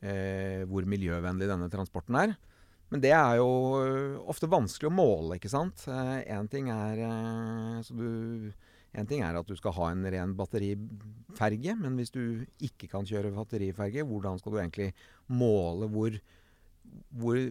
eh, 0.02 0.64
hvor 0.66 0.86
miljøvennlig 0.86 1.48
denne 1.50 1.70
transporten 1.70 2.16
er. 2.16 2.38
Men 2.90 3.02
det 3.02 3.12
er 3.12 3.36
jo 3.36 3.84
eh, 3.84 4.18
ofte 4.30 4.48
vanskelig 4.48 4.88
å 4.90 4.96
måle, 4.96 5.36
ikke 5.38 5.50
sant. 5.52 5.76
Én 5.86 6.50
ting 6.50 6.70
er 6.70 6.98
eh, 7.04 7.82
så 7.84 7.94
du 7.98 8.54
en 8.94 9.08
ting 9.10 9.22
er 9.26 9.36
at 9.38 9.48
du 9.48 9.56
skal 9.58 9.76
ha 9.78 9.92
en 9.92 10.06
ren 10.14 10.34
batteriferge, 10.38 11.76
men 11.80 11.98
hvis 12.00 12.14
du 12.14 12.22
ikke 12.64 12.90
kan 12.92 13.08
kjøre 13.08 13.34
batteriferge, 13.36 14.06
hvordan 14.08 14.40
skal 14.40 14.54
du 14.56 14.60
egentlig 14.62 14.92
måle 15.28 15.90
hvor, 15.92 16.16
hvor 17.12 17.42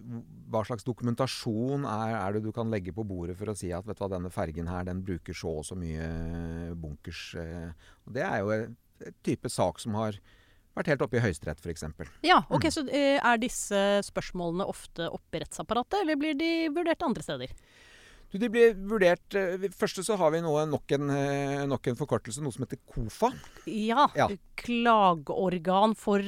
Hva 0.51 0.63
slags 0.65 0.87
dokumentasjon 0.87 1.85
er, 1.85 2.15
er 2.17 2.37
det 2.37 2.47
du 2.47 2.53
kan 2.57 2.71
legge 2.73 2.95
på 2.97 3.05
bordet 3.07 3.37
for 3.39 3.53
å 3.53 3.57
si 3.59 3.73
at 3.75 3.87
vet 3.87 3.99
du 3.99 4.05
hva, 4.05 4.13
denne 4.17 4.33
fergen 4.33 4.71
her 4.71 4.89
den 4.89 5.05
bruker 5.05 5.37
så 5.37 5.59
og 5.61 5.69
så 5.69 5.77
mye 5.79 6.73
bunkers? 6.79 7.29
eh. 7.39 7.71
Og 8.07 8.17
det 8.17 8.25
er 8.25 8.41
jo 8.41 8.57
et 8.57 9.23
type 9.27 9.51
sak 9.53 9.83
som 9.83 9.99
har 10.01 10.17
vært 10.77 10.93
helt 10.93 11.05
oppe 11.07 11.19
i 11.19 11.25
Høyesterett, 11.25 11.61
f.eks. 11.63 11.85
Ja, 12.27 12.43
ok, 12.49 12.67
Mm. 12.67 12.73
Så 12.73 12.83
eh, 12.89 13.17
er 13.17 13.41
disse 13.41 13.83
spørsmålene 14.05 14.67
ofte 14.69 15.09
oppe 15.09 15.39
i 15.39 15.45
rettsapparatet, 15.45 16.03
eller 16.03 16.19
blir 16.21 16.37
de 16.37 16.69
vurdert 16.75 17.03
andre 17.07 17.25
steder? 17.25 17.53
De 18.41 18.51
blir 18.53 18.75
vurdert 18.89 19.37
først 19.37 19.87
Første 19.87 20.05
så 20.05 20.17
har 20.19 20.33
vi 20.35 20.41
noe, 20.45 20.65
nok, 20.69 20.91
en, 20.97 21.11
eh, 21.15 21.67
nok 21.71 21.87
en 21.89 21.99
forkortelse, 21.99 22.43
noe 22.43 22.53
som 22.53 22.65
heter 22.67 22.81
KOFA. 22.91 23.31
Ja. 23.71 24.09
Ja. 24.19 24.27
Klageorgan 24.59 25.95
for 25.97 26.25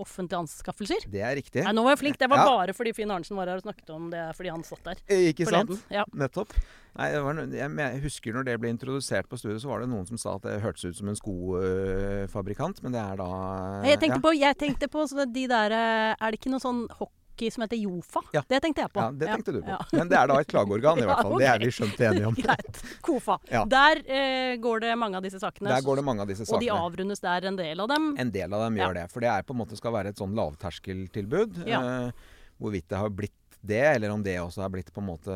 offentlige 0.00 0.38
anskaffelser. 0.40 1.04
Det 1.12 1.20
er 1.20 1.34
riktig. 1.36 1.64
Nei, 1.66 1.72
nå 1.76 1.82
var 1.84 1.92
jeg 1.94 2.00
flink. 2.00 2.18
Det 2.18 2.28
var 2.30 2.38
Ja. 2.38 2.44
bare 2.48 2.72
fordi 2.72 2.94
Finn 2.94 3.10
Arnesen 3.10 3.36
var 3.36 3.46
her 3.46 3.56
og 3.56 3.62
snakket 3.62 3.90
om 3.90 4.10
det 4.10 4.34
fordi 4.36 4.50
han 4.50 4.62
satt 4.62 4.82
der 4.84 4.96
Eh, 5.08 5.32
Ikke 5.32 5.46
sant? 5.46 5.84
Ja. 5.90 6.04
Nettopp. 6.14 6.52
Nei, 6.96 7.10
det 7.12 7.22
var, 7.22 7.34
jeg, 7.34 8.02
husker 8.02 8.32
når 8.32 8.44
det 8.44 8.60
ble 8.60 8.68
introdusert 8.68 9.28
på 9.28 9.38
studiet, 9.38 9.62
så 9.62 9.68
var 9.68 9.80
det 9.80 9.88
noen 9.88 10.06
som 10.06 10.18
sa 10.18 10.34
at 10.36 10.42
det 10.42 10.60
hørtes 10.60 10.84
ut 10.84 10.96
som 10.96 11.08
en 11.08 11.16
skofabrikant, 11.16 12.82
men 12.82 12.92
det 12.92 13.00
er 13.00 13.16
da 13.16 13.82
Jeg 13.84 14.00
tenkte 14.00 14.20
ja. 14.20 14.20
på, 14.20 14.38
jeg 14.38 14.58
tenkte 14.58 14.88
på 14.88 15.06
de 15.32 15.46
der 15.46 15.72
eh, 15.72 16.16
Er 16.20 16.30
det 16.30 16.40
ikke 16.40 16.50
noe 16.52 16.60
sånn 16.60 16.88
hockey 16.90 17.21
som 17.52 17.64
heter 17.64 17.76
Jofa? 17.76 18.22
Ja. 18.32 18.42
Det 18.48 18.60
tenkte 18.64 18.84
jeg 18.84 18.92
på. 18.92 19.00
Ja, 19.00 19.10
det 19.12 19.28
tenkte 19.30 19.54
du 19.56 19.60
på. 19.64 19.78
Men 19.92 20.10
det 20.10 20.18
er 20.18 20.30
da 20.30 20.38
et 20.42 20.50
klageorgan, 20.50 21.02
i 21.02 21.06
hvert 21.08 21.22
fall. 21.22 21.36
Det 21.40 21.48
er 21.50 21.62
vi 21.62 21.70
skjønt 21.74 22.02
enige 22.08 22.28
om. 22.30 22.38
Greit. 22.46 22.82
KOFA. 23.06 23.38
Der 23.72 24.02
eh, 24.06 24.56
går 24.62 24.84
det 24.86 24.92
mange 25.00 25.18
av 25.20 25.26
disse 25.26 25.40
sakene. 25.42 25.72
Der 25.72 25.86
går 25.86 26.02
det 26.02 26.06
mange 26.06 26.26
av 26.26 26.30
disse 26.30 26.46
og 26.52 26.60
de 26.62 26.70
avrundes 26.74 27.22
der, 27.22 27.48
en 27.48 27.58
del 27.58 27.80
av 27.82 27.88
dem. 27.92 28.12
En 28.20 28.30
del 28.34 28.52
av 28.52 28.66
dem 28.66 28.78
gjør 28.82 28.98
det. 29.00 29.06
For 29.12 29.24
det 29.24 29.32
er 29.32 29.46
på 29.46 29.56
en 29.56 29.62
måte 29.62 29.78
skal 29.78 29.94
være 29.96 30.12
et 30.12 30.20
sånn 30.20 30.36
lavterskeltilbud. 30.38 31.62
Eh, 31.66 32.32
hvorvidt 32.62 32.88
det 32.92 33.00
har 33.00 33.14
blitt 33.14 33.36
det, 33.62 33.80
eller 33.80 34.10
om 34.10 34.22
det 34.22 34.34
også 34.42 34.64
er 34.64 34.70
blitt 34.74 34.88
på 34.90 34.98
en 34.98 35.06
måte 35.06 35.34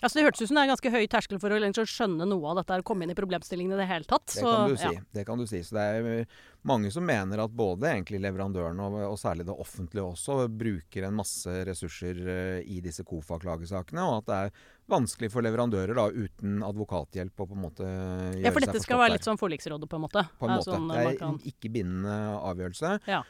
Altså 0.00 0.16
Det 0.16 0.24
hørtes 0.24 0.40
ut 0.40 0.48
som 0.48 0.56
det 0.56 0.62
er 0.62 0.70
ganske 0.70 0.92
høy 0.92 1.02
terskel 1.12 1.40
for 1.40 1.52
å 1.52 1.58
liksom 1.60 1.88
skjønne 1.88 2.28
noe 2.28 2.52
av 2.52 2.60
dette, 2.60 2.78
og 2.80 2.86
komme 2.88 3.04
inn 3.04 3.12
i 3.12 3.16
problemstillingene 3.16 3.76
i 3.76 3.80
det 3.80 3.88
hele 3.90 4.08
tatt. 4.08 4.28
Det 4.32 4.44
kan 4.44 4.70
du 4.70 4.76
si. 4.80 4.92
Ja. 4.92 5.02
Det 5.18 5.24
kan 5.28 5.40
du 5.40 5.44
si. 5.48 5.60
Så 5.66 5.76
det 5.76 5.84
er 5.84 6.36
mange 6.68 6.92
som 6.94 7.04
mener 7.08 7.42
at 7.42 7.52
både 7.56 7.90
egentlig 7.90 8.20
leverandøren 8.24 8.80
og, 8.84 8.96
og 9.08 9.18
særlig 9.20 9.46
det 9.48 9.56
offentlige 9.56 10.04
også 10.04 10.38
bruker 10.48 11.08
en 11.08 11.18
masse 11.18 11.52
ressurser 11.68 12.22
uh, 12.22 12.60
i 12.62 12.78
disse 12.84 13.04
KOFA-klagesakene, 13.08 14.04
og 14.04 14.22
at 14.22 14.30
det 14.30 14.38
er 14.38 14.64
vanskelig 14.96 15.32
for 15.34 15.44
leverandører 15.44 15.98
da, 15.98 16.08
uten 16.12 16.60
advokathjelp 16.64 17.44
å 17.44 17.48
på 17.50 17.56
en 17.58 17.64
måte 17.66 17.86
gjøre 17.86 18.36
seg 18.36 18.46
Ja, 18.46 18.54
for 18.54 18.68
dette 18.68 18.84
skal 18.84 19.02
være 19.02 19.16
litt 19.16 19.28
sånn 19.28 19.40
forliksrådet, 19.40 19.90
på 19.90 19.98
en 19.98 20.06
måte? 20.06 20.24
På 20.40 20.48
en 20.48 20.56
måte. 20.56 20.70
Sånn, 20.70 20.88
det 20.92 21.02
er 21.02 21.24
en 21.26 21.40
ikke 21.52 21.72
bindende 21.72 22.18
avgjørelse, 22.38 22.98
ja. 23.10 23.24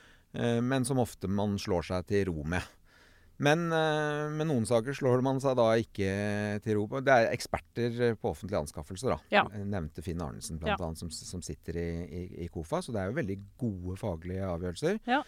men 0.63 0.85
som 0.89 1.01
ofte 1.03 1.31
man 1.31 1.57
slår 1.63 1.95
seg 1.95 2.11
til 2.13 2.29
ro 2.31 2.45
med. 2.45 2.76
Men 3.43 3.67
uh, 3.69 4.33
med 4.33 4.49
noen 4.49 4.65
saker 4.69 4.97
slår 4.97 5.21
man 5.25 5.41
seg 5.45 5.59
da 5.59 5.67
ikke 5.81 6.11
til 6.65 6.79
ro. 6.79 6.87
på. 6.89 7.03
Det 7.05 7.13
er 7.13 7.33
eksperter 7.35 8.15
på 8.21 8.31
offentlige 8.33 8.63
anskaffelser. 8.65 9.13
da. 9.13 9.19
Ja. 9.35 9.43
Nevnte 9.61 10.05
Finn 10.05 10.23
Arnesen 10.25 10.61
blant 10.63 10.81
ja. 10.81 10.93
som, 10.97 11.11
som, 11.13 11.43
sitter 11.45 11.77
i, 11.83 11.89
i, 12.07 12.23
i, 12.47 12.49
KOFA. 12.53 12.81
Så 12.85 12.95
det 12.97 13.03
er 13.03 13.11
jo 13.13 13.19
veldig 13.19 13.39
gode 13.61 13.99
faglige 14.01 14.49
avgjørelser. 14.55 15.03
Ja. 15.11 15.21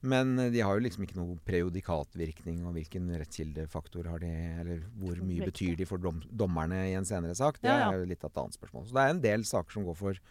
Men 0.00 0.38
eh, 0.38 0.50
de 0.52 0.62
har 0.64 0.76
jo 0.76 0.84
liksom 0.84 1.04
ikke 1.04 1.18
noe 1.18 1.36
prejudikatvirkning. 1.48 2.62
Og 2.66 2.76
hvilken 2.78 3.10
rettskildefaktor 3.20 4.08
har 4.10 4.22
de, 4.24 4.32
eller 4.62 4.84
hvor 5.00 5.18
mye 5.24 5.48
betyr 5.50 5.76
de 5.80 5.88
for 5.88 6.02
dom, 6.02 6.22
dommerne 6.30 6.86
i 6.88 6.96
en 6.98 7.08
senere 7.08 7.36
sak? 7.38 7.60
Det 7.62 7.72
er 7.72 7.98
jo 7.98 8.08
litt 8.08 8.24
av 8.24 8.32
et 8.32 8.40
annet 8.44 8.60
spørsmål. 8.60 8.88
Så 8.88 8.96
det 8.96 9.04
er 9.04 9.16
en 9.16 9.26
del 9.26 9.44
saker 9.48 9.76
som 9.76 9.88
går 9.88 9.98
for, 10.00 10.22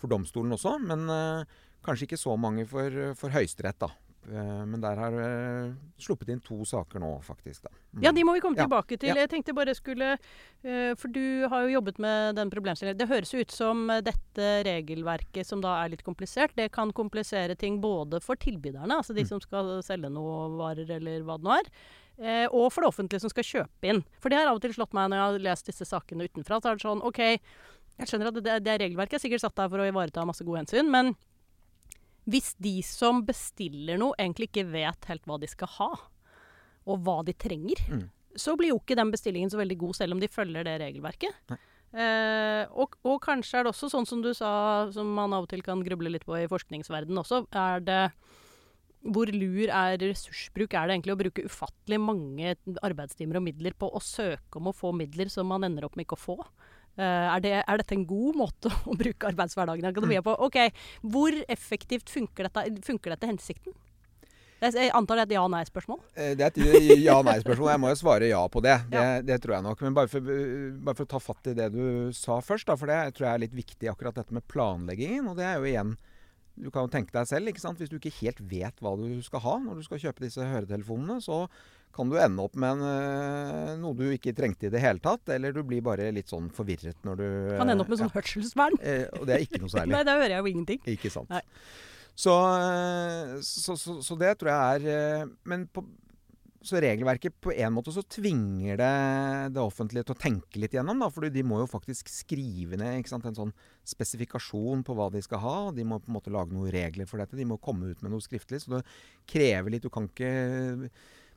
for 0.00 0.10
domstolen 0.10 0.58
også. 0.58 0.76
Men 0.82 1.06
uh, 1.06 1.60
kanskje 1.86 2.08
ikke 2.08 2.20
så 2.20 2.34
mange 2.40 2.66
for, 2.70 3.14
for 3.18 3.34
Høyesterett, 3.34 3.78
da. 3.86 3.92
Eh, 4.32 4.64
men 4.66 4.80
der 4.80 4.98
har 4.98 5.16
eh, 5.20 5.72
sluppet 6.00 6.30
inn 6.32 6.40
to 6.44 6.56
saker 6.68 7.02
nå, 7.02 7.10
faktisk. 7.26 7.66
Mm. 7.92 8.02
Ja, 8.06 8.12
de 8.14 8.24
må 8.24 8.34
vi 8.36 8.42
komme 8.44 8.58
tilbake 8.58 8.96
til. 8.96 9.12
Ja. 9.12 9.24
Jeg 9.24 9.30
tenkte 9.34 9.54
bare 9.56 9.74
skulle 9.76 10.14
eh, 10.14 10.92
For 10.98 11.12
du 11.12 11.44
har 11.50 11.66
jo 11.66 11.74
jobbet 11.76 12.00
med 12.02 12.38
den 12.38 12.52
problemstillingen. 12.52 12.98
Det 13.00 13.10
høres 13.10 13.34
ut 13.34 13.52
som 13.54 13.86
dette 14.04 14.48
regelverket, 14.66 15.46
som 15.48 15.60
da 15.64 15.76
er 15.82 15.92
litt 15.92 16.06
komplisert, 16.06 16.54
det 16.56 16.70
kan 16.74 16.92
komplisere 16.96 17.56
ting 17.58 17.80
både 17.82 18.22
for 18.24 18.40
tilbyderne, 18.40 19.00
altså 19.00 19.16
de 19.16 19.26
mm. 19.26 19.30
som 19.34 19.42
skal 19.42 19.76
selge 19.84 20.10
noe 20.12 20.48
varer 20.56 20.96
eller 20.96 21.26
hva 21.26 21.36
det 21.38 21.46
nå 21.46 21.54
er, 21.58 21.70
og 22.54 22.68
for 22.70 22.84
det 22.84 22.90
offentlige 22.92 23.24
som 23.24 23.32
skal 23.32 23.46
kjøpe 23.46 23.90
inn. 23.90 24.02
For 24.22 24.30
det 24.30 24.38
har 24.38 24.48
av 24.50 24.58
og 24.58 24.64
til 24.64 24.74
slått 24.76 24.94
meg 24.96 25.10
når 25.10 25.18
jeg 25.18 25.26
har 25.26 25.46
lest 25.48 25.70
disse 25.70 25.86
sakene 25.88 26.28
utenfra. 26.28 26.60
Så 26.62 26.70
er 26.70 26.78
det 26.78 26.86
sånn 26.86 27.02
OK, 27.04 27.20
jeg 27.24 28.10
skjønner 28.10 28.30
at 28.30 28.40
det, 28.40 28.58
det 28.66 28.76
regelverket 28.82 29.18
er 29.18 29.24
sikkert 29.24 29.44
satt 29.44 29.56
der 29.58 29.70
for 29.72 29.82
å 29.82 29.88
ivareta 29.88 30.26
masse 30.26 30.46
gode 30.46 30.62
hensyn, 30.62 30.90
men 30.90 31.12
hvis 32.30 32.54
de 32.62 32.78
som 32.86 33.22
bestiller 33.26 34.00
noe, 34.00 34.16
egentlig 34.20 34.50
ikke 34.50 34.66
vet 34.72 35.08
helt 35.10 35.28
hva 35.28 35.38
de 35.40 35.50
skal 35.50 35.70
ha, 35.76 35.90
og 36.84 37.04
hva 37.04 37.20
de 37.26 37.34
trenger, 37.36 37.80
mm. 37.88 38.04
så 38.40 38.56
blir 38.58 38.72
jo 38.72 38.80
ikke 38.80 38.98
den 38.98 39.12
bestillingen 39.12 39.52
så 39.52 39.60
veldig 39.60 39.78
god, 39.80 39.96
selv 40.00 40.16
om 40.16 40.22
de 40.22 40.30
følger 40.32 40.66
det 40.66 40.78
regelverket. 40.82 41.56
Eh, 41.94 42.64
og, 42.74 42.96
og, 43.06 43.20
kanskje 43.22 43.60
er 43.60 43.66
det 43.66 43.70
også 43.74 43.92
sånn 43.92 44.08
som 44.08 44.22
du 44.24 44.32
sa, 44.34 44.52
som 44.94 45.12
man 45.14 45.36
av 45.36 45.46
og 45.46 45.52
til 45.52 45.62
kan 45.64 45.84
gruble 45.86 46.10
litt 46.10 46.26
på 46.26 46.36
i 46.40 46.48
forskningsverdenen 46.50 47.20
også, 47.22 47.44
er 47.54 47.84
det 47.84 48.00
hvor 49.04 49.28
lur 49.28 49.68
er 49.68 49.98
ressursbruk? 50.00 50.72
Er 50.72 50.88
det 50.88 50.94
egentlig 50.96 51.12
å 51.12 51.20
bruke 51.20 51.44
ufattelig 51.44 51.98
mange 52.00 52.54
arbeidstimer 52.80 53.36
og 53.36 53.44
midler 53.44 53.76
på 53.76 53.90
å 53.92 54.00
søke 54.00 54.60
om 54.60 54.70
å 54.70 54.76
få 54.76 54.94
midler 54.96 55.28
som 55.32 55.50
man 55.52 55.66
ender 55.66 55.84
opp 55.84 55.98
med 55.98 56.06
ikke 56.06 56.16
å 56.16 56.22
få? 56.24 56.38
Uh, 56.94 57.02
er, 57.02 57.40
det, 57.42 57.54
er, 57.58 57.80
dette 57.80 57.96
en 57.96 58.04
god 58.06 58.36
måte 58.38 58.70
å 58.90 58.98
bruke 58.98 59.30
arbeidshverdagen 59.30 59.86
i 59.86 59.90
akademia 59.90 60.22
på? 60.24 60.36
Ok, 60.46 60.60
Hvor 61.02 61.34
effektivt 61.50 62.12
funker 62.12 62.48
dette, 62.48 62.68
funker 62.86 63.16
dette 63.16 63.30
hensikten? 63.32 63.74
Jeg 64.64 64.92
antar 64.96 65.18
det 65.18 65.24
er 65.24 65.28
et 65.28 65.34
ja-nei-spørsmål? 65.36 65.98
Eh, 66.16 66.32
det 66.38 66.46
er 66.46 66.52
et 66.52 67.02
ja-nei-spørsmål. 67.04 67.70
Jeg 67.74 67.80
må 67.82 67.90
jo 67.90 67.98
svare 68.00 68.30
ja 68.30 68.40
på 68.48 68.62
det. 68.64 68.78
Det, 68.94 69.02
ja. 69.02 69.20
det 69.26 69.40
tror 69.42 69.56
jeg 69.56 69.66
nok. 69.66 69.82
Men 69.84 69.96
bare 69.96 70.08
for, 70.08 70.32
bare 70.86 70.96
for, 70.96 71.04
å 71.04 71.10
ta 71.10 71.20
fatt 71.20 71.50
i 71.50 71.56
det 71.58 71.68
du 71.74 71.84
sa 72.16 72.38
først, 72.44 72.68
da, 72.70 72.76
for 72.80 72.88
det 72.88 72.98
tror 73.16 73.26
jeg 73.28 73.34
er 73.34 73.44
litt 73.44 73.56
viktig, 73.56 73.90
akkurat 73.90 74.16
dette 74.16 74.34
med 74.36 74.46
planleggingen. 74.48 75.28
Og 75.28 75.38
det 75.40 75.46
er 75.48 75.58
jo 75.58 75.68
igjen 75.68 75.96
Du 76.54 76.68
kan 76.70 76.86
jo 76.86 76.92
tenke 76.92 77.10
deg 77.10 77.26
selv, 77.26 77.50
ikke 77.50 77.64
sant. 77.64 77.80
Hvis 77.82 77.90
du 77.90 77.98
ikke 77.98 78.14
helt 78.22 78.40
vet 78.48 78.78
hva 78.80 78.94
du 78.96 79.18
skal 79.26 79.42
ha 79.42 79.56
når 79.64 79.80
du 79.80 79.86
skal 79.88 80.00
kjøpe 80.06 80.22
disse 80.24 80.44
høretelefonene, 80.46 81.18
så 81.24 81.44
kan 81.94 82.10
du 82.10 82.18
ende 82.18 82.42
opp 82.42 82.56
med 82.58 82.74
en, 82.74 82.84
eh, 82.90 83.72
noe 83.78 83.94
du 83.94 84.04
ikke 84.10 84.34
trengte 84.36 84.68
i 84.68 84.72
det 84.74 84.82
hele 84.82 85.02
tatt. 85.02 85.28
Eller 85.34 85.54
du 85.54 85.62
blir 85.66 85.84
bare 85.84 86.10
litt 86.14 86.30
sånn 86.32 86.50
forvirret 86.54 86.98
når 87.06 87.20
du 87.20 87.26
Kan 87.54 87.70
ende 87.70 87.86
opp 87.86 87.92
med 87.92 88.00
sånn 88.02 88.10
ja. 88.10 88.18
hørselsvern. 88.18 88.78
Eh, 88.82 89.04
og 89.20 89.26
det 89.28 89.36
er 89.36 89.44
ikke 89.46 89.62
noe 89.62 89.72
særlig. 89.76 89.94
Nei, 89.94 90.06
da 90.06 90.16
hører 90.18 90.36
jeg 90.36 90.42
jo 90.42 90.54
ingenting. 90.54 90.86
Ikke 90.96 91.12
sant. 91.14 91.36
Så, 92.14 92.34
eh, 92.60 93.36
så, 93.42 93.76
så, 93.78 94.00
så, 94.06 94.18
det 94.18 94.36
tror 94.38 94.52
jeg 94.52 94.90
er 94.94 95.30
Men 95.50 95.66
på, 95.66 95.82
så 96.64 96.80
regelverket 96.80 97.34
på 97.44 97.52
en 97.52 97.74
måte 97.76 97.92
så 97.92 98.02
tvinger 98.08 98.78
det 98.80 98.92
det 99.54 99.60
offentlige 99.62 100.06
til 100.08 100.16
å 100.16 100.22
tenke 100.22 100.60
litt 100.62 100.74
gjennom. 100.74 101.02
da, 101.02 101.10
For 101.12 101.28
de 101.30 101.46
må 101.46 101.60
jo 101.60 101.70
faktisk 101.70 102.08
skrive 102.10 102.78
ned 102.80 103.04
sant, 103.10 103.26
en 103.28 103.36
sånn 103.36 103.52
spesifikasjon 103.86 104.82
på 104.86 104.96
hva 104.96 105.10
de 105.12 105.20
skal 105.22 105.42
ha. 105.44 105.58
De 105.76 105.84
må 105.86 106.00
på 106.00 106.10
en 106.10 106.16
måte 106.16 106.32
lage 106.32 106.56
noen 106.56 106.72
regler 106.72 107.06
for 107.10 107.20
dette. 107.20 107.36
De 107.38 107.46
må 107.46 107.60
komme 107.62 107.92
ut 107.92 108.00
med 108.02 108.14
noe 108.14 108.24
skriftlig. 108.24 108.64
Så 108.64 108.78
det 108.78 108.86
krever 109.30 109.76
litt. 109.76 109.84
Du 109.84 109.92
kan 109.92 110.08
ikke 110.08 110.32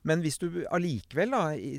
men 0.08 0.22
hvis 0.24 0.40
du 0.40 0.48
allikevel 0.72 1.34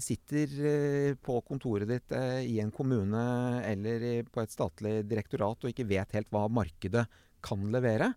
sitter 0.05 0.57
eh, 0.71 1.13
på 1.17 1.39
kontoret 1.47 1.89
ditt 1.89 2.13
eh, 2.17 2.43
i 2.45 2.59
en 2.61 2.73
kommune 2.75 3.23
eller 3.65 4.27
på 4.29 4.43
et 4.43 4.53
statlig 4.53 5.01
direktorat 5.09 5.65
og 5.65 5.73
ikke 5.73 5.89
vet 5.89 6.13
helt 6.17 6.29
hva 6.35 6.45
markedet 6.53 7.07
kan 7.45 7.63
levere, 7.73 8.13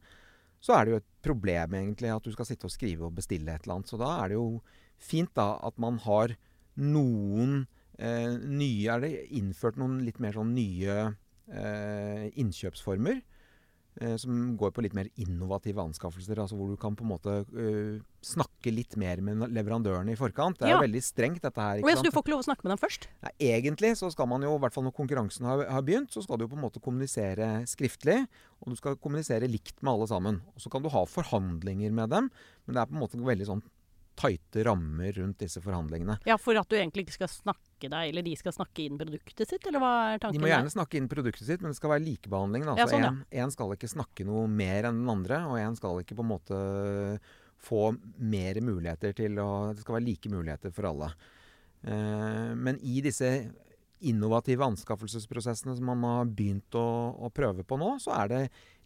så 0.61 0.75
er 0.75 0.85
det 0.85 0.93
jo 0.93 1.01
et 1.01 1.11
problem 1.25 1.77
egentlig 1.79 2.11
at 2.13 2.25
du 2.25 2.33
skal 2.35 2.47
sitte 2.49 2.67
og 2.67 2.73
skrive 2.73 3.07
og 3.07 3.15
bestille 3.17 3.53
et 3.53 3.63
eller 3.63 3.79
annet. 3.79 3.91
Så 3.91 3.99
da 4.01 4.11
er 4.19 4.31
det 4.31 4.39
jo 4.39 4.61
fint 5.01 5.31
da 5.37 5.55
at 5.63 5.79
man 5.81 5.97
har 6.03 6.35
noen 6.81 7.63
eh, 7.97 8.35
nye 8.35 8.91
Er 8.91 9.03
det 9.03 9.13
innført 9.37 9.79
noen 9.79 10.01
litt 10.05 10.21
mer 10.23 10.35
sånn 10.37 10.53
nye 10.55 10.97
eh, 11.51 12.27
innkjøpsformer? 12.41 13.21
Eh, 13.99 14.15
som 14.15 14.53
går 14.55 14.71
på 14.71 14.83
litt 14.85 14.93
mer 14.95 15.09
innovative 15.19 15.83
anskaffelser. 15.83 16.39
altså 16.39 16.55
Hvor 16.55 16.69
du 16.71 16.77
kan 16.79 16.95
på 16.95 17.03
en 17.03 17.11
måte 17.11 17.33
uh, 17.43 17.99
snakke 18.23 18.71
litt 18.71 18.95
mer 18.95 19.19
med 19.19 19.51
leverandørene 19.51 20.13
i 20.13 20.19
forkant. 20.19 20.57
Det 20.59 20.69
er 20.69 20.71
ja. 20.71 20.77
jo 20.77 20.85
veldig 20.85 21.01
strengt, 21.03 21.41
dette 21.43 21.59
her. 21.59 21.81
ikke 21.81 21.91
sant? 21.91 21.99
Så 21.99 22.07
du 22.07 22.15
får 22.15 22.23
ikke 22.23 22.33
lov 22.33 22.43
å 22.45 22.47
snakke 22.47 22.65
med 22.65 22.71
dem 22.71 22.79
først? 22.79 23.09
Nei, 23.25 23.33
Egentlig 23.51 23.91
så 23.99 24.07
skal 24.13 24.29
man 24.31 24.45
jo, 24.47 24.53
i 24.55 24.63
hvert 24.63 24.77
fall 24.77 24.87
når 24.87 24.95
konkurransen 24.95 25.49
har, 25.49 25.65
har, 25.67 25.83
begynt, 25.83 26.13
så 26.15 26.23
skal 26.23 26.39
du 26.39 26.45
jo 26.45 26.53
på 26.53 26.59
en 26.59 26.63
måte 26.63 26.83
kommunisere 26.83 27.49
skriftlig. 27.67 28.21
Og 28.63 28.71
du 28.71 28.79
skal 28.79 28.95
kommunisere 28.95 29.51
likt 29.51 29.83
med 29.83 29.91
alle 29.91 30.07
sammen. 30.07 30.39
Og 30.55 30.63
så 30.63 30.71
kan 30.71 30.85
du 30.85 30.89
ha 30.93 31.03
forhandlinger 31.09 31.91
med 31.97 32.15
dem, 32.15 32.31
men 32.63 32.77
det 32.77 32.81
er 32.81 32.87
på 32.87 32.95
en 32.95 33.03
måte 33.03 33.19
veldig 33.19 33.49
sånn 33.51 33.65
tighte 34.21 34.63
rammer 34.67 35.11
rundt 35.19 35.43
disse 35.43 35.59
forhandlingene. 35.63 36.21
Ja, 36.29 36.39
For 36.39 36.55
at 36.59 36.71
du 36.71 36.77
egentlig 36.79 37.07
ikke 37.07 37.19
skal 37.19 37.31
snakke 37.33 37.70
deg, 37.89 38.11
eller 38.11 38.25
de 38.25 38.35
skal 38.37 38.53
snakke 38.53 38.83
inn 38.85 38.99
produktet 38.99 39.49
sitt, 39.49 39.65
eller 39.65 39.81
hva 39.81 39.91
er 40.11 40.21
tanken? 40.21 40.37
De 40.37 40.43
må 40.43 40.51
gjerne 40.51 40.69
der? 40.69 40.75
snakke 40.75 40.99
inn 40.99 41.09
produktet 41.09 41.47
sitt, 41.47 41.63
men 41.63 41.73
det 41.73 41.79
skal 41.79 41.93
være 41.95 42.05
likebehandling. 42.05 42.67
Da. 42.67 42.75
Ja, 42.77 42.87
sånn, 42.91 43.05
ja. 43.07 43.11
en, 43.15 43.23
en 43.45 43.53
skal 43.55 43.73
ikke 43.77 43.89
snakke 43.91 44.27
noe 44.27 44.45
mer 44.51 44.89
enn 44.89 45.01
den 45.01 45.13
andre, 45.15 45.41
og 45.49 45.57
en 45.57 45.79
skal 45.79 46.03
ikke 46.03 46.19
på 46.19 46.25
en 46.25 46.31
måte 46.35 46.61
få 47.61 47.91
mer 48.17 48.57
muligheter 48.65 49.13
til 49.17 49.37
å 49.41 49.49
Det 49.73 49.83
skal 49.83 49.99
være 49.99 50.07
like 50.07 50.31
muligheter 50.33 50.73
for 50.75 50.89
alle. 50.91 51.11
Eh, 51.81 52.53
men 52.57 52.79
i 52.81 53.01
disse 53.05 53.29
innovative 54.01 54.65
anskaffelsesprosessene 54.65 55.75
som 55.77 55.91
man 55.91 56.05
har 56.07 56.29
begynt 56.29 56.73
å, 56.77 56.87
å 57.21 57.29
prøve 57.33 57.65
på 57.67 57.77
nå, 57.77 57.95
så 58.01 58.15
er 58.17 58.31
det 58.31 58.41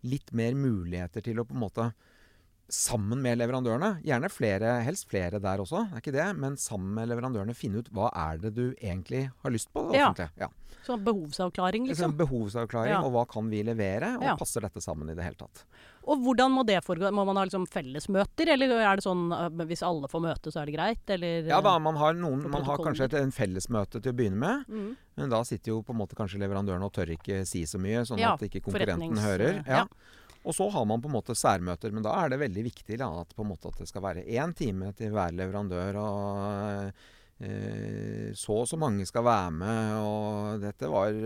litt 0.05 0.33
mer 0.35 0.57
muligheter 0.59 1.23
til 1.23 1.39
å 1.39 1.47
på 1.47 1.55
en 1.55 1.63
måte 1.63 1.87
sammen 2.71 3.21
med 3.21 3.37
leverandørene, 3.37 3.99
gjerne 4.05 4.29
flere, 4.33 4.79
helst 4.85 5.09
flere 5.11 5.39
der 5.41 5.61
også, 5.61 5.85
er 5.91 6.01
ikke 6.01 6.15
det, 6.15 6.27
men 6.39 6.57
sammen 6.57 6.95
med 6.97 7.11
leverandørene 7.11 7.53
finne 7.57 7.83
ut 7.83 7.91
hva 7.93 8.09
er 8.09 8.39
det 8.41 8.55
du 8.57 8.67
egentlig 8.73 9.27
har 9.43 9.53
lyst 9.53 9.69
på. 9.73 9.87
Det 9.91 10.01
ja. 10.01 10.13
ja. 10.39 10.49
Sånn 10.85 11.01
behovsavklaring, 11.05 11.87
liksom. 11.89 12.11
Sånn 12.11 12.17
behovsavklaring, 12.17 12.93
ja. 12.93 13.01
og 13.05 13.13
hva 13.15 13.23
kan 13.29 13.47
vi 13.49 13.63
levere, 13.65 14.15
og 14.19 14.25
ja. 14.27 14.35
passer 14.37 14.65
dette 14.65 14.81
sammen 14.83 15.09
i 15.09 15.15
det 15.17 15.25
hele 15.25 15.37
tatt. 15.39 15.63
Og 16.05 16.21
hvordan 16.21 16.53
må 16.53 16.65
det 16.67 16.77
foregå? 16.85 17.09
Må 17.15 17.23
man 17.25 17.39
ha 17.39 17.45
liksom 17.47 17.65
fellesmøter, 17.69 18.51
eller 18.53 18.75
er 18.77 18.99
det 18.99 19.05
sånn 19.05 19.23
øh, 19.33 19.63
hvis 19.65 19.81
alle 19.85 20.09
får 20.11 20.21
møte, 20.27 20.53
så 20.53 20.61
er 20.61 20.69
det 20.69 20.75
greit, 20.75 21.01
eller? 21.15 21.49
Ja 21.49 21.61
da, 21.65 21.77
man 21.81 21.97
har, 22.01 22.13
noen, 22.17 22.45
man 22.53 22.65
har 22.67 22.81
kanskje 22.85 23.09
et 23.09 23.17
en 23.21 23.33
fellesmøte 23.33 24.01
til 24.01 24.13
å 24.13 24.17
begynne 24.17 24.41
med. 24.41 24.69
Mm. 24.69 24.91
Men 25.17 25.33
da 25.33 25.41
sitter 25.47 25.73
jo 25.73 25.79
på 25.85 25.95
en 25.95 26.01
måte 26.03 26.17
kanskje 26.17 26.41
leverandørene 26.43 26.85
og 26.85 26.93
tør 26.93 27.15
ikke 27.15 27.41
si 27.49 27.63
så 27.69 27.81
mye, 27.81 28.05
sånn 28.05 28.21
at 28.25 28.45
ikke 28.45 28.61
konkurrenten 28.67 29.21
hører. 29.25 29.63
Ja. 29.65 29.85
Og 30.45 30.53
så 30.53 30.69
har 30.69 30.85
man 30.85 31.01
på 31.01 31.09
en 31.09 31.17
måte 31.17 31.35
særmøter, 31.37 31.93
men 31.93 32.05
da 32.05 32.13
er 32.21 32.31
det 32.31 32.41
veldig 32.43 32.63
viktig 32.67 32.99
da, 33.01 33.09
at, 33.23 33.33
at, 33.33 33.67
det 33.79 33.89
skal 33.89 34.05
være 34.05 34.25
én 34.29 34.53
time 34.57 34.91
til 34.97 35.13
hver 35.15 35.33
leverandør. 35.33 35.97
og 35.97 36.91
eh, 37.41 38.29
så 38.37 38.59
og 38.61 38.69
så 38.69 38.77
mange 38.77 39.07
skal 39.09 39.25
være 39.25 39.55
med. 39.57 39.95
og 40.05 40.61
Dette 40.61 40.91
var 40.91 41.17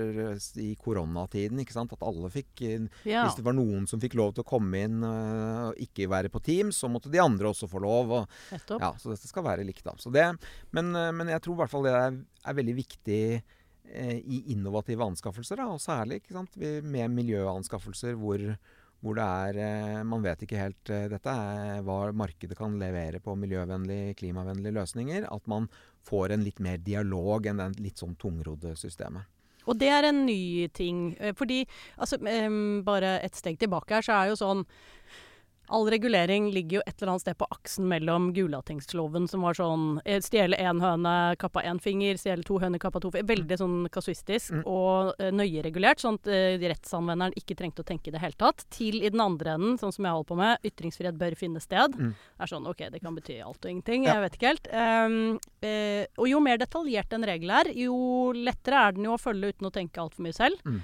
i 0.63 0.69
koronatiden. 0.79 1.59
ikke 1.59 1.75
sant, 1.75 1.91
At 1.93 2.07
alle 2.07 2.31
fikk 2.31 2.63
ja. 2.63 3.25
Hvis 3.25 3.37
det 3.37 3.45
var 3.45 3.57
noen 3.57 3.85
som 3.91 3.99
fikk 3.99 4.15
lov 4.15 4.33
til 4.33 4.45
å 4.45 4.49
komme 4.49 4.85
inn 4.87 5.03
eh, 5.03 5.67
og 5.67 5.83
ikke 5.83 6.09
være 6.09 6.31
på 6.31 6.39
Teams, 6.39 6.79
så 6.79 6.87
måtte 6.87 7.11
de 7.11 7.19
andre 7.19 7.51
også 7.51 7.67
få 7.67 7.83
lov. 7.83 8.15
Og, 8.21 8.41
ja, 8.79 8.93
så 8.95 9.11
dette 9.11 9.27
skal 9.27 9.47
være 9.51 9.67
likt. 9.67 9.83
da. 9.83 9.99
Det, 9.99 10.27
men, 10.71 10.95
eh, 10.95 11.11
men, 11.11 11.35
jeg 11.35 11.43
tror 11.43 11.59
i 11.59 11.63
hvert 11.65 11.75
fall 11.75 11.87
det 11.91 11.95
er, 11.99 12.19
er 12.47 12.61
veldig 12.63 12.79
viktig 12.79 13.23
eh, 13.35 14.17
i 14.17 14.45
innovative 14.55 15.11
anskaffelser. 15.11 15.59
Da, 15.59 15.71
og 15.75 15.83
særlig 15.83 16.23
sant, 16.31 16.55
med 16.59 17.19
miljøanskaffelser 17.19 18.15
hvor 18.15 18.53
hvor 18.99 19.15
det 19.15 19.23
er 19.25 19.57
eh, 19.63 20.03
Man 20.03 20.23
vet 20.25 20.43
ikke 20.43 20.59
helt 20.59 20.91
eh, 20.91 21.07
dette 21.11 21.31
er 21.31 21.81
hva 21.87 22.11
markedet 22.11 22.57
kan 22.59 22.75
levere 22.81 23.21
på 23.23 23.35
miljøvennlige, 23.39 24.15
klimavennlige 24.19 24.75
løsninger. 24.75 25.27
At 25.31 25.47
man 25.47 25.69
får 26.07 26.35
en 26.35 26.43
litt 26.43 26.59
mer 26.63 26.81
dialog 26.83 27.47
enn 27.47 27.61
den 27.61 27.77
litt 27.83 28.01
sånn 28.01 28.17
tungrodde 28.19 28.75
systemet. 28.79 29.27
Og 29.69 29.77
det 29.77 29.89
er 29.93 30.07
en 30.09 30.23
ny 30.25 30.67
ting. 30.73 31.15
eh, 31.19 31.33
Fordi 31.37 31.63
altså, 31.97 32.17
Bare 32.85 33.19
et 33.23 33.35
steg 33.35 33.59
tilbake 33.59 33.99
her, 33.99 34.01
så 34.05 34.17
er 34.19 34.31
jo 34.33 34.39
sånn 34.39 34.65
All 35.69 35.85
regulering 35.91 36.49
ligger 36.53 36.79
jo 36.79 36.83
et 36.85 36.95
eller 36.97 37.13
annet 37.13 37.23
sted 37.23 37.37
på 37.37 37.47
aksen 37.53 37.87
mellom 37.89 38.29
Gulatingsloven, 38.33 39.27
som 39.29 39.43
var 39.45 39.57
sånn 39.57 39.99
eh, 40.03 40.17
Stjele 40.25 40.57
én 40.57 40.81
høne, 40.81 41.13
kappa 41.41 41.61
én 41.65 41.79
finger. 41.81 42.17
Stjele 42.17 42.45
to 42.47 42.57
høner, 42.61 42.81
kappa 42.81 43.01
to 43.03 43.11
finger. 43.13 43.29
Veldig 43.29 43.59
sånn 43.61 43.77
kasuistisk 43.93 44.49
Mm. 44.49 44.63
og 44.65 45.13
uh, 45.19 45.29
nøye 45.35 45.61
regulert, 45.61 45.99
sånn 46.01 46.17
at 46.17 46.27
uh, 46.31 46.63
rettsanvenderen 46.71 47.35
ikke 47.37 47.55
trengte 47.59 47.83
å 47.83 47.87
tenke 47.87 48.09
i 48.09 48.13
det 48.15 48.21
hele 48.23 48.37
tatt. 48.39 48.63
Til 48.73 48.97
i 49.03 49.11
den 49.11 49.21
andre 49.21 49.53
enden, 49.57 49.77
sånn 49.77 49.93
som 49.93 50.07
jeg 50.07 50.15
holder 50.15 50.29
på 50.31 50.37
med, 50.39 50.65
ytringsfrihet 50.69 51.19
bør 51.19 51.35
finne 51.37 51.61
sted. 51.61 51.93
Mm. 51.97 52.13
Det 52.15 52.45
er 52.45 52.51
sånn 52.53 52.67
OK, 52.69 52.81
det 52.93 53.01
kan 53.03 53.17
bety 53.17 53.37
alt 53.45 53.61
og 53.61 53.69
ingenting. 53.71 54.07
Ja. 54.07 54.15
Jeg 54.17 54.25
vet 54.25 54.37
ikke 54.39 54.53
helt. 54.53 54.71
Um, 54.73 55.19
uh, 55.65 56.05
og 56.17 56.31
jo 56.31 56.41
mer 56.43 56.61
detaljert 56.61 57.13
en 57.13 57.27
regel 57.29 57.53
er, 57.61 57.71
jo 57.77 57.99
lettere 58.37 58.87
er 58.87 58.97
den 58.97 59.05
jo 59.09 59.15
å 59.17 59.21
følge 59.21 59.53
uten 59.53 59.69
å 59.69 59.73
tenke 59.75 60.01
altfor 60.01 60.25
mye 60.25 60.37
selv. 60.39 60.65
Mm. 60.65 60.81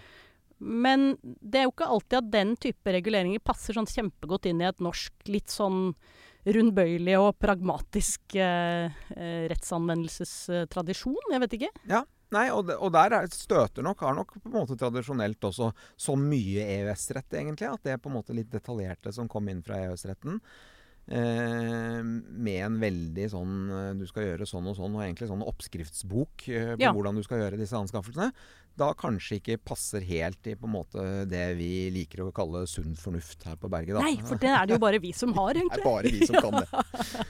Men 0.59 1.15
det 1.21 1.61
er 1.61 1.67
jo 1.67 1.73
ikke 1.73 1.89
alltid 1.91 2.19
at 2.21 2.29
den 2.33 2.53
type 2.61 2.93
reguleringer 2.95 3.43
passer 3.43 3.75
sånn 3.75 3.89
kjempegodt 3.89 4.47
inn 4.49 4.63
i 4.63 4.69
et 4.69 4.83
norsk 4.83 5.27
litt 5.31 5.51
sånn 5.51 5.89
rundbøylig 6.45 7.15
og 7.17 7.37
pragmatisk 7.41 8.37
eh, 8.37 8.91
eh, 9.15 9.45
rettsanvendelsestradisjon. 9.51 11.33
Jeg 11.33 11.41
vet 11.43 11.57
ikke. 11.57 11.71
Nei, 12.33 12.47
og, 12.51 12.69
og 12.73 12.91
der 12.93 13.13
er, 13.19 13.27
støter 13.31 13.85
nok, 13.85 14.01
har 14.05 14.15
nok 14.17 14.35
på 14.37 14.49
en 14.49 14.55
måte 14.55 14.77
tradisjonelt 14.79 15.45
også 15.45 15.69
så 16.07 16.15
mye 16.19 16.65
EØS-rett, 16.77 17.37
egentlig. 17.37 17.69
At 17.69 17.85
det 17.85 17.95
er 17.95 18.01
på 18.01 18.11
en 18.11 18.17
måte 18.17 18.35
litt 18.35 18.51
detaljerte 18.53 19.13
som 19.15 19.29
kom 19.31 19.49
inn 19.51 19.63
fra 19.65 19.79
EØS-retten. 19.83 20.39
Eh, 21.05 21.99
med 22.01 22.61
en 22.65 22.79
veldig 22.81 23.27
sånn 23.29 23.51
eh, 23.69 23.89
Du 23.93 24.07
skal 24.09 24.23
gjøre 24.25 24.47
sånn 24.49 24.65
og 24.71 24.73
sånn, 24.79 24.95
og 24.97 25.03
egentlig 25.05 25.27
sånn 25.29 25.43
oppskriftsbok 25.45 26.47
eh, 26.49 26.71
på 26.73 26.81
Ja. 26.81 26.89
hvordan 26.95 27.19
du 27.19 27.21
skal 27.21 27.43
gjøre 27.43 27.59
disse 27.61 27.77
anskaffelsene. 27.77 28.31
Da 28.75 28.87
kanskje 28.97 29.37
ikke 29.37 29.59
passer 29.63 30.01
helt 30.03 30.49
i 30.49 30.55
på 30.57 30.65
en 30.65 30.73
måte 30.73 31.03
det 31.29 31.43
vi 31.59 31.69
liker 31.93 32.25
å 32.25 32.31
kalle 32.35 32.65
sunn 32.67 32.97
fornuft 32.99 33.45
her 33.47 33.55
på 33.55 33.69
berget. 33.69 33.95
Da. 33.95 34.01
Nei, 34.01 34.17
for 34.25 34.35
det 34.41 34.49
er 34.49 34.65
det 34.65 34.75
jo 34.79 34.81
bare 34.81 34.99
vi 34.99 35.13
som 35.13 35.31
har, 35.37 35.53
det 35.59 35.67
er 35.77 35.85
bare 35.85 36.09
vi 36.11 36.25
som 36.25 36.41
kan 36.41 36.57
det. 36.57 36.67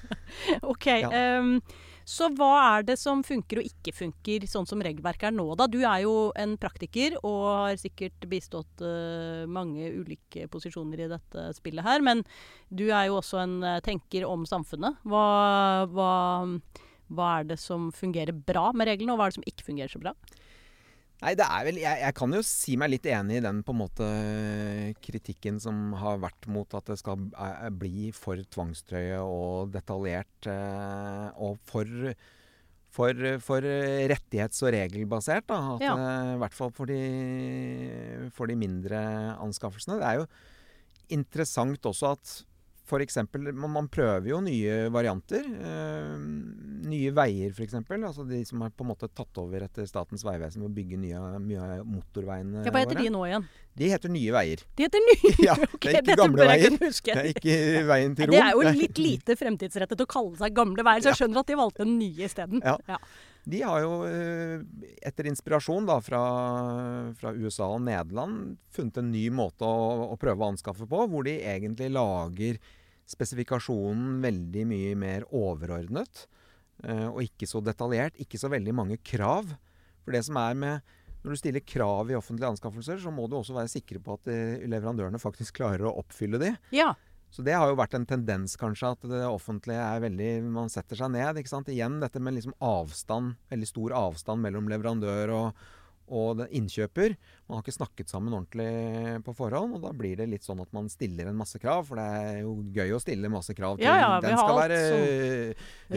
Ok, 0.72 0.86
Ja. 1.04 1.10
ehm, 1.12 1.60
Så 2.06 2.28
hva 2.38 2.52
er 2.78 2.84
det 2.86 3.00
som 3.02 3.24
funker 3.26 3.60
og 3.60 3.66
ikke 3.66 3.92
funker, 3.98 4.46
sånn 4.46 4.68
som 4.70 4.82
regelverket 4.86 5.32
er 5.32 5.34
nå, 5.34 5.48
da? 5.58 5.66
Du 5.66 5.80
er 5.82 6.04
jo 6.04 6.30
en 6.38 6.54
praktiker 6.62 7.18
og 7.24 7.40
har 7.50 7.80
sikkert 7.82 8.28
bistått 8.30 8.84
uh, 8.86 9.50
mange 9.50 9.90
ulike 9.90 10.46
posisjoner 10.54 11.02
i 11.02 11.10
dette 11.16 11.48
spillet 11.58 11.86
her. 11.86 12.06
Men 12.06 12.22
du 12.70 12.86
er 12.92 13.10
jo 13.10 13.18
også 13.24 13.42
en 13.42 13.58
uh, 13.66 13.80
tenker 13.86 14.28
om 14.30 14.46
samfunnet. 14.46 15.02
Hva, 15.02 15.26
hva, 15.90 16.12
hva 17.10 17.32
er 17.40 17.50
det 17.50 17.58
som 17.64 17.90
fungerer 17.90 18.38
bra 18.38 18.70
med 18.78 18.92
reglene, 18.92 19.16
og 19.16 19.20
hva 19.20 19.28
er 19.28 19.34
det 19.34 19.40
som 19.40 19.50
ikke 19.50 19.70
fungerer 19.74 19.96
så 19.98 20.04
bra? 20.06 20.14
Nei, 21.24 21.32
det 21.40 21.46
er 21.48 21.64
vel 21.66 21.78
jeg, 21.80 22.00
jeg 22.04 22.14
kan 22.18 22.34
jo 22.36 22.42
si 22.46 22.76
meg 22.78 22.92
litt 22.92 23.06
enig 23.10 23.38
i 23.40 23.44
den 23.46 23.62
på 23.66 23.72
en 23.74 23.80
måte 23.80 24.08
kritikken 25.06 25.60
som 25.64 25.94
har 25.98 26.20
vært 26.22 26.48
mot 26.52 26.76
at 26.78 26.92
det 26.92 26.98
skal 27.00 27.24
eh, 27.32 27.70
bli 27.74 28.10
for 28.16 28.38
tvangstrøye 28.56 29.22
og 29.24 29.72
detaljert 29.74 30.50
eh, 30.52 31.30
og 31.42 31.58
for 31.70 31.88
for, 32.96 33.12
for 33.44 33.60
rettighets- 34.08 34.62
og 34.64 34.70
regelbasert. 34.72 35.44
Da. 35.50 35.58
At, 35.74 35.82
Ja. 35.84 35.96
eh, 36.00 36.30
I 36.36 36.40
hvert 36.40 36.54
fall 36.56 36.70
for 36.72 36.88
de, 36.88 37.00
for 38.32 38.48
de 38.48 38.56
mindre 38.56 39.02
anskaffelsene. 39.44 39.98
Det 40.00 40.08
er 40.08 40.22
jo 40.22 40.28
interessant 41.18 41.84
også 41.92 42.14
at 42.16 42.36
f.eks. 42.86 43.18
Man, 43.34 43.72
man 43.74 43.88
prøver 43.92 44.30
jo 44.30 44.40
nye 44.46 44.76
varianter. 44.94 45.42
Eh, 45.42 46.16
nye 46.86 47.12
veier, 47.18 47.52
f.eks. 47.56 47.76
Altså 47.82 48.26
de 48.30 48.44
som 48.46 48.62
har 48.62 48.72
på 48.72 48.86
en 48.86 48.92
måte 48.94 49.10
tatt 49.10 49.42
over 49.42 49.66
etter 49.66 49.88
Statens 49.90 50.24
vegvesen 50.26 50.62
med 50.64 50.70
å 50.70 50.76
bygge 50.78 51.00
nye, 51.02 51.22
mye 51.44 51.68
av 51.80 51.86
motorveiene 51.90 52.64
Ja, 52.66 52.72
hva 52.72 52.84
heter 52.86 52.96
våre. 53.00 53.04
de 53.08 53.14
nå 53.18 53.24
igjen? 53.30 53.48
De 53.76 53.90
heter 53.92 54.12
Nye 54.14 54.32
Veier. 54.32 54.62
De 54.78 54.86
heter 54.88 55.04
Nye! 55.10 55.34
Ja, 55.50 55.56
Ok, 55.66 55.84
det 55.90 55.96
er 55.98 56.02
ikke 56.06 56.20
gamle 56.22 56.46
veier. 56.48 56.78
Det 56.80 57.16
er 57.18 57.32
ikke 57.34 57.56
veien 57.90 58.16
til 58.16 58.30
Rom. 58.30 58.36
Det 58.38 58.44
er 58.46 58.52
jo 58.56 58.76
litt 58.80 59.02
lite 59.02 59.36
fremtidsrettet 59.40 60.06
å 60.06 60.08
kalle 60.10 60.38
seg 60.40 60.56
gamle 60.56 60.86
veier, 60.88 61.04
så 61.04 61.12
jeg 61.12 61.26
skjønner 61.26 61.42
at 61.44 61.50
de 61.52 61.58
valgte 61.60 61.84
den 61.84 61.98
nye 62.00 62.30
isteden. 62.30 62.64
Ja. 62.64 62.78
Ja. 62.88 63.02
De 63.46 63.60
har 63.62 63.82
jo, 63.84 63.92
eh, 64.10 64.62
etter 65.06 65.28
inspirasjon 65.30 65.86
da, 65.86 66.00
fra, 66.02 66.22
fra 67.20 67.34
USA 67.38 67.68
og 67.76 67.84
Nederland, 67.86 68.56
funnet 68.74 68.98
en 68.98 69.12
ny 69.14 69.28
måte 69.30 69.68
å, 69.68 70.10
å 70.10 70.18
prøve 70.18 70.42
å 70.42 70.50
anskaffe 70.54 70.88
på, 70.90 71.04
hvor 71.12 71.28
de 71.28 71.36
egentlig 71.46 71.92
lager 71.94 72.58
spesifikasjonen 73.06 74.20
veldig 74.24 74.66
mye 74.70 74.96
mer 74.98 75.26
overordnet. 75.30 76.26
eh, 76.84 77.08
Og 77.12 77.22
ikke 77.28 77.48
så 77.50 77.62
detaljert. 77.64 78.18
Ikke 78.20 78.40
så 78.42 78.50
veldig 78.50 78.74
mange 78.74 78.98
krav. 79.06 79.54
For 80.04 80.12
det 80.14 80.24
som 80.26 80.38
er 80.38 80.54
med 80.54 80.82
Når 81.26 81.34
du 81.34 81.40
stiller 81.42 81.64
krav 81.66 82.12
i 82.12 82.14
offentlige 82.14 82.52
anskaffelser, 82.54 83.00
så 83.02 83.10
må 83.10 83.24
du 83.28 83.34
også 83.40 83.56
være 83.56 83.72
sikre 83.72 83.98
på 83.98 84.14
at 84.14 84.28
eh, 84.30 84.62
leverandørene 84.70 85.18
faktisk 85.18 85.56
klarer 85.58 85.88
å 85.90 85.96
oppfylle 86.04 86.38
de. 86.38 86.52
ja. 86.72 86.92
Så 87.36 87.44
det 87.44 87.56
har 87.58 87.68
jo 87.68 87.76
vært 87.76 87.98
en 87.98 88.06
tendens 88.08 88.54
kanskje 88.56 88.94
at 88.96 89.08
det 89.12 89.26
offentlige 89.28 89.84
er 89.84 90.04
veldig 90.06 90.28
Man 90.56 90.70
setter 90.72 90.96
seg 90.96 91.12
ned. 91.12 91.42
ikke 91.42 91.52
sant? 91.52 91.72
Igjen 91.72 91.98
dette 92.00 92.22
med 92.24 92.38
liksom 92.38 92.54
avstand, 92.64 93.36
veldig 93.52 93.68
stor 93.68 93.96
avstand 93.98 94.40
mellom 94.46 94.70
leverandør 94.72 95.34
og, 95.36 95.66
og 96.16 96.46
innkjøper. 96.48 97.18
Man 97.50 97.58
har 97.58 97.66
ikke 97.66 97.76
snakket 97.76 98.14
sammen 98.14 98.38
ordentlig 98.38 99.20
på 99.26 99.34
forhånd, 99.36 99.76
og 99.76 99.84
da 99.84 99.92
blir 99.92 100.16
det 100.22 100.30
litt 100.32 100.48
sånn 100.48 100.62
at 100.64 100.72
man 100.78 100.88
stiller 100.88 101.28
en 101.28 101.36
masse 101.36 101.60
krav. 101.60 101.84
For 101.90 102.00
det 102.00 102.06
er 102.22 102.38
jo 102.46 102.54
gøy 102.78 102.94
å 102.96 103.02
stille 103.04 103.34
masse 103.34 103.56
krav 103.58 103.82
til 103.82 103.90
Ja, 103.90 103.98
ja, 104.00 104.14
Den 104.24 104.38
skal 104.40 104.62
være 104.62 104.80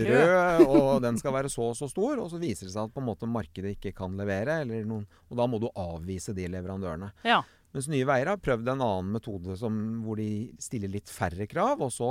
rød, 0.08 0.64
og 0.74 0.90
den 1.06 1.20
skal 1.22 1.36
være 1.38 1.52
så 1.54 1.68
og 1.70 1.78
så 1.78 1.86
stor. 1.92 2.18
Og 2.24 2.32
så 2.34 2.42
viser 2.42 2.66
det 2.66 2.74
seg 2.74 2.88
at 2.88 2.96
på 2.96 3.04
en 3.04 3.06
måte 3.12 3.30
markedet 3.30 3.76
ikke 3.76 3.94
kan 4.02 4.18
levere, 4.18 4.58
eller 4.64 4.82
noen, 4.90 5.06
og 5.30 5.38
da 5.38 5.46
må 5.46 5.62
du 5.62 5.70
avvise 5.76 6.34
de 6.34 6.50
leverandørene. 6.56 7.12
ja. 7.22 7.44
Mens 7.74 7.88
Nye 7.92 8.06
Veier 8.08 8.30
har 8.32 8.40
prøvd 8.40 8.70
en 8.72 8.84
annen 8.84 9.16
metode 9.18 9.56
som, 9.60 9.74
hvor 10.04 10.20
de 10.20 10.48
stiller 10.62 10.92
litt 10.92 11.10
færre 11.12 11.48
krav. 11.50 11.82
Og 11.84 11.92
så 11.92 12.10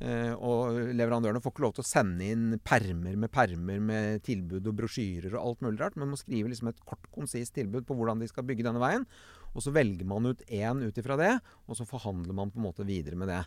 eh, 0.00 0.32
og 0.36 0.78
leverandørene 0.92 1.42
får 1.42 1.54
ikke 1.54 1.64
lov 1.64 1.76
til 1.78 1.84
å 1.84 1.88
sende 1.88 2.28
inn 2.28 2.58
permer 2.64 3.16
med 3.16 3.32
permer 3.32 3.82
med 3.82 4.24
tilbud 4.26 4.68
og 4.68 4.78
brosjyrer 4.82 5.36
og 5.36 5.42
alt 5.42 5.66
mulig 5.66 5.80
rart, 5.80 5.98
men 6.00 6.12
må 6.12 6.20
skrive 6.20 6.52
liksom 6.52 6.72
et 6.72 6.82
kort, 6.84 7.08
konsist 7.14 7.56
tilbud 7.56 7.88
på 7.88 7.96
hvordan 7.98 8.22
de 8.22 8.28
skal 8.30 8.46
bygge 8.48 8.66
denne 8.68 8.82
veien. 8.82 9.06
Og 9.52 9.64
så 9.64 9.72
velger 9.74 10.08
man 10.08 10.32
ut 10.32 10.44
én 10.48 10.84
ut 10.84 10.98
ifra 11.00 11.18
det, 11.20 11.36
og 11.68 11.78
så 11.78 11.88
forhandler 11.88 12.36
man 12.36 12.52
på 12.52 12.60
en 12.60 12.68
måte 12.68 12.88
videre 12.88 13.18
med 13.20 13.32
det. 13.32 13.44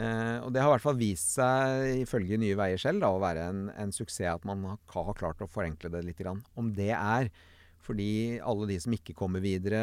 Eh, 0.00 0.38
og 0.40 0.52
det 0.54 0.62
har 0.62 0.70
i 0.70 0.74
hvert 0.76 0.86
fall 0.86 1.00
vist 1.00 1.34
seg, 1.36 2.02
ifølge 2.02 2.38
Nye 2.40 2.56
Veier 2.56 2.80
selv, 2.80 3.02
da, 3.04 3.10
å 3.12 3.22
være 3.22 3.48
en, 3.50 3.66
en 3.76 3.92
suksess 3.92 4.30
at 4.38 4.46
man 4.48 4.64
har, 4.70 4.78
har 4.94 5.18
klart 5.18 5.42
å 5.44 5.50
forenkle 5.50 5.92
det 5.92 6.04
litt. 6.06 6.18
Grann. 6.22 6.42
Om 6.58 6.70
det 6.76 6.92
er 6.94 7.28
fordi 7.82 8.38
alle 8.40 8.66
de 8.70 8.76
som 8.80 8.92
ikke 8.94 9.14
kommer 9.18 9.42
videre, 9.42 9.80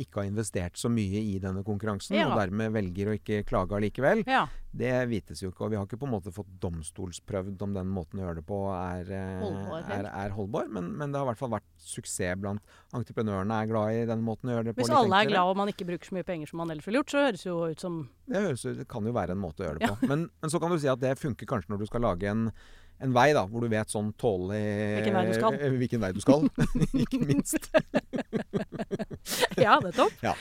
ikke 0.00 0.22
har 0.22 0.28
investert 0.30 0.78
så 0.80 0.88
mye 0.92 1.20
i 1.20 1.38
denne 1.42 1.62
konkurransen, 1.66 2.16
Ja. 2.16 2.30
og 2.32 2.38
dermed 2.40 2.72
velger 2.72 3.10
å 3.12 3.18
ikke 3.18 3.44
klage 3.48 3.76
allikevel. 3.76 4.24
ja. 4.26 4.46
Det 4.78 5.08
vites 5.08 5.40
jo 5.40 5.48
ikke, 5.48 5.64
og 5.64 5.70
vi 5.72 5.76
har 5.78 5.86
ikke 5.88 5.96
på 5.98 6.04
en 6.06 6.12
måte 6.12 6.30
fått 6.30 6.50
domstolsprøvd 6.60 7.62
om 7.64 7.72
den 7.74 7.88
måten 7.88 8.20
å 8.20 8.26
gjøre 8.26 8.36
det 8.42 8.44
på 8.46 8.58
er, 8.68 9.08
eh, 9.16 9.40
Holdbar, 9.40 9.86
er, 9.96 10.08
er 10.12 10.34
holdbar. 10.36 10.68
Men, 10.68 10.90
men 10.98 11.10
det 11.10 11.18
har 11.18 11.24
i 11.24 11.30
hvert 11.30 11.40
fall 11.40 11.54
vært 11.54 11.66
suksess 11.80 12.36
blant 12.38 12.60
entreprenørene 12.94 13.62
er 13.62 13.70
glad 13.70 13.96
i 13.96 14.04
den 14.10 14.20
måten 14.26 14.50
å 14.50 14.58
gjøre 14.58 14.68
det 14.68 14.74
på. 14.76 14.84
Hvis 14.84 14.92
alle 14.94 15.22
er 15.22 15.30
glad 15.32 15.52
og 15.54 15.56
man 15.56 15.72
ikke 15.72 15.86
bruker 15.88 16.10
så 16.10 16.18
mye 16.18 16.28
penger 16.28 16.50
som 16.52 16.60
man 16.60 16.70
ellers 16.74 16.86
ville 16.86 17.00
gjort, 17.00 17.14
så 17.14 17.24
høres 17.24 17.46
jo 17.48 17.56
ut 17.72 17.80
som 17.80 17.96
Det, 18.28 18.42
høres, 18.44 18.66
det 18.76 18.86
kan 18.92 19.08
jo 19.08 19.16
være 19.16 19.32
en 19.34 19.40
måte 19.40 19.64
å 19.64 19.70
gjøre 19.70 19.80
det 19.80 19.88
på. 19.88 20.10
Men, 20.12 20.28
men 20.42 20.50
så 20.52 20.60
kan 20.60 20.70
du 20.70 20.78
si 20.78 20.92
at 20.92 21.00
det 21.00 21.16
funker 21.18 21.48
kanskje 21.48 21.72
når 21.72 21.78
du 21.82 21.86
skal 21.88 22.04
lage 22.04 22.28
en, 22.28 22.50
en 23.00 23.12
vei 23.14 23.28
da, 23.36 23.44
hvor 23.46 23.62
du 23.62 23.68
vet 23.72 23.90
sånn 23.92 24.08
tålelig 24.18 24.60
Hvilken 24.98 25.14
vei 25.18 25.24
du 25.28 25.34
skal. 25.36 25.54
eh, 25.58 25.74
Hvilken 25.78 26.00
vei 26.02 26.12
du 26.16 26.20
skal, 26.24 26.48
ikke 27.04 27.20
minst. 27.24 27.68
Ja, 29.58 29.74
nettopp. 29.82 30.12
Ja. 30.22 30.32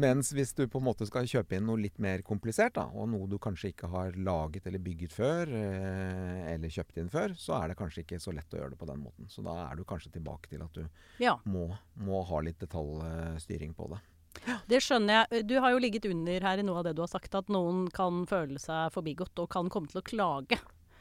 Mens 0.00 0.30
hvis 0.34 0.54
du 0.56 0.64
på 0.70 0.80
en 0.80 0.86
måte 0.88 1.06
skal 1.06 1.26
kjøpe 1.28 1.58
inn 1.58 1.66
noe 1.68 1.78
litt 1.80 1.98
mer 2.02 2.22
komplisert, 2.26 2.74
da, 2.78 2.86
og 2.90 3.08
noe 3.12 3.28
du 3.30 3.36
kanskje 3.42 3.70
ikke 3.72 3.90
har 3.92 4.16
laget 4.16 4.66
eller 4.66 4.82
bygget 4.82 5.12
før, 5.14 5.52
eh, 5.54 6.54
eller 6.54 6.72
kjøpt 6.72 6.98
inn 7.02 7.10
før, 7.12 7.34
så 7.38 7.58
er 7.60 7.70
det 7.72 7.78
kanskje 7.78 8.02
ikke 8.04 8.20
så 8.22 8.32
lett 8.34 8.54
å 8.56 8.60
gjøre 8.62 8.72
det 8.74 8.80
på 8.80 8.88
den 8.88 9.02
måten. 9.04 9.28
Så 9.30 9.44
da 9.46 9.54
er 9.68 9.76
du 9.78 9.84
kanskje 9.88 10.12
tilbake 10.16 10.50
til 10.50 10.64
at 10.64 10.72
du 10.80 10.86
Ja, 11.22 11.36
må, 11.46 11.68
må 12.00 12.22
ha 12.30 12.40
litt 12.44 12.58
detaljstyring 12.64 13.76
på 13.78 13.90
det. 13.92 14.00
Ja. 14.46 14.58
det 14.70 14.78
skjønner 14.84 15.24
jeg. 15.30 15.46
Du 15.50 15.56
har 15.60 15.72
jo 15.74 15.80
ligget 15.82 16.04
under 16.10 16.44
her 16.48 16.60
i 16.60 16.64
noe 16.66 16.80
av 16.80 16.88
det 16.88 16.96
du 16.98 17.02
har 17.04 17.10
sagt, 17.10 17.34
at 17.34 17.48
noen 17.52 17.86
kan 17.94 18.24
føle 18.30 18.58
seg 18.62 18.92
forbigått 18.94 19.38
og 19.42 19.48
kan 19.52 19.70
komme 19.72 19.90
til 19.92 20.00
å 20.02 20.06
klage. 20.06 20.58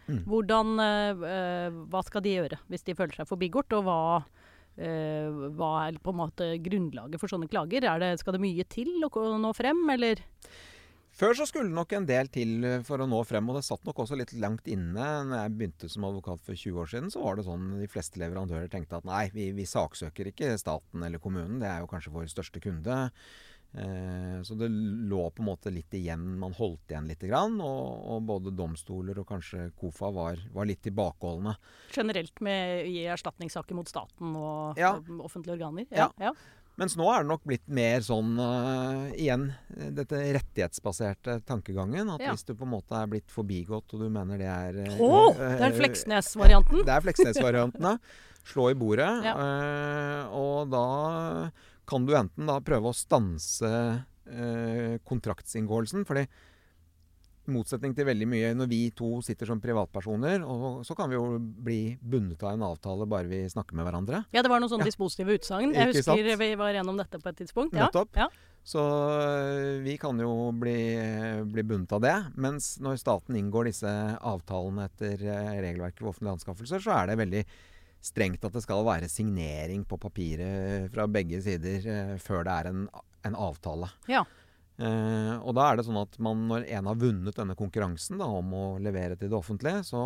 Mm. 0.07 0.23
Hvordan, 0.23 0.79
eh, 0.79 1.25
eh, 1.27 1.79
Hva 1.91 2.03
skal 2.05 2.23
de 2.23 2.37
gjøre 2.37 2.61
hvis 2.71 2.85
de 2.87 2.95
føler 2.95 3.19
seg 3.19 3.27
forbigått, 3.29 3.75
og 3.75 3.83
hva, 3.87 3.99
eh, 4.77 5.27
hva 5.57 5.73
er 5.87 5.99
på 5.99 6.13
en 6.13 6.21
måte 6.23 6.49
grunnlaget 6.63 7.19
for 7.19 7.31
sånne 7.31 7.49
klager? 7.51 7.83
Er 7.83 7.99
det, 7.99 8.19
skal 8.21 8.37
det 8.37 8.43
mye 8.43 8.63
til 8.71 9.03
å 9.03 9.27
nå 9.41 9.53
frem, 9.55 9.83
eller? 9.89 10.23
Før 11.17 11.33
så 11.33 11.47
skulle 11.49 11.71
det 11.71 11.73
nok 11.73 11.93
en 11.97 12.05
del 12.05 12.27
til 12.29 12.65
for 12.85 13.01
å 13.01 13.07
nå 13.09 13.23
frem, 13.25 13.47
og 13.49 13.57
det 13.57 13.65
satt 13.65 13.81
nok 13.87 14.03
også 14.03 14.19
litt 14.19 14.35
langt 14.37 14.67
inne. 14.69 15.07
Når 15.25 15.39
jeg 15.39 15.53
begynte 15.55 15.89
som 15.89 16.05
advokat 16.05 16.43
for 16.45 16.53
20 16.53 16.77
år 16.77 16.91
siden, 16.91 17.09
så 17.09 17.23
var 17.23 17.39
det 17.39 17.47
sånn 17.47 17.71
de 17.79 17.87
fleste 17.89 18.21
leverandører 18.21 18.69
tenkte 18.69 18.99
at 18.99 19.07
nei, 19.07 19.23
vi, 19.33 19.49
vi 19.57 19.65
saksøker 19.65 20.29
ikke 20.29 20.53
staten 20.61 21.01
eller 21.07 21.17
kommunen, 21.17 21.57
det 21.63 21.71
er 21.71 21.81
jo 21.81 21.89
kanskje 21.89 22.13
vår 22.13 22.29
største 22.29 22.61
kunde. 22.61 22.99
Eh, 23.73 24.41
så 24.43 24.55
det 24.55 24.69
lå 24.69 25.29
på 25.29 25.43
en 25.43 25.49
måte 25.49 25.71
litt 25.73 25.93
igjen. 25.93 26.23
Man 26.39 26.55
holdt 26.57 26.91
igjen 26.91 27.09
litt. 27.09 27.23
Grann, 27.27 27.59
og, 27.61 28.03
og 28.13 28.27
både 28.29 28.53
domstoler 28.55 29.19
og 29.21 29.27
kanskje 29.29 29.69
KOFA 29.77 30.11
var, 30.15 30.43
var 30.53 30.69
litt 30.69 30.83
tilbakeholdne. 30.87 31.57
Generelt 31.95 32.43
med 32.45 32.85
å 32.85 32.91
gi 32.91 33.07
erstatningssaker 33.17 33.77
mot 33.77 33.89
staten 33.89 34.37
og 34.37 34.79
Ja. 34.79 34.95
offentlige 35.19 35.57
organer? 35.57 35.89
Ja. 35.91 36.11
ja. 36.21 36.33
Mens 36.77 36.93
nå 36.93 37.07
er 37.09 37.23
det 37.23 37.31
nok 37.31 37.45
blitt 37.49 37.65
mer 37.73 38.03
sånn 38.05 38.35
uh, 38.37 39.07
igjen 39.17 39.47
dette 39.97 40.19
rettighetsbaserte 40.37 41.39
tankegangen. 41.47 42.11
At 42.13 42.21
Ja. 42.21 42.35
hvis 42.35 42.45
du 42.45 42.53
på 42.53 42.67
en 42.67 42.75
måte 42.75 42.93
er 42.93 43.09
blitt 43.09 43.33
forbigått, 43.33 43.95
og 43.97 44.05
du 44.05 44.09
mener 44.13 44.37
det 44.37 44.49
er 44.51 44.77
uh, 44.85 44.91
eh, 44.93 45.55
Det 45.57 45.69
er 45.71 45.77
Fleksnes-varianten. 45.79 46.83
Det 46.87 46.93
er 46.93 47.05
Fleksnes-varianten, 47.07 47.81
ja. 47.81 47.97
Slå 48.47 48.69
i 48.71 48.77
bordet. 48.79 49.09
Ja. 49.25 49.33
Uh, 49.35 50.37
og 50.37 50.69
da 50.71 50.85
kan 51.87 52.05
du 52.07 52.13
enten 52.17 52.49
da 52.49 52.59
prøve 52.63 52.91
å 52.91 52.95
stanse 52.95 53.71
eh, 54.27 54.97
kontraktsinngåelsen. 55.07 56.05
fordi 56.07 56.27
i 57.47 57.53
motsetning 57.55 57.93
til 57.95 58.03
veldig 58.09 58.25
mye 58.27 58.49
når 58.59 58.67
vi 58.67 58.79
to 58.91 59.21
sitter 59.23 59.47
som 59.47 59.61
privatpersoner, 59.63 60.43
og 60.43 60.81
så 60.83 60.95
kan 60.99 61.07
vi 61.07 61.15
jo 61.15 61.37
bli 61.39 61.95
bundet 62.01 62.43
av 62.43 62.57
en 62.57 62.65
avtale 62.67 63.07
bare 63.07 63.29
vi 63.31 63.39
snakker 63.47 63.77
med 63.79 63.87
hverandre. 63.87 64.25
Ja, 64.35 64.43
det 64.43 64.51
var 64.51 64.59
noen 64.59 64.71
sånne 64.73 64.83
Ja. 64.83 64.91
dispositive 64.91 65.37
utsagn. 65.39 65.71
Jeg 65.71 65.87
Ikke 65.87 66.01
husker 66.03 66.27
sant? 66.27 66.41
vi 66.43 66.49
var 66.59 66.73
gjennom 66.75 66.99
dette 66.99 67.21
på 67.23 67.29
et 67.31 67.37
tidspunkt. 67.39 67.73
Ja. 67.73 67.87
Nettopp. 67.87 68.19
Ja. 68.19 68.27
Så 68.67 68.83
øh, 68.83 69.79
vi 69.79 69.95
kan 69.95 70.19
jo 70.19 70.51
bli, 70.51 70.75
bli 71.47 71.63
bundet 71.63 71.93
av 71.95 72.01
det. 72.03 72.15
Mens 72.35 72.73
når 72.83 72.99
staten 72.99 73.37
inngår 73.39 73.69
disse 73.71 73.87
avtalene 74.19 74.89
etter 74.89 75.15
øh, 75.23 75.53
regelverket 75.63 76.03
for 76.03 76.11
offentlige 76.11 76.35
anskaffelser, 76.35 76.83
så 76.83 76.91
er 76.99 77.07
det 77.07 77.17
veldig 77.23 77.45
strengt 78.03 78.45
at 78.45 78.55
det 78.55 78.63
skal 78.63 78.85
være 78.87 79.09
signering 79.11 79.85
på 79.87 79.99
papiret 80.01 80.91
fra 80.93 81.07
begge 81.11 81.41
sider 81.43 81.87
øh, 81.87 82.17
før 82.23 82.45
det 82.47 82.57
er 82.57 82.71
en, 82.71 82.87
en 83.27 83.39
avtale. 83.47 83.91
Ja. 84.11 84.23
Eh, 84.77 85.35
og 85.41 85.55
da 85.57 85.71
er 85.71 85.79
det 85.79 85.87
sånn 85.87 85.97
at 86.03 86.17
man, 86.21 86.47
når 86.51 86.67
en 86.69 86.89
har 86.91 86.97
vunnet 87.01 87.37
denne 87.37 87.57
konkurransen 87.57 88.19
da, 88.21 88.27
om 88.29 88.51
å 88.53 88.65
levere 88.81 89.17
til 89.17 89.31
det 89.31 89.37
offentlige, 89.37 89.81
så, 89.87 90.03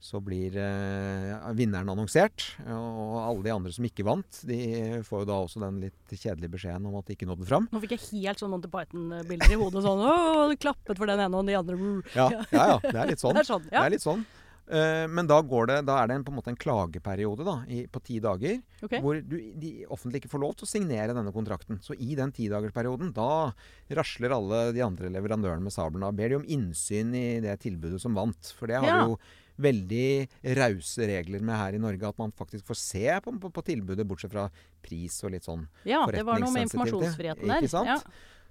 så 0.00 0.22
blir 0.24 0.56
eh, 0.56 1.50
vinneren 1.58 1.92
annonsert. 1.92 2.46
Og 2.64 3.18
alle 3.20 3.44
de 3.44 3.52
andre 3.52 3.74
som 3.76 3.84
ikke 3.84 4.06
vant, 4.08 4.40
de 4.48 4.60
får 5.06 5.24
jo 5.24 5.28
da 5.28 5.38
også 5.44 5.60
den 5.66 5.82
litt 5.84 6.16
kjedelige 6.16 6.54
beskjeden 6.56 6.88
om 6.88 6.96
at 7.02 7.10
de 7.10 7.18
ikke 7.18 7.28
nådde 7.28 7.48
fram. 7.50 7.68
Nå 7.68 7.84
fikk 7.84 7.98
jeg 7.98 8.06
helt 8.08 8.40
sånn 8.40 8.54
Monty 8.54 8.72
Python-bilder 8.72 9.52
i 9.52 9.60
hodet. 9.60 9.84
Sånn 9.84 10.04
Å, 10.08 10.14
klappet 10.60 10.96
for 10.96 11.12
den 11.12 11.20
ene 11.26 11.44
og 11.44 11.52
de 11.52 11.60
andre. 11.60 11.80
Ja, 12.16 12.30
ja, 12.32 12.46
ja 12.56 12.76
det 12.88 12.96
er 12.96 13.12
litt 13.12 13.22
sånn. 13.24 13.36
Det 13.36 13.44
er 13.44 13.52
sånn, 13.52 13.68
Det 13.68 13.84
er 13.84 13.98
litt 13.98 14.06
sånn. 14.06 14.24
Eh, 14.70 15.06
men 15.10 15.26
da, 15.26 15.40
går 15.42 15.66
det, 15.66 15.78
da 15.88 15.96
er 15.98 16.10
det 16.10 16.16
en, 16.20 16.24
på 16.26 16.30
en 16.30 16.38
måte 16.38 16.52
en 16.52 16.58
klageperiode 16.60 17.46
da, 17.46 17.56
i, 17.66 17.82
på 17.90 18.02
ti 18.06 18.20
dager, 18.22 18.60
okay. 18.78 19.02
hvor 19.02 19.18
du, 19.18 19.36
de 19.58 19.72
offentlige 19.90 20.22
ikke 20.22 20.32
får 20.36 20.44
lov 20.44 20.54
til 20.58 20.68
å 20.68 20.70
signere 20.70 21.16
denne 21.16 21.34
kontrakten. 21.34 21.80
Så 21.82 21.96
i 21.98 22.14
den 22.18 22.30
tidagersperioden, 22.36 23.10
da 23.16 23.50
rasler 23.98 24.36
alle 24.36 24.62
de 24.76 24.84
andre 24.86 25.10
leverandørene 25.10 25.66
med 25.66 25.74
sabelen. 25.74 26.06
og 26.06 26.18
ber 26.20 26.30
de 26.30 26.38
om 26.38 26.46
innsyn 26.46 27.14
i 27.18 27.26
det 27.42 27.58
tilbudet 27.64 27.98
som 28.02 28.14
vant. 28.14 28.54
For 28.56 28.70
det 28.70 28.78
har 28.78 28.86
Ja. 28.86 28.98
vi 29.00 29.10
jo 29.10 29.18
veldig 29.60 30.54
rause 30.56 31.06
regler 31.10 31.42
med 31.44 31.56
her 31.58 31.76
i 31.76 31.82
Norge, 31.82 32.08
at 32.08 32.18
man 32.18 32.32
faktisk 32.32 32.64
får 32.70 32.78
se 32.80 33.20
på, 33.20 33.34
på, 33.42 33.50
på 33.52 33.64
tilbudet, 33.66 34.06
bortsett 34.08 34.32
fra 34.32 34.48
pris 34.80 35.18
og 35.24 35.34
litt 35.34 35.44
sånn. 35.44 35.66
Ja, 35.84 36.06
det 36.08 36.24
var 36.24 36.40
noe 36.40 36.52
med 36.54 36.68
informasjonsfriheten 36.68 37.48
der. 37.48 37.60
ikke 37.60 37.74
sant? 37.74 37.90
Ja. 37.90 37.98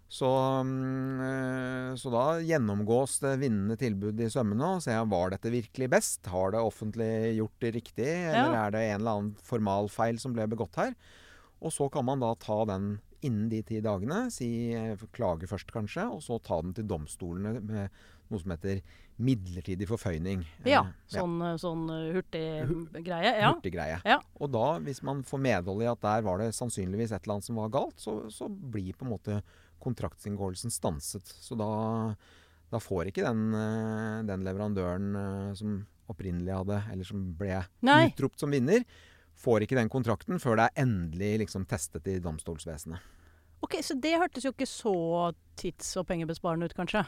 Så, 0.10 0.26
mm, 0.66 1.20
eh, 1.22 1.96
så 2.02 2.10
da 2.10 2.24
gjennomgås 2.42 3.20
det 3.22 3.36
vinnende 3.44 3.78
tilbudet 3.78 4.26
i 4.26 4.32
sømmene 4.34 4.72
og 4.76 4.82
ser 4.82 5.04
var 5.06 5.30
dette 5.36 5.52
virkelig 5.54 5.90
best. 5.94 6.26
Har 6.34 6.56
det 6.56 6.64
offentlig 6.66 7.36
gjort 7.38 7.60
det 7.62 7.74
riktig, 7.76 8.08
eller 8.10 8.56
Ja. 8.56 8.64
er 8.68 8.72
det 8.74 8.82
en 8.90 9.00
eller 9.02 9.12
annen 9.20 9.36
formalfeil 9.46 10.18
som 10.20 10.34
ble 10.34 10.48
begått 10.50 10.76
her? 10.82 10.96
Og 11.62 11.72
så 11.72 11.92
kan 11.92 12.06
man 12.06 12.20
da 12.20 12.34
ta 12.36 12.66
den 12.66 13.00
innen 13.22 13.50
de 13.52 13.62
ti 13.62 13.82
dagene, 13.82 14.32
si 14.32 14.74
eh, 14.74 14.96
klage 15.14 15.46
først 15.46 15.70
kanskje, 15.76 16.10
og 16.10 16.22
så 16.24 16.42
ta 16.42 16.62
den 16.64 16.74
til 16.74 16.86
domstolene 16.88 17.60
med 17.62 17.90
noe 18.32 18.40
som 18.40 18.52
heter 18.52 18.82
midlertidig 19.20 19.86
forføyning. 19.90 20.46
ja. 20.66 20.86
sånn, 21.12 21.38
Sånn, 21.60 21.60
sånn 21.60 22.14
hurtig 22.16 23.04
greie. 23.04 23.34
Ja. 23.42 23.52
Hurtiggreie. 23.54 24.02
Ja. 24.06 24.20
Og 24.40 24.50
da, 24.54 24.80
hvis 24.80 25.04
man 25.04 25.22
får 25.24 25.40
medhold 25.44 25.84
i 25.84 25.92
at 25.92 26.00
der 26.02 26.22
var 26.24 26.38
det 26.40 26.54
sannsynligvis 26.56 27.12
et 27.12 27.22
eller 27.26 27.36
annet 27.36 27.44
som 27.50 27.58
var 27.60 27.70
galt, 27.70 28.00
så, 28.00 28.30
så 28.32 28.48
blir 28.50 28.94
på 28.96 29.06
en 29.06 29.12
måte 29.12 29.42
kontraktsinngåelsen 29.84 30.74
stanset. 30.74 31.26
Så 31.26 31.58
da, 31.60 31.70
da 32.72 32.82
får 32.84 33.12
ikke 33.12 33.26
den, 33.26 33.48
eh, 33.58 34.18
den 34.30 34.44
leverandøren 34.48 35.16
eh, 35.16 35.54
som 35.60 35.80
opprinnelig 36.10 36.56
hadde, 36.56 36.82
eller 36.92 37.06
som 37.06 37.24
ble 37.38 37.62
Nei. 37.86 38.02
utropt 38.10 38.42
som 38.42 38.52
vinner, 38.54 38.84
får 39.40 39.64
ikke 39.64 39.78
den 39.78 39.92
kontrakten 39.92 40.42
før 40.42 40.58
det 40.60 40.68
er 40.70 40.84
endelig 40.84 41.46
liksom 41.46 41.68
testet 41.70 42.08
i 42.12 42.18
domstolsvesenet. 42.24 43.00
Ok, 43.62 43.76
Så 43.84 43.96
det 44.00 44.16
hørtes 44.18 44.46
jo 44.48 44.54
ikke 44.54 44.68
så 44.68 44.96
tids- 45.60 45.96
og 46.00 46.08
pengebesparende 46.08 46.70
ut, 46.70 46.76
kanskje? 46.78 47.04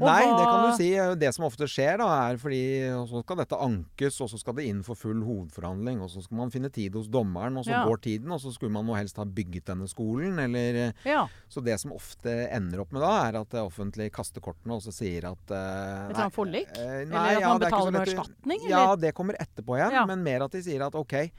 Og 0.00 0.06
Nei, 0.08 0.22
hva- 0.24 0.38
det 0.38 0.46
kan 0.48 0.62
du 0.64 0.76
si. 0.78 0.86
Det 1.20 1.28
som 1.36 1.44
ofte 1.46 1.66
skjer, 1.68 1.98
da, 2.00 2.06
er 2.32 2.38
fordi 2.40 2.60
så 3.06 3.20
skal 3.22 3.36
dette 3.36 3.58
ankes, 3.60 4.16
og 4.24 4.30
så 4.32 4.38
skal 4.40 4.54
det 4.56 4.64
inn 4.66 4.80
for 4.82 4.96
full 4.98 5.20
hovedforhandling, 5.22 6.00
og 6.02 6.08
så 6.10 6.22
skal 6.24 6.38
man 6.40 6.50
finne 6.50 6.70
tid 6.72 6.94
hos 6.96 7.06
dommeren, 7.12 7.56
og 7.60 7.64
så 7.66 7.70
Ja. 7.70 7.84
går 7.86 8.00
tiden, 8.00 8.32
og 8.32 8.40
så 8.40 8.50
skulle 8.52 8.72
man 8.72 8.86
helst 8.96 9.16
ha 9.20 9.24
bygget 9.24 9.64
denne 9.66 9.86
skolen, 9.86 10.38
eller 10.40 10.94
Ja. 11.04 11.26
Så 11.48 11.62
det 11.62 11.78
som 11.78 11.92
ofte 11.92 12.48
ender 12.50 12.80
opp 12.80 12.90
med 12.92 13.02
da, 13.02 13.28
er 13.28 13.40
at 13.42 13.48
det 13.50 13.60
offentlige 13.60 14.10
kaster 14.10 14.40
kortene 14.40 14.74
og 14.74 14.82
så 14.82 14.92
sier 14.92 15.24
at 15.30 15.50
uh, 15.50 16.10
Et 16.10 16.16
sånt 16.16 16.34
forlik? 16.34 16.68
eh, 16.78 17.02
Eller 17.02 17.36
at 17.36 17.42
man 17.42 17.62
er 17.62 17.66
betaler 17.70 17.92
med 17.92 18.08
erstatning, 18.08 18.68
Ja, 18.68 18.96
det 18.96 19.14
kommer 19.14 19.34
etterpå 19.38 19.76
igjen. 19.78 20.06
Men 20.08 20.22
mer 20.24 20.42
at 20.44 20.50
de 20.52 20.62
sier 20.62 20.82
at 20.86 20.94
OK, 20.94 21.30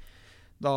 da, 0.61 0.73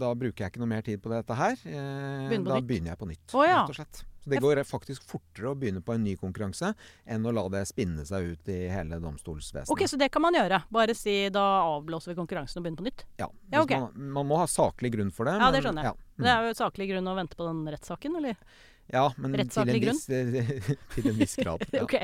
da 0.00 0.12
bruker 0.18 0.44
jeg 0.44 0.54
ikke 0.54 0.62
noe 0.62 0.70
mer 0.70 0.86
tid 0.86 1.02
på 1.02 1.12
dette 1.12 1.36
her. 1.36 1.58
Eh, 1.64 2.30
på 2.30 2.38
da 2.46 2.56
nytt. 2.56 2.68
begynner 2.68 2.94
jeg 2.94 3.00
på 3.00 3.10
nytt, 3.10 3.26
oh, 3.34 3.44
ja. 3.46 3.60
rett 3.62 3.74
og 3.74 3.78
slett. 3.80 4.04
Så 4.20 4.28
det 4.28 4.40
går 4.44 4.58
faktisk 4.68 5.04
fortere 5.08 5.48
å 5.48 5.56
begynne 5.56 5.80
på 5.80 5.94
en 5.94 6.02
ny 6.04 6.12
konkurranse 6.20 6.74
enn 7.08 7.24
å 7.24 7.32
la 7.32 7.46
det 7.54 7.62
spinne 7.70 8.04
seg 8.04 8.34
ut 8.34 8.50
i 8.52 8.58
hele 8.68 8.98
domstolsvesenet. 9.00 9.70
Ok, 9.72 9.86
Så 9.88 9.96
det 9.96 10.10
kan 10.12 10.20
man 10.20 10.36
gjøre. 10.36 10.58
Bare 10.68 10.94
si 10.94 11.14
da 11.32 11.44
avblåser 11.64 12.12
vi 12.12 12.18
konkurransen 12.18 12.60
og 12.60 12.66
begynner 12.66 12.82
på 12.82 12.88
nytt. 12.90 13.06
Ja, 13.16 13.30
Ja, 13.50 13.62
okay. 13.64 13.80
man, 13.80 14.12
man 14.20 14.28
må 14.28 14.36
ha 14.42 14.44
saklig 14.50 14.92
grunn 14.92 15.10
for 15.10 15.24
det. 15.24 15.38
Ja, 15.40 15.48
det 15.50 15.62
skjønner 15.64 15.88
jeg. 15.88 15.96
Ja, 15.96 16.24
Det 16.24 16.34
er 16.34 16.50
jo 16.50 16.58
saklig 16.58 16.90
grunn 16.92 17.08
å 17.08 17.16
vente 17.16 17.38
på 17.38 17.48
den 17.48 17.64
rettssaken, 17.72 18.20
eller? 18.20 18.36
Ja 18.92 19.04
men 19.22 19.34
til 19.48 19.68
en, 19.70 19.80
viss, 19.84 20.04
til 20.94 21.08
en 21.10 21.18
viss 21.20 21.36
grad. 21.40 21.62
Ja. 21.76 21.82
Ok. 21.84 21.94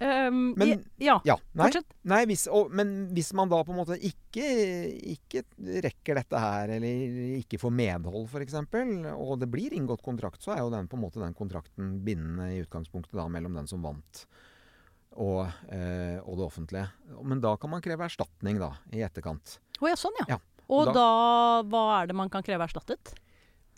Um, 0.00 0.54
Men- 0.58 0.84
ja, 1.00 1.18
Ja, 1.24 1.36
nei, 1.58 1.70
nei 2.04 2.20
hvis, 2.30 2.46
og, 2.52 2.70
men 2.76 3.08
hvis 3.16 3.32
man 3.36 3.48
da 3.52 3.62
på 3.64 3.72
en 3.74 3.78
måte 3.80 3.96
ikke, 3.98 4.46
ikke 5.14 5.42
rekker 5.86 6.20
dette 6.20 6.42
her, 6.42 6.74
eller 6.76 7.38
ikke 7.40 7.60
får 7.62 7.72
medhold 7.74 8.28
f.eks., 8.28 8.58
og 9.14 9.38
det 9.40 9.48
blir 9.52 9.74
inngått 9.78 10.02
kontrakt, 10.04 10.42
så 10.44 10.54
er 10.56 10.62
jo 10.64 10.70
den 10.74 10.88
på 10.90 10.98
en 10.98 11.04
måte 11.06 11.22
den 11.22 11.34
kontrakten 11.38 11.96
bindende 12.06 12.50
i 12.56 12.62
utgangspunktet 12.64 13.16
da 13.18 13.28
mellom 13.32 13.56
den 13.58 13.66
som 13.70 13.82
vant 13.84 14.26
og, 15.18 15.48
eh, 15.72 16.18
og 16.22 16.36
det 16.38 16.44
offentlige. 16.46 16.84
Men 17.26 17.40
da 17.42 17.56
kan 17.58 17.72
man 17.72 17.82
kreve 17.82 18.04
erstatning 18.06 18.60
da, 18.60 18.68
i 18.94 19.00
etterkant. 19.02 19.56
Å 19.82 19.88
ja, 19.90 19.96
sånn 19.98 20.14
ja. 20.20 20.26
Ja, 20.36 20.38
Og 20.68 20.86
da- 20.86 20.92
da, 20.94 21.06
hva 21.66 21.80
er 22.02 22.06
det 22.10 22.14
man 22.14 22.28
kan 22.30 22.44
kreve 22.46 22.66
erstattet? 22.68 23.14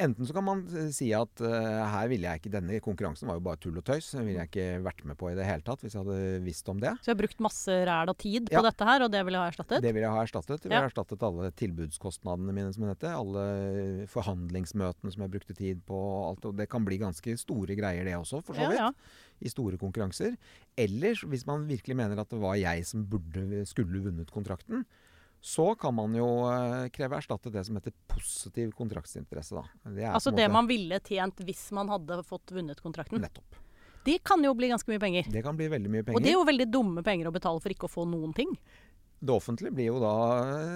Enten 0.00 0.24
så 0.24 0.32
kan 0.32 0.44
man 0.46 0.62
eh, 0.72 0.88
si 0.96 1.10
at 1.12 1.42
uh, 1.44 1.84
her 1.92 2.08
ville 2.08 2.24
jeg 2.24 2.40
ikke 2.40 2.52
Denne 2.54 2.78
konkurransen 2.80 3.28
var 3.28 3.36
jo 3.36 3.42
bare 3.44 3.60
tull 3.60 3.76
og 3.76 3.84
tøys. 3.84 4.08
Den 4.16 4.24
ville 4.26 4.40
jeg 4.40 4.48
ikke 4.48 4.82
vært 4.86 5.02
med 5.04 5.18
på 5.20 5.28
i 5.30 5.34
det 5.36 5.44
hele 5.44 5.64
tatt 5.66 5.82
hvis 5.84 5.92
jeg 5.96 6.00
hadde 6.06 6.40
visst 6.46 6.68
om 6.72 6.80
det. 6.80 6.94
Så 7.02 7.10
jeg 7.10 7.16
har 7.16 7.20
brukt 7.20 7.42
masse 7.44 7.76
ræl 7.90 8.12
og 8.12 8.16
tid 8.20 8.48
på 8.48 8.56
Ja. 8.56 8.62
dette 8.64 8.88
her, 8.88 9.04
og 9.04 9.12
det 9.12 9.20
vil 9.28 9.36
jeg 9.36 9.42
ha 9.44 9.50
erstattet? 9.52 9.82
Det 9.84 9.92
vil 9.96 10.06
jeg 10.06 10.14
ha 10.16 10.22
erstattet. 10.24 10.64
Jeg 10.64 10.70
vil 10.70 10.76
Ja. 10.78 10.80
ha 10.80 10.88
erstattet 10.90 11.26
alle 11.28 11.50
tilbudskostnadene 11.62 12.56
mine 12.56 12.72
som 12.72 12.86
det 12.86 12.94
heter. 12.96 13.12
Alle 13.20 14.06
forhandlingsmøtene 14.10 15.12
som 15.12 15.24
jeg 15.26 15.32
brukte 15.36 15.56
tid 15.58 15.82
på. 15.88 15.94
og 15.96 16.30
Alt, 16.30 16.48
og 16.50 16.56
det 16.56 16.68
kan 16.72 16.84
bli 16.86 16.98
ganske 17.00 17.36
store 17.40 17.76
greier 17.78 18.04
det 18.08 18.16
også, 18.16 18.42
for 18.44 18.54
så 18.56 18.66
ja, 18.66 18.70
vidt. 18.72 18.80
ja. 18.80 18.90
I 19.40 19.48
store 19.52 19.78
konkurranser. 19.80 20.36
Eller 20.76 21.14
hvis 21.28 21.46
man 21.48 21.66
virkelig 21.68 21.96
mener 21.96 22.18
at 22.20 22.28
det 22.32 22.40
var 22.40 22.56
jeg 22.60 22.84
som 22.86 23.04
burde, 23.08 23.64
skulle 23.68 24.02
vunnet 24.04 24.30
kontrakten, 24.32 24.84
så 25.40 25.70
kan 25.80 25.94
man 25.96 26.12
jo 26.14 26.26
eh, 26.50 26.88
kreve 26.92 27.16
erstatte 27.16 27.50
det 27.52 27.62
som 27.66 27.76
heter 27.78 27.94
positiv 28.12 28.72
kontraktsinteresse. 28.76 29.56
Da. 29.56 29.90
Det 29.96 30.04
Altså 30.10 30.30
det 30.34 30.44
måte- 30.48 30.52
man 30.52 30.66
ville 30.68 31.00
tjent 31.00 31.36
hvis 31.46 31.70
man 31.72 31.88
hadde 31.88 32.22
fått 32.28 32.52
vunnet 32.52 32.80
kontrakten. 32.84 33.20
Nettopp. 33.24 33.56
Det 34.04 34.18
kan 34.24 34.42
jo 34.44 34.54
bli 34.56 34.68
ganske 34.68 34.88
mye 34.88 35.00
penger. 35.00 35.24
Det 35.30 35.42
kan 35.44 35.56
bli 35.56 35.68
veldig 35.68 35.90
mye 35.92 36.04
penger. 36.04 36.16
Og 36.16 36.22
det 36.24 36.30
er 36.32 36.38
jo 36.38 36.44
veldig 36.48 36.70
dumme 36.72 37.02
penger 37.04 37.28
å 37.28 37.32
betale 37.32 37.60
for 37.60 37.68
ikke 37.72 37.88
å 37.88 37.92
få 37.92 38.06
noen 38.08 38.32
ting. 38.36 38.52
Det 39.20 39.32
offentlige 39.34 39.74
blir 39.76 39.90
jo 39.90 39.98
da 40.00 40.12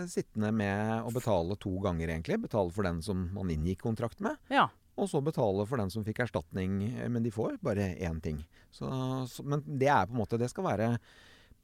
eh, 0.03 0.07
sittende 0.12 0.50
med 0.53 1.05
å 1.09 1.12
betale 1.12 1.57
to 1.57 1.72
ganger, 1.81 2.09
egentlig. 2.12 2.40
Betale 2.42 2.70
for 2.70 2.85
den 2.85 3.00
som 3.03 3.31
man 3.33 3.48
inngikk 3.48 3.81
kontrakt 3.81 4.20
med, 4.20 4.37
Ja. 4.53 4.68
og 4.96 5.09
så 5.09 5.22
betale 5.24 5.64
for 5.66 5.81
den 5.81 5.88
som 5.90 6.05
fikk 6.05 6.20
erstatning. 6.27 6.83
eh, 6.98 7.09
Men 7.09 7.22
de 7.22 7.31
får 7.31 7.57
bare 7.62 7.94
én 7.96 8.20
ting. 8.22 8.44
Så, 8.70 8.85
så, 9.29 9.42
men 9.44 9.62
det 9.64 9.88
er 9.88 10.05
på 10.07 10.12
en 10.12 10.20
måte 10.20 10.37
Det 10.38 10.50
skal 10.50 10.64
være 10.64 10.98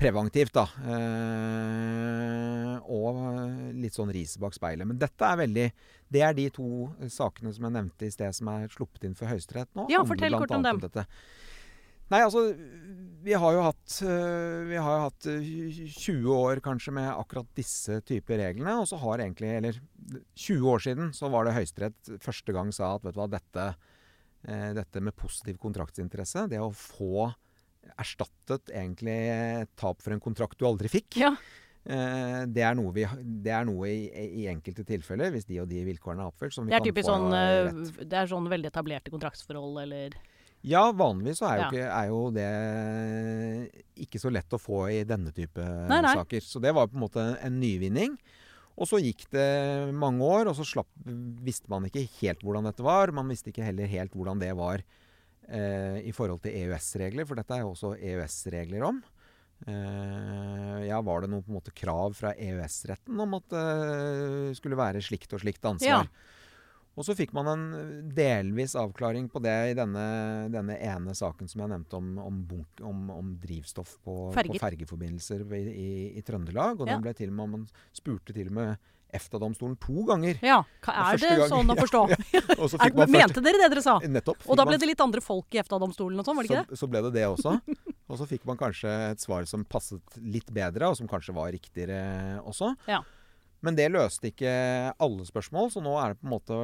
preventivt, 0.01 0.55
da. 0.57 0.65
Eh, 0.95 2.77
og 2.91 3.21
litt 3.77 3.97
sånn 3.97 4.13
ris 4.15 4.37
bak 4.41 4.57
speilet. 4.57 4.89
Men 4.89 4.99
dette 5.01 5.27
er 5.27 5.43
veldig 5.45 5.67
Det 6.11 6.25
er 6.27 6.35
de 6.35 6.49
to 6.51 6.89
sakene 7.13 7.53
som 7.55 7.69
jeg 7.69 7.77
nevnte 7.77 8.09
i 8.09 8.15
sted, 8.15 8.35
som 8.35 8.51
er 8.51 8.67
sluppet 8.73 9.07
inn 9.07 9.15
for 9.19 9.31
Høyesterett 9.31 9.71
nå. 9.79 9.87
Ja, 9.93 10.03
fortell 10.09 10.35
kort 10.39 10.57
om 10.57 10.65
dem. 10.67 10.81
Om 10.83 11.05
Nei, 12.11 12.25
altså 12.25 12.49
Vi 13.23 13.37
har 13.39 13.55
jo 13.55 13.63
hatt, 13.63 14.01
øh, 14.03 14.67
vi 14.67 14.79
har 14.81 14.97
jo 14.97 15.05
hatt 15.05 15.29
øh, 15.31 15.53
20 15.95 16.33
år 16.35 16.63
kanskje 16.65 16.95
med 16.97 17.07
akkurat 17.13 17.47
disse 17.55 18.01
typer 18.03 18.41
reglene. 18.43 18.75
Og 18.81 18.89
så 18.91 18.99
har 18.99 19.23
egentlig 19.23 19.53
Eller 19.61 19.79
20 20.35 20.67
år 20.73 20.83
siden 20.89 21.13
så 21.15 21.31
var 21.31 21.47
det 21.47 21.55
Høyesterett 21.55 22.17
første 22.19 22.57
gang 22.57 22.73
sa 22.75 22.97
at 22.97 23.07
vet 23.07 23.15
du 23.15 23.21
hva, 23.21 23.29
dette 23.31 23.69
eh, 24.49 24.73
dette 24.75 25.05
med 25.05 25.15
positiv 25.15 25.61
kontraktsinteresse. 25.63 26.49
Det 26.51 26.59
å 26.59 26.73
få 26.75 27.31
erstattet 27.99 28.71
egentlig 28.71 29.17
tap 29.81 30.01
for 30.05 30.15
en 30.15 30.21
kontrakt 30.23 30.59
du 30.61 30.67
aldri 30.69 30.89
fikk. 30.93 31.17
Ja. 31.21 31.35
Eh, 31.85 32.43
det 32.53 32.61
er 32.67 32.75
noe, 32.77 32.93
vi, 32.93 33.07
det 33.45 33.53
er 33.57 33.65
noe 33.65 33.89
i, 33.89 34.03
i 34.43 34.49
enkelte 34.53 34.85
tilfeller, 34.85 35.31
hvis 35.33 35.47
de 35.49 35.63
og 35.63 35.69
de 35.71 35.81
vilkårene 35.87 36.27
er 36.27 36.29
oppfylt, 36.29 36.53
som 36.53 36.67
vi 36.67 36.75
Det 36.75 36.77
er 36.81 36.85
typisk 36.91 37.09
sånn, 37.09 37.31
eh, 37.33 38.05
det 38.05 38.19
er 38.21 38.29
sånn 38.29 38.51
veldig 38.53 38.69
etablerte 38.69 39.13
kontraktsforhold, 39.15 39.81
eller 39.87 40.19
Ja, 40.61 40.91
vanligvis 40.93 41.41
så 41.41 41.49
er 41.49 41.57
jo, 41.57 41.63
Ja. 41.63 41.71
ikke, 41.71 41.87
er 41.89 42.07
jo 42.11 42.21
det 42.37 42.51
ikke 44.05 44.21
så 44.21 44.31
lett 44.33 44.53
å 44.53 44.61
få 44.61 44.83
i 44.93 45.01
denne 45.09 45.33
type 45.33 45.65
Nei, 45.89 46.03
nei. 46.05 46.15
saker. 46.21 46.45
Så 46.45 46.61
det 46.61 46.75
var 46.77 46.91
på 46.91 46.99
en 46.99 47.05
måte 47.07 47.25
en 47.41 47.57
nyvinning. 47.61 48.19
Og 48.81 48.89
så 48.89 49.01
gikk 49.01 49.27
det 49.33 49.93
mange 49.97 50.21
år, 50.25 50.49
og 50.49 50.57
så 50.57 50.65
slapp, 50.65 50.89
visste 51.45 51.69
man 51.73 51.85
ikke 51.89 52.05
helt 52.21 52.41
hvordan 52.45 52.69
dette 52.69 52.85
var. 52.85 53.13
Man 53.13 53.29
visste 53.29 53.53
ikke 53.53 53.65
heller 53.65 53.89
helt 53.89 54.13
hvordan 54.13 54.41
det 54.41 54.53
var 54.57 54.85
i 55.51 56.13
forhold 56.15 56.43
til 56.45 56.55
EØS-regler, 56.61 57.27
for 57.27 57.39
dette 57.41 57.57
er 57.57 57.65
jo 57.65 57.73
også 57.75 57.95
EØS-regler 57.99 58.85
om. 58.87 59.01
Uh, 59.69 60.81
ja, 60.87 60.97
var 61.05 61.21
det 61.21 61.29
noe 61.33 61.45
på 61.45 61.53
en 61.53 61.59
måte 61.59 61.73
krav 61.77 62.15
fra 62.17 62.31
EØS-retten 62.33 63.19
om 63.21 63.35
at 63.37 63.51
det 63.53 64.55
skulle 64.57 64.79
være 64.79 65.03
slikt 65.05 65.35
og 65.37 65.43
slikt 65.43 65.67
ansvar? 65.69 66.07
Og 66.99 67.05
så 67.07 67.15
fikk 67.17 67.31
man 67.37 67.47
en 67.49 67.67
delvis 68.17 68.75
avklaring 68.77 69.29
på 69.33 69.41
det 69.45 69.55
i 69.71 69.77
denne, 69.79 70.05
denne 70.53 70.75
ene 70.85 71.15
saken 71.17 71.49
som 71.49 71.63
jeg 71.63 71.71
nevnte 71.73 71.97
om, 71.97 72.09
om, 72.21 72.41
bunk, 72.51 72.83
om, 72.85 73.05
om 73.15 73.31
drivstoff 73.41 73.95
på, 74.05 74.17
på 74.35 74.57
fergeforbindelser 74.61 75.45
i, 75.57 75.61
i, 75.71 75.91
i 76.19 76.25
Trøndelag. 76.27 76.81
Og 76.81 76.89
Ja. 76.89 76.97
den 76.97 77.05
ble 77.07 77.15
til 77.17 77.31
og 77.31 77.39
med, 77.39 77.53
man 77.55 77.69
spurte 77.97 78.35
til 78.37 78.51
og 78.51 78.57
med 78.59 78.91
EFTA-domstolen 79.17 79.77
to 79.83 80.05
ganger. 80.09 80.39
Ja, 80.45 80.61
hva- 80.87 80.97
er 81.13 81.21
det 81.23 81.31
gang- 81.43 81.53
sånn 81.53 81.71
å 81.75 81.77
forstå? 81.79 82.03
Ja, 82.13 82.19
ja. 82.39 82.43
Er, 82.87 82.97
man 82.97 83.15
mente 83.15 83.45
dere 83.45 83.63
det 83.65 83.71
dere 83.77 83.85
sa? 83.85 83.99
Nettopp. 84.05 84.43
Og 84.49 84.59
da 84.61 84.67
ble 84.69 84.79
det 84.81 84.89
litt 84.91 85.05
andre 85.05 85.23
folk 85.25 85.55
i 85.57 85.63
EFTA-domstolen 85.63 86.19
og 86.23 86.27
sånn, 86.29 86.39
var 86.41 86.47
det 86.49 86.53
ikke 86.53 86.65
det? 86.65 86.75
så, 86.79 86.85
så 86.87 86.91
ble 86.93 87.05
det 87.09 87.15
det 87.19 87.27
også. 87.31 87.57
Og 88.11 88.19
så 88.19 88.27
fikk 88.27 88.45
man 88.49 88.59
kanskje 88.59 88.91
et 89.13 89.23
svar 89.23 89.45
som 89.47 89.63
passet 89.71 90.19
litt 90.19 90.49
bedre, 90.51 90.89
og 90.91 90.99
som 90.99 91.07
kanskje 91.11 91.35
var 91.37 91.53
riktigere 91.55 92.41
også. 92.43 92.73
Ja. 92.91 93.03
Men 93.61 93.77
det 93.77 93.91
løste 93.93 94.31
ikke 94.31 94.51
alle 95.05 95.27
spørsmål, 95.29 95.67
så 95.71 95.83
nå 95.85 95.93
er 96.01 96.15
det 96.15 96.23
på 96.23 96.25
en 96.27 96.33
måte 96.33 96.57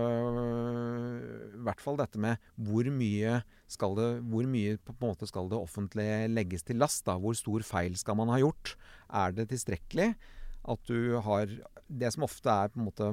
I 1.53 1.61
hvert 1.67 1.83
fall 1.85 1.99
dette 2.01 2.21
med 2.21 2.41
hvor 2.57 2.89
mye 2.93 3.41
skal 3.71 3.97
det, 3.99 4.07
hvor 4.31 4.47
mye 4.49 4.77
på 4.81 4.95
en 4.95 5.03
måte 5.11 5.29
skal 5.29 5.51
det 5.51 5.59
offentlige 5.59 6.29
legges 6.33 6.65
til 6.67 6.81
last? 6.81 7.05
da? 7.07 7.17
Hvor 7.21 7.37
stor 7.37 7.65
feil 7.67 7.97
skal 8.01 8.17
man 8.21 8.33
ha 8.33 8.39
gjort? 8.41 8.77
Er 9.13 9.35
det 9.37 9.49
tilstrekkelig 9.53 10.15
at 10.67 10.89
du 10.89 11.19
har 11.23 11.53
Det 11.87 12.13
som 12.15 12.27
ofte 12.27 12.51
er 12.51 12.73
på 12.73 12.81
en 12.81 12.87
måte 12.89 13.09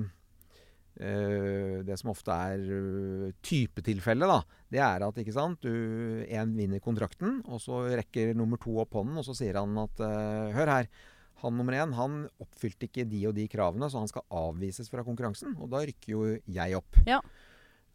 øh, 0.99 1.79
det 1.85 1.97
som 1.99 2.11
ofte 2.13 2.33
er 2.33 2.65
øh, 2.77 3.31
typetilfellet, 3.45 4.29
da, 4.29 4.59
det 4.73 4.83
er 4.83 5.07
at 5.07 5.21
ikke 5.21 5.35
sant, 5.35 5.63
du 5.63 6.23
en 6.25 6.53
vinner 6.57 6.83
kontrakten, 6.83 7.41
og 7.45 7.61
så 7.61 7.85
rekker 7.93 8.33
nummer 8.37 8.61
to 8.61 8.77
opp 8.83 8.97
hånden, 8.97 9.19
og 9.21 9.27
så 9.27 9.37
sier 9.37 9.61
han 9.61 9.77
at 9.85 10.03
øh, 10.03 10.53
Hør 10.57 10.77
her. 10.77 10.91
Han 11.43 11.57
nummer 11.59 11.75
én 11.75 11.91
han 11.97 12.21
oppfylte 12.39 12.87
ikke 12.87 13.03
de 13.09 13.25
og 13.27 13.33
de 13.35 13.49
kravene, 13.51 13.89
så 13.91 13.99
han 13.99 14.07
skal 14.07 14.23
avvises 14.31 14.87
fra 14.87 15.03
konkurransen. 15.03 15.57
Og 15.59 15.67
da 15.73 15.81
rykker 15.83 16.13
jo 16.13 16.21
jeg 16.47 16.77
opp. 16.77 17.01
Ja. 17.09 17.19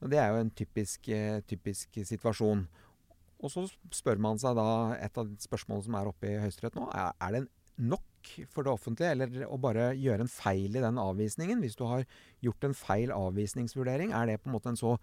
Og 0.02 0.10
Det 0.12 0.18
er 0.20 0.34
jo 0.34 0.42
en 0.42 0.50
typisk, 0.50 1.08
eh, 1.08 1.40
typisk 1.48 1.96
situasjon. 2.04 2.66
Og 3.40 3.50
så 3.50 3.64
spør 3.94 4.18
man 4.18 4.38
seg 4.38 4.56
da 4.58 4.94
et 4.98 5.16
av 5.18 5.30
spørsmålene 5.40 5.86
som 5.86 5.94
er 5.94 6.10
oppe 6.10 6.28
i 6.28 6.38
Høyesterett 6.42 6.76
nå, 6.76 6.88
er, 6.92 7.14
er 7.22 7.34
det 7.38 7.42
nok 7.78 8.17
for 8.52 8.66
det 8.66 8.72
offentlige 8.72 9.14
eller 9.14 9.46
å 9.48 9.58
bare 9.60 9.92
gjøre 9.98 10.26
en 10.26 10.32
feil 10.32 10.76
i 10.76 10.82
den 10.84 10.98
avvisningen? 11.00 11.62
Hvis 11.64 11.78
du 11.78 11.84
har 11.88 12.04
gjort 12.44 12.68
en 12.68 12.76
feil 12.76 13.12
avvisningsvurdering, 13.14 14.12
er 14.16 14.30
det 14.30 14.40
på 14.42 14.50
en 14.50 14.56
måte 14.58 14.72
en 14.72 14.80
så 14.80 14.96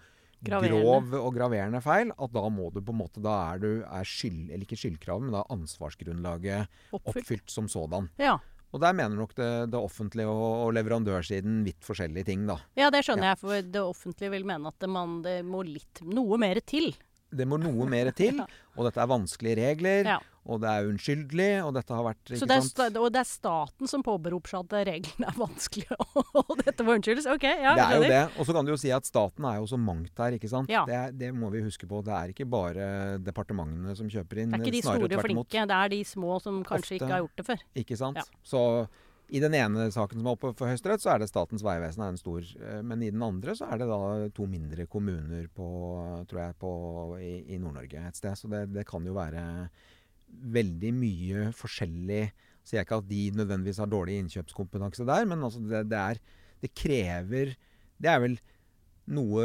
grov 0.45 1.13
og 1.17 1.30
graverende 1.36 1.80
feil 1.84 2.12
at 2.12 2.34
da 2.36 2.43
må 2.51 2.67
du 2.73 2.82
på 2.84 2.93
en 2.93 2.99
måte 2.99 3.21
Da 3.23 3.36
er 3.54 3.62
du 3.63 3.69
er 3.84 4.06
skyld, 4.08 4.49
eller 4.49 4.65
ikke 4.65 4.80
skyldkravet, 4.80 5.25
men 5.25 5.38
da 5.38 5.45
ansvarsgrunnlaget 5.54 6.67
Oppfylt. 6.91 7.23
oppfylt 7.23 7.49
som 7.54 7.69
sådan. 7.71 8.10
Ja. 8.21 8.38
Og 8.75 8.82
der 8.84 8.95
mener 8.97 9.15
nok 9.15 9.34
det, 9.38 9.49
det 9.71 9.80
offentlige 9.80 10.28
og, 10.28 10.65
og 10.65 10.73
leverandørsiden 10.75 11.62
vidt 11.63 11.86
forskjellige 11.86 12.28
ting, 12.28 12.43
da. 12.49 12.60
ja, 12.75 12.89
det 12.91 13.06
skjønner 13.08 13.32
jeg, 13.32 13.39
for 13.39 13.69
det 13.75 13.82
offentlige 13.82 14.34
vil 14.34 14.47
mene 14.47 14.67
at 14.67 14.80
det, 14.84 14.89
man, 14.91 15.21
det 15.23 15.38
må 15.47 15.63
litt, 15.63 16.04
noe 16.04 16.39
mer 16.41 16.60
til. 16.67 16.91
Det 17.33 17.47
må 17.49 17.57
noe 17.59 17.88
mer 17.89 18.11
til, 18.21 18.38
og 18.75 18.85
dette 18.89 19.01
er 19.01 19.07
vanskelige 19.09 19.55
regler, 19.57 20.05
Ja. 20.05 20.17
og 20.45 20.59
det 20.61 20.69
er 20.69 20.85
unnskyldelig, 20.91 21.47
og 21.65 21.71
dette 21.73 21.95
har 21.97 22.03
vært 22.05 22.21
Så 22.29 22.35
ikke 22.38 22.47
det 22.51 22.55
er, 22.57 22.65
sant? 22.67 22.97
og 23.01 23.07
det 23.15 23.19
er 23.23 23.27
staten 23.27 23.89
som 23.89 24.03
påberoper 24.05 24.51
seg 24.53 24.67
at 24.67 24.88
reglene 24.91 25.27
er 25.31 25.39
vanskelige, 25.39 25.97
og 26.43 26.51
dette 26.61 26.85
må 26.85 26.95
unnskyldes? 26.99 27.25
OK, 27.33 27.43
ja, 27.49 27.73
det 27.75 27.85
er 27.88 27.95
jo 27.97 28.09
det. 28.13 28.21
Og 28.39 28.45
så 28.49 28.55
kan 28.55 28.67
du 28.67 28.71
jo 28.71 28.77
si 28.79 28.91
at 28.93 29.07
staten 29.09 29.47
er 29.49 29.57
jo 29.57 29.65
så 29.73 29.79
mangt 29.81 30.21
her, 30.21 30.38
ikke 30.38 30.51
sant. 30.51 30.69
Ja. 30.69 30.83
Det, 30.85 30.95
er, 30.99 31.15
det 31.25 31.31
må 31.35 31.49
vi 31.55 31.63
huske 31.65 31.88
på. 31.89 32.03
Det 32.05 32.13
er 32.13 32.35
ikke 32.35 32.45
bare 32.51 33.17
departementene 33.25 33.95
som 33.97 34.07
kjøper 34.11 34.43
inn. 34.43 34.53
Det 34.53 34.59
er 34.61 34.67
ikke 34.67 34.77
de 34.77 34.83
store 34.85 35.09
og 35.17 35.25
flinke, 35.25 35.65
det 35.71 35.79
er 35.81 35.89
de 35.95 36.03
små 36.05 36.38
som 36.43 36.61
kanskje 36.67 36.95
Ofte. 36.95 36.99
ikke 37.01 37.11
har 37.15 37.25
gjort 37.25 37.41
det 37.41 37.47
før. 37.49 37.65
Ikke 37.83 37.97
sant? 37.99 38.21
Ja. 38.21 38.43
Så 38.45 38.61
i 39.33 39.39
den 39.41 39.55
ene 39.57 39.88
saken 39.93 40.19
som 40.19 40.27
er 40.29 40.35
oppe 40.35 40.51
for 40.53 40.69
Høyesterett, 40.69 41.01
så 41.01 41.13
er 41.15 41.21
det 41.21 41.29
Statens 41.31 41.63
vegvesen 41.65 42.03
er 42.05 42.13
en 42.13 42.19
stor. 42.19 42.45
eh, 42.61 42.81
Men 42.85 43.01
i 43.01 43.11
den 43.11 43.23
andre 43.25 43.55
så 43.57 43.69
er 43.71 43.81
det 43.81 43.88
da 43.89 44.29
to 44.35 44.45
mindre 44.49 44.85
kommuner 44.85 45.47
på, 45.53 45.67
tror 46.29 46.41
jeg, 46.43 46.57
på, 46.61 46.71
i, 47.19 47.33
i 47.55 47.59
Nord-Norge 47.61 48.07
et 48.07 48.19
sted. 48.19 48.38
Så 48.38 48.51
det, 48.51 48.67
det 48.75 48.85
kan 48.88 49.05
jo 49.05 49.15
være 49.17 49.69
veldig 50.27 50.91
mye 50.97 51.51
forskjellig 51.55 52.25
Sier 52.65 52.79
jeg 52.79 52.88
ikke 52.88 52.97
at 52.97 53.05
de 53.07 53.19
nødvendigvis 53.38 53.77
har 53.77 53.89
dårlig 53.91 54.15
innkjøpskompetanse 54.23 55.05
der, 55.05 55.27
men 55.29 55.43
altså 55.45 55.59
det, 55.61 55.83
det 55.91 55.99
er 56.01 56.19
Det 56.63 56.71
krever 56.73 57.51
Det 58.01 58.09
er 58.09 58.19
vel 58.23 58.39
noe 59.05 59.43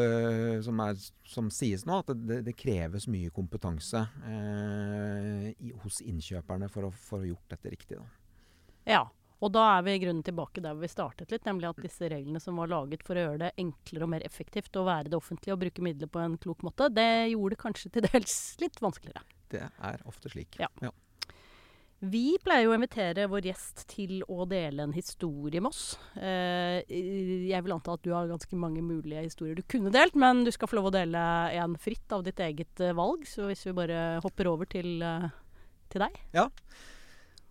som, 0.65 0.81
er, 0.81 0.97
som 1.29 1.51
sies 1.53 1.85
nå, 1.85 1.99
at 2.01 2.15
det, 2.17 2.39
det 2.47 2.57
kreves 2.57 3.05
mye 3.13 3.29
kompetanse 3.29 4.01
eh, 4.25 5.51
i, 5.53 5.75
hos 5.83 6.01
innkjøperne 6.01 6.71
for 6.73 6.89
å 6.89 6.93
få 6.97 7.21
gjort 7.27 7.53
dette 7.53 7.75
riktig. 7.75 7.99
Da. 8.01 8.07
Ja. 8.89 9.03
Og 9.41 9.53
da 9.55 9.67
er 9.79 9.85
vi 9.87 9.97
i 9.97 10.01
grunnen 10.03 10.25
tilbake 10.25 10.63
der 10.65 10.77
vi 10.77 10.91
startet 10.91 11.33
litt, 11.33 11.47
nemlig 11.49 11.71
at 11.71 11.83
disse 11.83 12.09
reglene 12.13 12.41
som 12.43 12.61
var 12.61 12.71
laget 12.71 13.05
for 13.07 13.17
å 13.17 13.25
gjøre 13.25 13.43
det 13.47 13.53
enklere 13.63 14.07
og 14.07 14.15
mer 14.15 14.25
effektivt 14.27 14.77
å 14.77 14.87
være 14.89 15.13
det 15.13 15.17
offentlige 15.17 15.57
og 15.57 15.63
bruke 15.63 15.85
midler 15.85 16.11
på 16.13 16.21
en 16.21 16.37
klok 16.41 16.65
måte, 16.67 16.91
det 16.93 17.11
gjorde 17.33 17.57
det 17.57 17.63
kanskje 17.63 17.93
til 17.95 18.09
dels 18.11 18.41
litt 18.61 18.83
vanskeligere. 18.85 19.25
Det 19.51 19.63
er 19.67 20.03
ofte 20.07 20.31
slik. 20.33 20.61
Ja. 20.61 20.69
Vi 22.01 22.39
pleier 22.41 22.71
å 22.71 22.73
invitere 22.73 23.27
vår 23.29 23.51
gjest 23.51 23.83
til 23.91 24.23
å 24.25 24.47
dele 24.49 24.87
en 24.87 24.95
historie 24.97 25.61
med 25.61 25.69
oss. 25.69 25.99
Eh, 26.17 26.81
jeg 26.89 27.61
vil 27.67 27.75
anta 27.75 27.93
at 27.93 28.05
du 28.07 28.15
har 28.15 28.31
ganske 28.31 28.57
mange 28.57 28.81
mulige 28.81 29.27
historier 29.27 29.59
du 29.59 29.67
kunne 29.69 29.93
delt, 29.93 30.17
men 30.17 30.41
du 30.47 30.53
skal 30.55 30.71
få 30.71 30.79
lov 30.79 30.89
å 30.89 30.95
dele 30.95 31.21
en 31.61 31.77
fritt 31.81 32.17
av 32.17 32.25
ditt 32.25 32.41
eget 32.41 32.81
eh, 32.81 32.97
valg. 32.97 33.29
Så 33.29 33.51
hvis 33.51 33.67
vi 33.69 33.77
bare 33.77 34.01
hopper 34.25 34.49
over 34.49 34.71
til, 34.73 34.95
eh, 35.05 35.29
til 35.93 36.07
deg. 36.07 36.17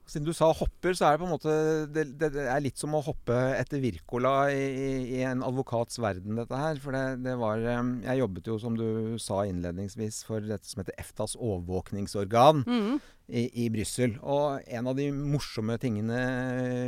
Siden 0.09 0.25
du 0.25 0.33
sa 0.33 0.47
hopper, 0.57 0.95
så 0.97 1.05
er 1.05 1.15
det 1.15 1.21
på 1.21 1.27
en 1.27 1.33
måte 1.35 1.53
Det, 1.93 2.03
det, 2.17 2.29
er 2.49 2.63
litt 2.65 2.79
som 2.81 2.95
å 2.97 3.01
hoppe 3.05 3.35
etter 3.59 3.81
Wirkola 3.83 4.49
i, 4.49 4.63
i, 4.65 4.89
i 5.19 5.21
en 5.27 5.43
advokats 5.45 5.99
verden, 6.01 6.39
dette 6.39 6.57
her. 6.57 6.79
For 6.81 6.95
det, 6.97 7.03
det 7.27 7.35
var 7.37 7.61
eh, 7.61 7.91
Jeg 8.07 8.23
jobbet 8.23 8.49
jo, 8.49 8.57
som 8.61 8.79
du 8.79 8.87
sa 9.21 9.43
innledningsvis, 9.45 10.23
for 10.25 10.41
dette 10.49 10.65
som 10.69 10.81
heter 10.81 10.97
EFTAs 10.97 11.37
overvåkningsorgan 11.37 12.65
Mm. 12.65 12.97
i, 13.29 13.43
i 13.65 13.69
Brussel. 13.73 14.17
Og 14.25 14.65
en 14.65 14.89
av 14.89 14.97
de 14.97 15.09
morsomme 15.13 15.77
tingene 15.81 16.17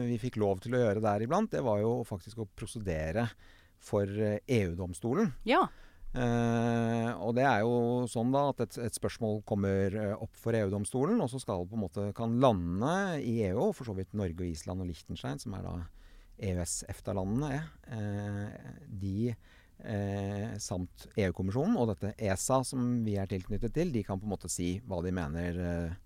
vi 0.10 0.18
fikk 0.22 0.42
lov 0.42 0.64
til 0.64 0.76
å 0.76 0.82
gjøre 0.82 1.04
der 1.06 1.26
iblant, 1.28 1.54
det 1.54 1.62
var 1.66 1.80
jo 1.84 2.00
faktisk 2.08 2.42
å 2.42 2.50
prosedere 2.58 3.28
for 3.82 4.10
eh, 4.10 4.40
EU-domstolen. 4.60 5.32
Ja. 5.48 5.64
Eh, 6.12 6.71
og 7.32 7.38
det 7.38 7.46
er 7.48 7.64
jo 7.64 8.04
sånn 8.12 8.34
da 8.34 8.50
at 8.52 8.60
et, 8.66 8.78
et 8.84 8.98
spørsmål 8.98 9.40
kommer 9.48 9.96
eh, 9.96 10.14
opp 10.20 10.36
for 10.38 10.58
EU-domstolen, 10.58 11.22
og 11.24 11.32
så 11.32 11.40
skal 11.40 11.64
på 11.70 11.78
en 11.80 11.86
måte 11.86 12.10
kan 12.18 12.36
landene 12.44 13.22
i 13.24 13.40
EU, 13.48 13.70
og 13.70 13.76
for 13.78 13.88
så 13.88 13.96
vidt 13.96 14.14
Norge 14.18 14.44
og 14.44 14.50
Island 14.50 14.84
og 14.84 14.92
Liechtenstein, 14.92 15.40
som 15.42 15.56
er 15.56 15.66
da 15.66 15.76
EØS-EFTA-landene, 16.52 17.62
eh, 17.96 18.70
de 19.02 19.32
eh, 19.32 20.54
samt 20.60 21.08
EU-kommisjonen 21.16 21.80
og 21.80 21.92
dette 21.94 22.14
ESA 22.20 22.62
som 22.68 22.94
vi 23.06 23.16
er 23.22 23.30
tilknyttet 23.32 23.76
til, 23.78 23.94
de 23.94 24.04
kan 24.06 24.20
på 24.20 24.28
en 24.28 24.36
måte 24.36 24.52
si 24.52 24.74
hva 24.88 25.02
de 25.06 25.14
mener 25.16 25.62
eh, 25.66 26.00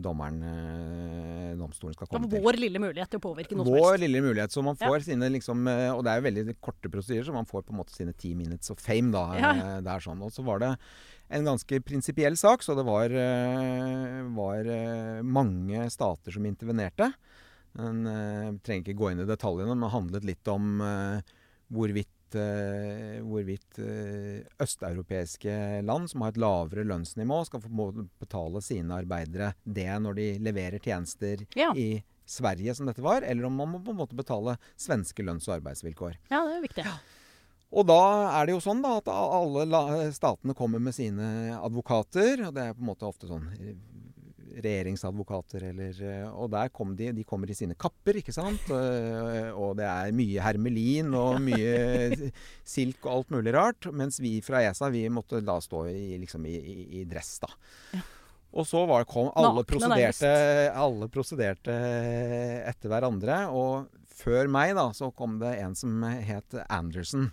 dommeren, 0.00 0.38
eh, 0.40 1.50
domstolen 1.58 1.92
skal 1.92 2.08
komme 2.08 2.30
til. 2.30 2.40
vår 2.40 2.56
lille 2.62 2.80
mulighet 2.80 3.10
til 3.12 3.20
å 3.20 3.24
påvirke 3.26 3.58
noe 3.58 3.66
Vår 3.68 3.98
lille 4.00 4.22
mulighet. 4.24 4.54
Så 4.54 4.64
man 4.64 4.78
får 4.80 5.04
sine 5.04 5.28
liksom 5.34 5.66
eh, 5.68 5.90
Og 5.92 6.00
det 6.06 6.12
er 6.12 6.22
jo 6.22 6.26
veldig 6.30 6.56
korte 6.64 6.92
prosedyrer, 6.92 7.26
så 7.28 7.34
man 7.36 7.48
får 7.48 7.66
på 7.66 7.74
en 7.74 7.80
måte 7.82 7.92
sine 7.92 8.14
ti 8.16 8.32
minutes 8.34 8.72
of 8.72 8.80
fame, 8.80 9.12
da. 9.12 9.26
Ja. 9.36 9.52
der 9.84 9.98
er 9.98 10.04
sånn. 10.04 10.22
Og 10.24 10.32
så 10.32 10.44
var 10.46 10.62
det 10.64 10.72
en 11.28 11.44
ganske 11.44 11.80
prinsipiell 11.84 12.36
sak, 12.38 12.62
så 12.62 12.76
det 12.78 12.86
var, 12.86 13.10
eh, 13.10 14.22
var 14.36 14.70
eh, 14.70 15.22
mange 15.22 15.88
stater 15.90 16.32
som 16.32 16.46
intervenerte. 16.46 17.10
Men 17.76 18.06
eh, 18.08 18.52
trenger 18.64 18.86
ikke 18.86 19.00
gå 19.00 19.10
inn 19.12 19.24
i 19.24 19.28
detaljene, 19.28 19.76
men 19.76 19.92
handlet 19.92 20.24
litt 20.24 20.48
om 20.48 20.80
eh, 20.80 21.34
hvorvidt 22.32 23.18
eh, 23.18 23.22
hvorvidt 23.22 23.78
eh, 23.78 24.46
østeuropeiske 24.62 25.82
land 25.84 26.10
som 26.10 26.22
har 26.22 26.30
et 26.34 26.40
lavere 26.40 26.84
lønnsnivå, 26.84 27.44
skal 27.46 27.60
få 27.60 28.06
betale 28.20 28.62
sine 28.62 28.94
arbeidere 28.96 29.54
det 29.64 29.88
når 30.00 30.14
de 30.14 30.38
leverer 30.38 30.78
tjenester 30.82 31.46
Ja. 31.54 31.72
i 31.74 32.02
Sverige, 32.26 32.74
som 32.74 32.86
dette 32.86 33.02
var, 33.02 33.22
eller 33.22 33.44
om 33.46 33.54
man 33.54 33.68
må 33.70 33.78
på 33.84 33.92
en 33.92 34.00
måte 34.00 34.16
betale 34.16 34.56
svenske 34.76 35.22
lønns- 35.22 35.46
og 35.48 35.60
arbeidsvilkår. 35.60 36.16
Ja, 36.28 36.42
det 36.44 36.56
er 36.56 36.62
viktig. 36.64 36.84
Og 37.70 37.86
da 37.86 38.40
er 38.40 38.46
det 38.46 38.52
jo 38.56 38.60
sånn 38.62 38.82
da 38.82 38.96
at 38.98 39.06
alle 39.08 40.10
statene 40.14 40.54
kommer 40.54 40.78
med 40.80 40.94
sine 40.94 41.54
advokater. 41.60 42.46
Og 42.48 42.54
det 42.54 42.62
er 42.62 42.74
på 42.74 42.80
en 42.82 42.90
måte 42.90 43.06
ofte 43.06 43.26
sånn 43.26 43.46
regjeringsadvokater 44.64 45.64
eller 45.70 45.98
eh, 46.02 46.26
Og 46.32 46.50
der 46.52 46.70
kom 46.74 46.94
de, 46.96 47.10
de 47.16 47.24
kommer 47.28 47.50
i 47.50 47.56
sine 47.58 47.76
kapper, 47.78 48.20
ikke 48.22 48.34
sant. 48.34 48.62
Eh, 48.76 49.50
Og 49.56 49.76
det 49.78 49.86
er 49.86 50.12
mye 50.16 50.42
hermelin 50.44 51.12
og 51.16 51.38
mye 51.44 52.30
silk 52.66 53.04
og 53.06 53.12
alt 53.12 53.32
mulig 53.34 53.52
rart. 53.56 53.88
Mens 53.92 54.18
vi 54.22 54.38
fra 54.44 54.62
ESA 54.66 54.90
vi 54.94 55.04
måtte 55.12 55.40
da 55.44 55.58
stå 55.62 55.86
i, 55.90 56.16
liksom 56.22 56.46
i, 56.48 56.54
i, 56.56 56.76
i 57.00 57.04
dress, 57.08 57.36
da. 57.42 57.50
Og 58.56 58.64
så 58.68 58.84
var, 58.88 59.04
kom 59.08 59.28
alle 59.36 59.64
prosederte, 59.68 60.30
alle 60.80 61.08
prosederte 61.12 61.74
etter 62.70 62.92
hverandre. 62.92 63.42
Og 63.52 63.90
før 64.16 64.48
meg 64.48 64.72
da, 64.78 64.86
så 64.96 65.10
kom 65.12 65.38
det 65.42 65.56
en 65.60 65.74
som 65.76 66.02
het 66.06 66.56
Anderson. 66.72 67.28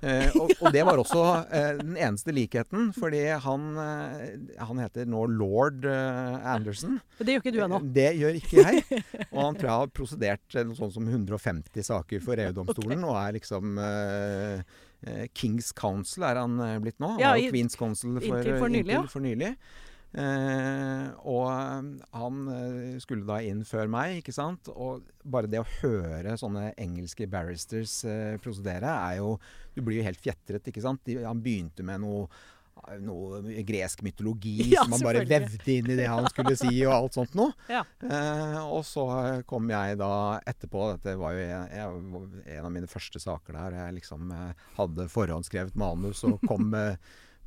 Eh, 0.00 0.36
og, 0.40 0.50
og 0.64 0.72
det 0.72 0.80
var 0.88 0.96
også 1.02 1.22
eh, 1.52 1.74
den 1.80 1.96
eneste 2.00 2.32
likheten, 2.32 2.86
fordi 2.96 3.20
han, 3.44 3.66
eh, 3.82 4.54
han 4.64 4.80
heter 4.80 5.08
nå 5.10 5.26
lord 5.28 5.84
eh, 5.84 6.46
Anderson. 6.54 6.96
Det 7.18 7.34
gjør 7.36 7.42
ikke 7.44 7.52
du 7.52 7.60
ennå. 7.66 7.80
Det 7.98 8.06
gjør 8.16 8.38
ikke 8.40 8.64
jeg. 8.64 9.02
Og 9.28 9.40
han 9.44 9.58
tror 9.60 9.68
jeg 9.68 9.76
har 9.82 9.92
prosedert 10.00 10.56
eh, 10.56 10.64
noe 10.70 10.78
sånt 10.78 10.96
som 10.96 11.08
150 11.10 11.84
saker 11.90 12.24
for 12.24 12.40
EU-domstolen, 12.46 13.04
og 13.10 13.18
er 13.20 13.36
liksom 13.36 13.76
Kings 15.32 15.70
Council 15.72 16.24
er 16.28 16.36
han 16.42 16.58
blitt 16.84 16.98
nå. 17.00 17.14
Han 17.14 17.22
Ja, 17.22 17.30
var 17.32 17.40
jo 17.40 17.52
Queens 17.54 17.76
Council 17.80 18.18
for, 18.20 18.40
inntil 18.40 18.58
for 18.60 18.68
nylig, 18.72 18.96
inntil 18.98 19.12
for 19.14 19.24
nylig. 19.24 19.54
Eh, 20.10 21.08
og 21.30 21.44
eh, 21.46 21.90
han 22.18 22.38
eh, 22.50 22.94
skulle 23.02 23.28
da 23.28 23.40
inn 23.46 23.64
før 23.68 23.90
meg, 23.92 24.18
ikke 24.20 24.34
sant. 24.34 24.70
Og 24.74 25.06
bare 25.22 25.50
det 25.50 25.62
å 25.62 25.68
høre 25.80 26.38
sånne 26.40 26.72
engelske 26.80 27.28
barristers 27.30 28.00
eh, 28.08 28.38
prosedere 28.42 28.90
er 28.90 29.20
jo 29.20 29.36
Du 29.74 29.84
blir 29.86 30.00
jo 30.00 30.06
helt 30.08 30.22
fjetret, 30.22 30.66
ikke 30.66 30.82
sant. 30.82 31.04
De, 31.06 31.20
han 31.24 31.42
begynte 31.44 31.86
med 31.86 32.02
noe 32.02 32.26
noe 33.00 33.40
gresk 33.66 34.00
mytologi 34.00 34.54
Ja, 34.72 34.84
som 34.86 34.94
han 34.96 35.04
bare 35.04 35.24
vevde 35.28 35.72
inn 35.72 35.90
i 35.92 35.96
det 35.98 36.06
han 36.08 36.24
skulle 36.32 36.54
si, 36.58 36.72
og 36.86 36.94
alt 36.94 37.18
sånt 37.18 37.34
noe. 37.38 37.52
Ja. 37.76 37.82
Eh, 38.02 38.58
og 38.64 38.82
så 38.88 39.04
kom 39.48 39.68
jeg 39.70 39.98
da 40.00 40.12
etterpå 40.48 40.86
Dette 40.94 41.16
var 41.20 41.36
jo 41.36 41.44
en, 41.44 41.74
jeg, 41.74 42.30
en 42.56 42.66
av 42.66 42.72
mine 42.74 42.90
første 42.90 43.20
saker 43.22 43.58
der. 43.58 43.76
Jeg 43.84 43.98
liksom 44.00 44.32
eh, 44.34 44.64
hadde 44.78 45.10
forhåndsskrevet 45.12 45.76
manus 45.78 46.24
og 46.28 46.40
kom 46.48 46.70
med, 46.72 46.96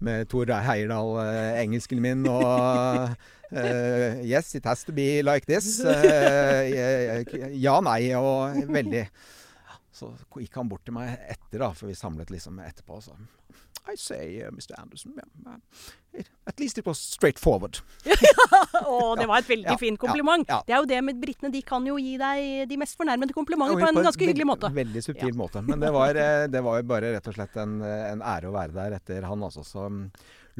med 0.03 0.27
Tor 0.31 0.51
Heyerdahl, 0.67 1.15
eh, 1.23 1.61
engelsken 1.63 2.01
min, 2.03 2.25
og 2.27 3.09
uh, 3.53 4.25
Yes, 4.31 4.55
it 4.55 4.65
has 4.65 4.83
to 4.83 4.91
be 4.91 5.21
like 5.21 5.47
this. 5.47 5.79
Uh, 5.79 6.63
ja, 7.53 7.79
nei, 7.85 8.13
og 8.17 8.63
veldig 8.73 9.07
Så 9.93 10.09
gikk 10.41 10.55
han 10.57 10.69
bort 10.71 10.83
til 10.87 10.95
meg 10.95 11.13
etter, 11.29 11.61
da, 11.61 11.69
for 11.77 11.89
vi 11.91 11.95
samlet 11.97 12.31
liksom 12.33 12.57
etterpå. 12.63 12.97
Så 13.05 13.13
I 13.91 13.97
say, 13.99 14.39
uh, 14.41 14.49
Mr. 14.49 14.73
Anderson, 14.79 15.13
yeah, 15.19 15.57
it, 16.13 16.29
at 16.47 16.59
least 16.59 16.77
it 16.79 16.85
was 16.87 16.97
straightforward. 16.97 17.81
Å, 18.79 19.13
det 19.19 19.27
var 19.29 19.43
et 19.43 19.49
veldig 19.49 19.69
Ja, 19.69 19.75
fint 19.77 19.99
kompliment. 20.01 20.47
ja, 20.47 20.61
ja. 20.61 20.65
Det 20.65 20.73
er 20.73 20.79
jo 20.81 20.89
det 20.89 21.01
med 21.05 21.19
britene. 21.21 21.51
De 21.53 21.61
kan 21.67 21.85
jo 21.85 21.97
gi 22.01 22.15
deg 22.17 22.69
de 22.71 22.77
mest 22.79 22.97
fornærmede 22.97 23.35
komplimenter 23.35 23.77
på 23.77 23.89
en 23.91 23.99
ganske 24.07 24.23
hyggelig 24.25 24.47
måte. 24.49 24.71
Veldig 24.73 25.03
subtil 25.05 25.35
måte. 25.37 25.61
Men 25.67 25.83
det 25.83 25.91
var, 25.93 26.15
eh, 26.15 26.45
det 26.49 26.63
var 26.63 26.79
jo 26.79 26.87
bare 26.93 27.11
rett 27.17 27.27
og 27.29 27.35
slett 27.37 27.59
en, 27.61 27.75
en 27.83 28.23
ære 28.33 28.49
å 28.49 28.55
være 28.55 28.73
der 28.79 28.97
etter 28.97 29.27
han, 29.29 29.43
altså. 29.45 29.65
Så 29.67 29.85
mm, 29.91 30.07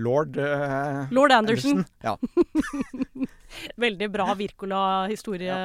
lord 0.04 0.38
uh, 0.38 1.08
Lord 1.16 1.32
Anderson. 1.32 1.86
Ja. 2.04 2.18
Veldig 3.88 4.12
bra 4.14 4.34
Wirkola-historie. 4.38 5.58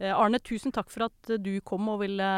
Eh, 0.00 0.10
Arne, 0.16 0.38
tusen 0.40 0.72
takk 0.72 0.88
for 0.90 1.04
at 1.10 1.32
du 1.44 1.52
kom 1.60 1.88
og 1.92 2.00
ville 2.00 2.28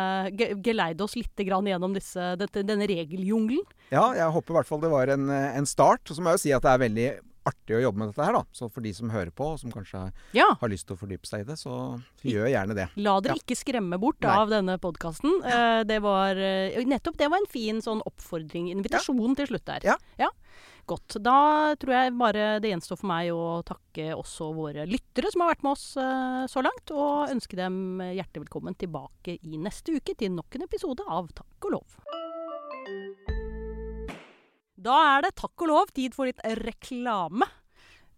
geleide 0.67 1.05
oss 1.07 1.15
litt 1.15 1.37
grann 1.47 1.69
gjennom 1.71 1.95
disse, 1.95 2.33
dette, 2.41 2.65
denne 2.67 2.89
regeljungelen. 2.91 3.63
ja, 3.93 4.09
jeg 4.19 4.31
håper 4.35 4.51
i 4.51 4.57
hvert 4.59 4.67
fall 4.67 4.81
det 4.83 4.91
var 4.91 5.13
en, 5.15 5.29
eh, 5.31 5.57
en 5.57 5.67
start. 5.67 6.03
Og 6.11 6.17
så 6.17 6.23
må 6.23 6.33
jeg 6.33 6.41
jo 6.41 6.43
si 6.49 6.53
at 6.57 6.63
det 6.67 6.73
er 6.75 6.83
veldig 6.89 7.07
artig 7.45 7.75
å 7.75 7.81
jobbe 7.83 7.99
med 7.99 8.11
dette 8.13 8.23
her, 8.25 8.33
da. 8.37 8.43
Så 8.55 8.69
for 8.71 8.81
de 8.85 8.93
som 8.95 9.11
hører 9.11 9.31
på, 9.35 9.47
og 9.55 9.59
som 9.59 9.73
kanskje 9.75 9.99
har, 9.99 10.13
Ja. 10.33 10.55
har 10.61 10.69
lyst 10.71 10.87
til 10.87 10.95
å 10.95 11.01
fordype 11.01 11.27
seg 11.27 11.41
i 11.41 11.45
det, 11.49 11.57
så 11.59 12.01
gjør 12.23 12.47
gjerne 12.51 12.75
det. 12.75 12.89
La 12.97 13.17
dere 13.21 13.35
Ja. 13.35 13.43
ikke 13.43 13.57
skremme 13.59 13.99
bort 13.99 14.21
Nei. 14.21 14.31
av 14.31 14.49
denne 14.49 14.79
podkasten. 14.79 15.41
Ja. 15.43 15.83
det 15.83 16.01
var 16.03 16.37
eh, 16.37 16.79
Nettopp 16.85 17.17
det 17.17 17.29
var 17.31 17.39
en 17.39 17.51
fin 17.51 17.81
sånn 17.83 18.01
oppfordring, 18.07 18.71
invitasjon 18.71 19.35
til 19.37 19.47
slutt 19.47 19.65
der. 19.65 19.81
Ja. 20.19 20.29
Godt. 20.91 21.17
Da 21.23 21.37
tror 21.79 21.95
jeg 21.95 22.15
bare 22.19 22.47
det 22.63 22.73
gjenstår 22.73 22.99
for 22.99 23.09
meg 23.13 23.31
å 23.31 23.63
takke 23.67 24.09
også 24.17 24.49
våre 24.57 24.83
lyttere 24.91 25.31
som 25.31 25.45
har 25.45 25.53
vært 25.53 25.63
med 25.63 25.77
oss 25.77 25.85
eh, 26.01 26.43
så 26.51 26.65
langt, 26.65 26.91
og 26.91 27.31
ønske 27.31 27.59
dem 27.59 28.03
hjertelig 28.03 28.49
velkommen 28.49 28.77
tilbake 28.79 29.37
i 29.39 29.61
neste 29.63 29.95
uke 29.95 30.17
til 30.19 30.35
nok 30.35 30.59
en 30.59 30.67
episode 30.67 31.07
av 31.07 31.31
Takk 31.39 31.69
og 31.71 31.77
lov. 31.77 31.99
Da 34.83 34.99
er 35.15 35.27
det 35.29 35.37
takk 35.39 35.63
og 35.63 35.71
lov 35.71 35.93
tid 35.95 36.17
for 36.17 36.27
litt 36.27 36.43
reklame. 36.59 37.47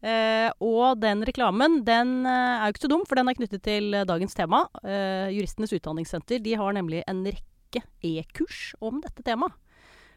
Eh, 0.05 0.51
og 0.65 1.01
den 1.01 1.25
reklamen 1.25 1.79
den 1.85 2.27
eh, 2.29 2.57
er 2.61 2.69
jo 2.69 2.75
ikke 2.75 2.85
så 2.85 2.93
dum, 2.93 3.05
for 3.09 3.21
den 3.21 3.29
er 3.29 3.37
knyttet 3.39 3.65
til 3.65 4.01
dagens 4.09 4.37
tema. 4.37 4.65
Eh, 4.85 5.33
Juristenes 5.37 5.73
utdanningssenter 5.77 6.41
de 6.45 6.57
har 6.61 6.77
nemlig 6.77 7.05
en 7.09 7.23
rekke 7.29 7.85
e-kurs 8.05 8.73
om 8.85 9.01
dette 9.05 9.25
temaet. 9.25 9.57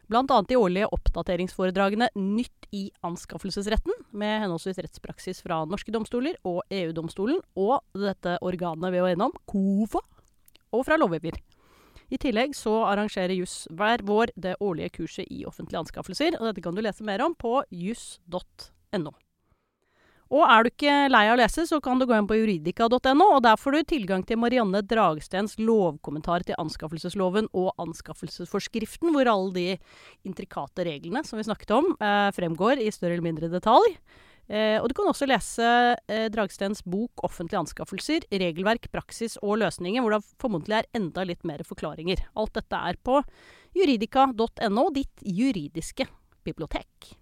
Annet 0.08 0.48
de 0.48 0.56
årlige 0.56 0.88
oppdateringsforedragene 0.96 2.08
Nytt 2.16 2.68
i 2.72 2.86
anskaffelsesretten, 3.04 3.92
med 4.16 4.40
henholdsvis 4.40 4.80
rettspraksis 4.80 5.42
fra 5.44 5.60
norske 5.68 5.92
domstoler 5.92 6.38
og 6.48 6.62
EU-domstolen, 6.72 7.42
og 7.60 7.84
dette 7.92 8.38
organet 8.40 8.94
vi 8.94 9.02
var 9.04 9.12
innom, 9.12 9.36
KOFA, 9.50 10.00
og 10.72 10.84
fra 10.88 10.96
lovgiver. 10.96 11.36
I 12.08 12.16
tillegg 12.16 12.56
så 12.56 12.72
arrangerer 12.88 13.36
Juss 13.36 13.66
hver 13.68 14.00
vår 14.08 14.32
det 14.32 14.56
årlige 14.64 14.94
kurset 14.96 15.28
i 15.28 15.44
offentlige 15.44 15.82
anskaffelser, 15.84 16.38
og 16.40 16.48
dette 16.48 16.64
kan 16.64 16.76
du 16.76 16.80
lese 16.80 17.04
mer 17.04 17.20
om 17.26 17.36
på 17.36 17.58
juss.no. 17.68 19.12
Og 20.28 20.44
er 20.44 20.64
du 20.64 20.68
ikke 20.68 20.94
lei 21.08 21.22
av 21.30 21.38
å 21.38 21.40
lese, 21.40 21.64
så 21.64 21.78
kan 21.80 22.00
du 22.00 22.04
gå 22.08 22.12
inn 22.16 22.28
på 22.28 22.36
juridika.no, 22.36 23.26
og 23.32 23.42
der 23.46 23.56
får 23.56 23.78
du 23.78 23.90
tilgang 23.94 24.24
til 24.28 24.40
Marianne 24.40 24.82
Dragstens 24.84 25.56
lovkommentar 25.56 26.44
til 26.44 26.58
anskaffelsesloven 26.60 27.48
og 27.56 27.72
anskaffelsesforskriften, 27.80 29.14
hvor 29.14 29.30
alle 29.32 29.54
de 29.56 29.68
intrikate 30.28 30.84
reglene 30.88 31.24
som 31.24 31.40
vi 31.40 31.48
snakket 31.48 31.72
om, 31.78 31.94
eh, 31.96 32.28
fremgår 32.36 32.84
i 32.84 32.90
større 32.92 33.16
eller 33.16 33.28
mindre 33.30 33.48
detalj. 33.52 33.96
Eh, 34.48 34.76
og 34.80 34.88
du 34.88 34.94
kan 34.96 35.08
også 35.10 35.28
lese 35.28 35.64
eh, 36.08 36.28
Dragstens 36.32 36.80
bok 36.84 37.20
'Offentlige 37.20 37.60
anskaffelser 37.60 38.24
regelverk, 38.32 38.88
praksis 38.92 39.36
og 39.42 39.60
løsninger', 39.60 40.00
hvor 40.00 40.16
det 40.16 40.24
formodentlig 40.40 40.78
er 40.78 40.88
enda 40.96 41.24
litt 41.24 41.44
mer 41.44 41.60
forklaringer. 41.64 42.24
Alt 42.34 42.56
dette 42.56 42.76
er 42.76 42.96
på 42.96 43.20
juridika.no, 43.76 44.90
ditt 44.92 45.20
juridiske 45.20 46.08
bibliotek. 46.44 47.16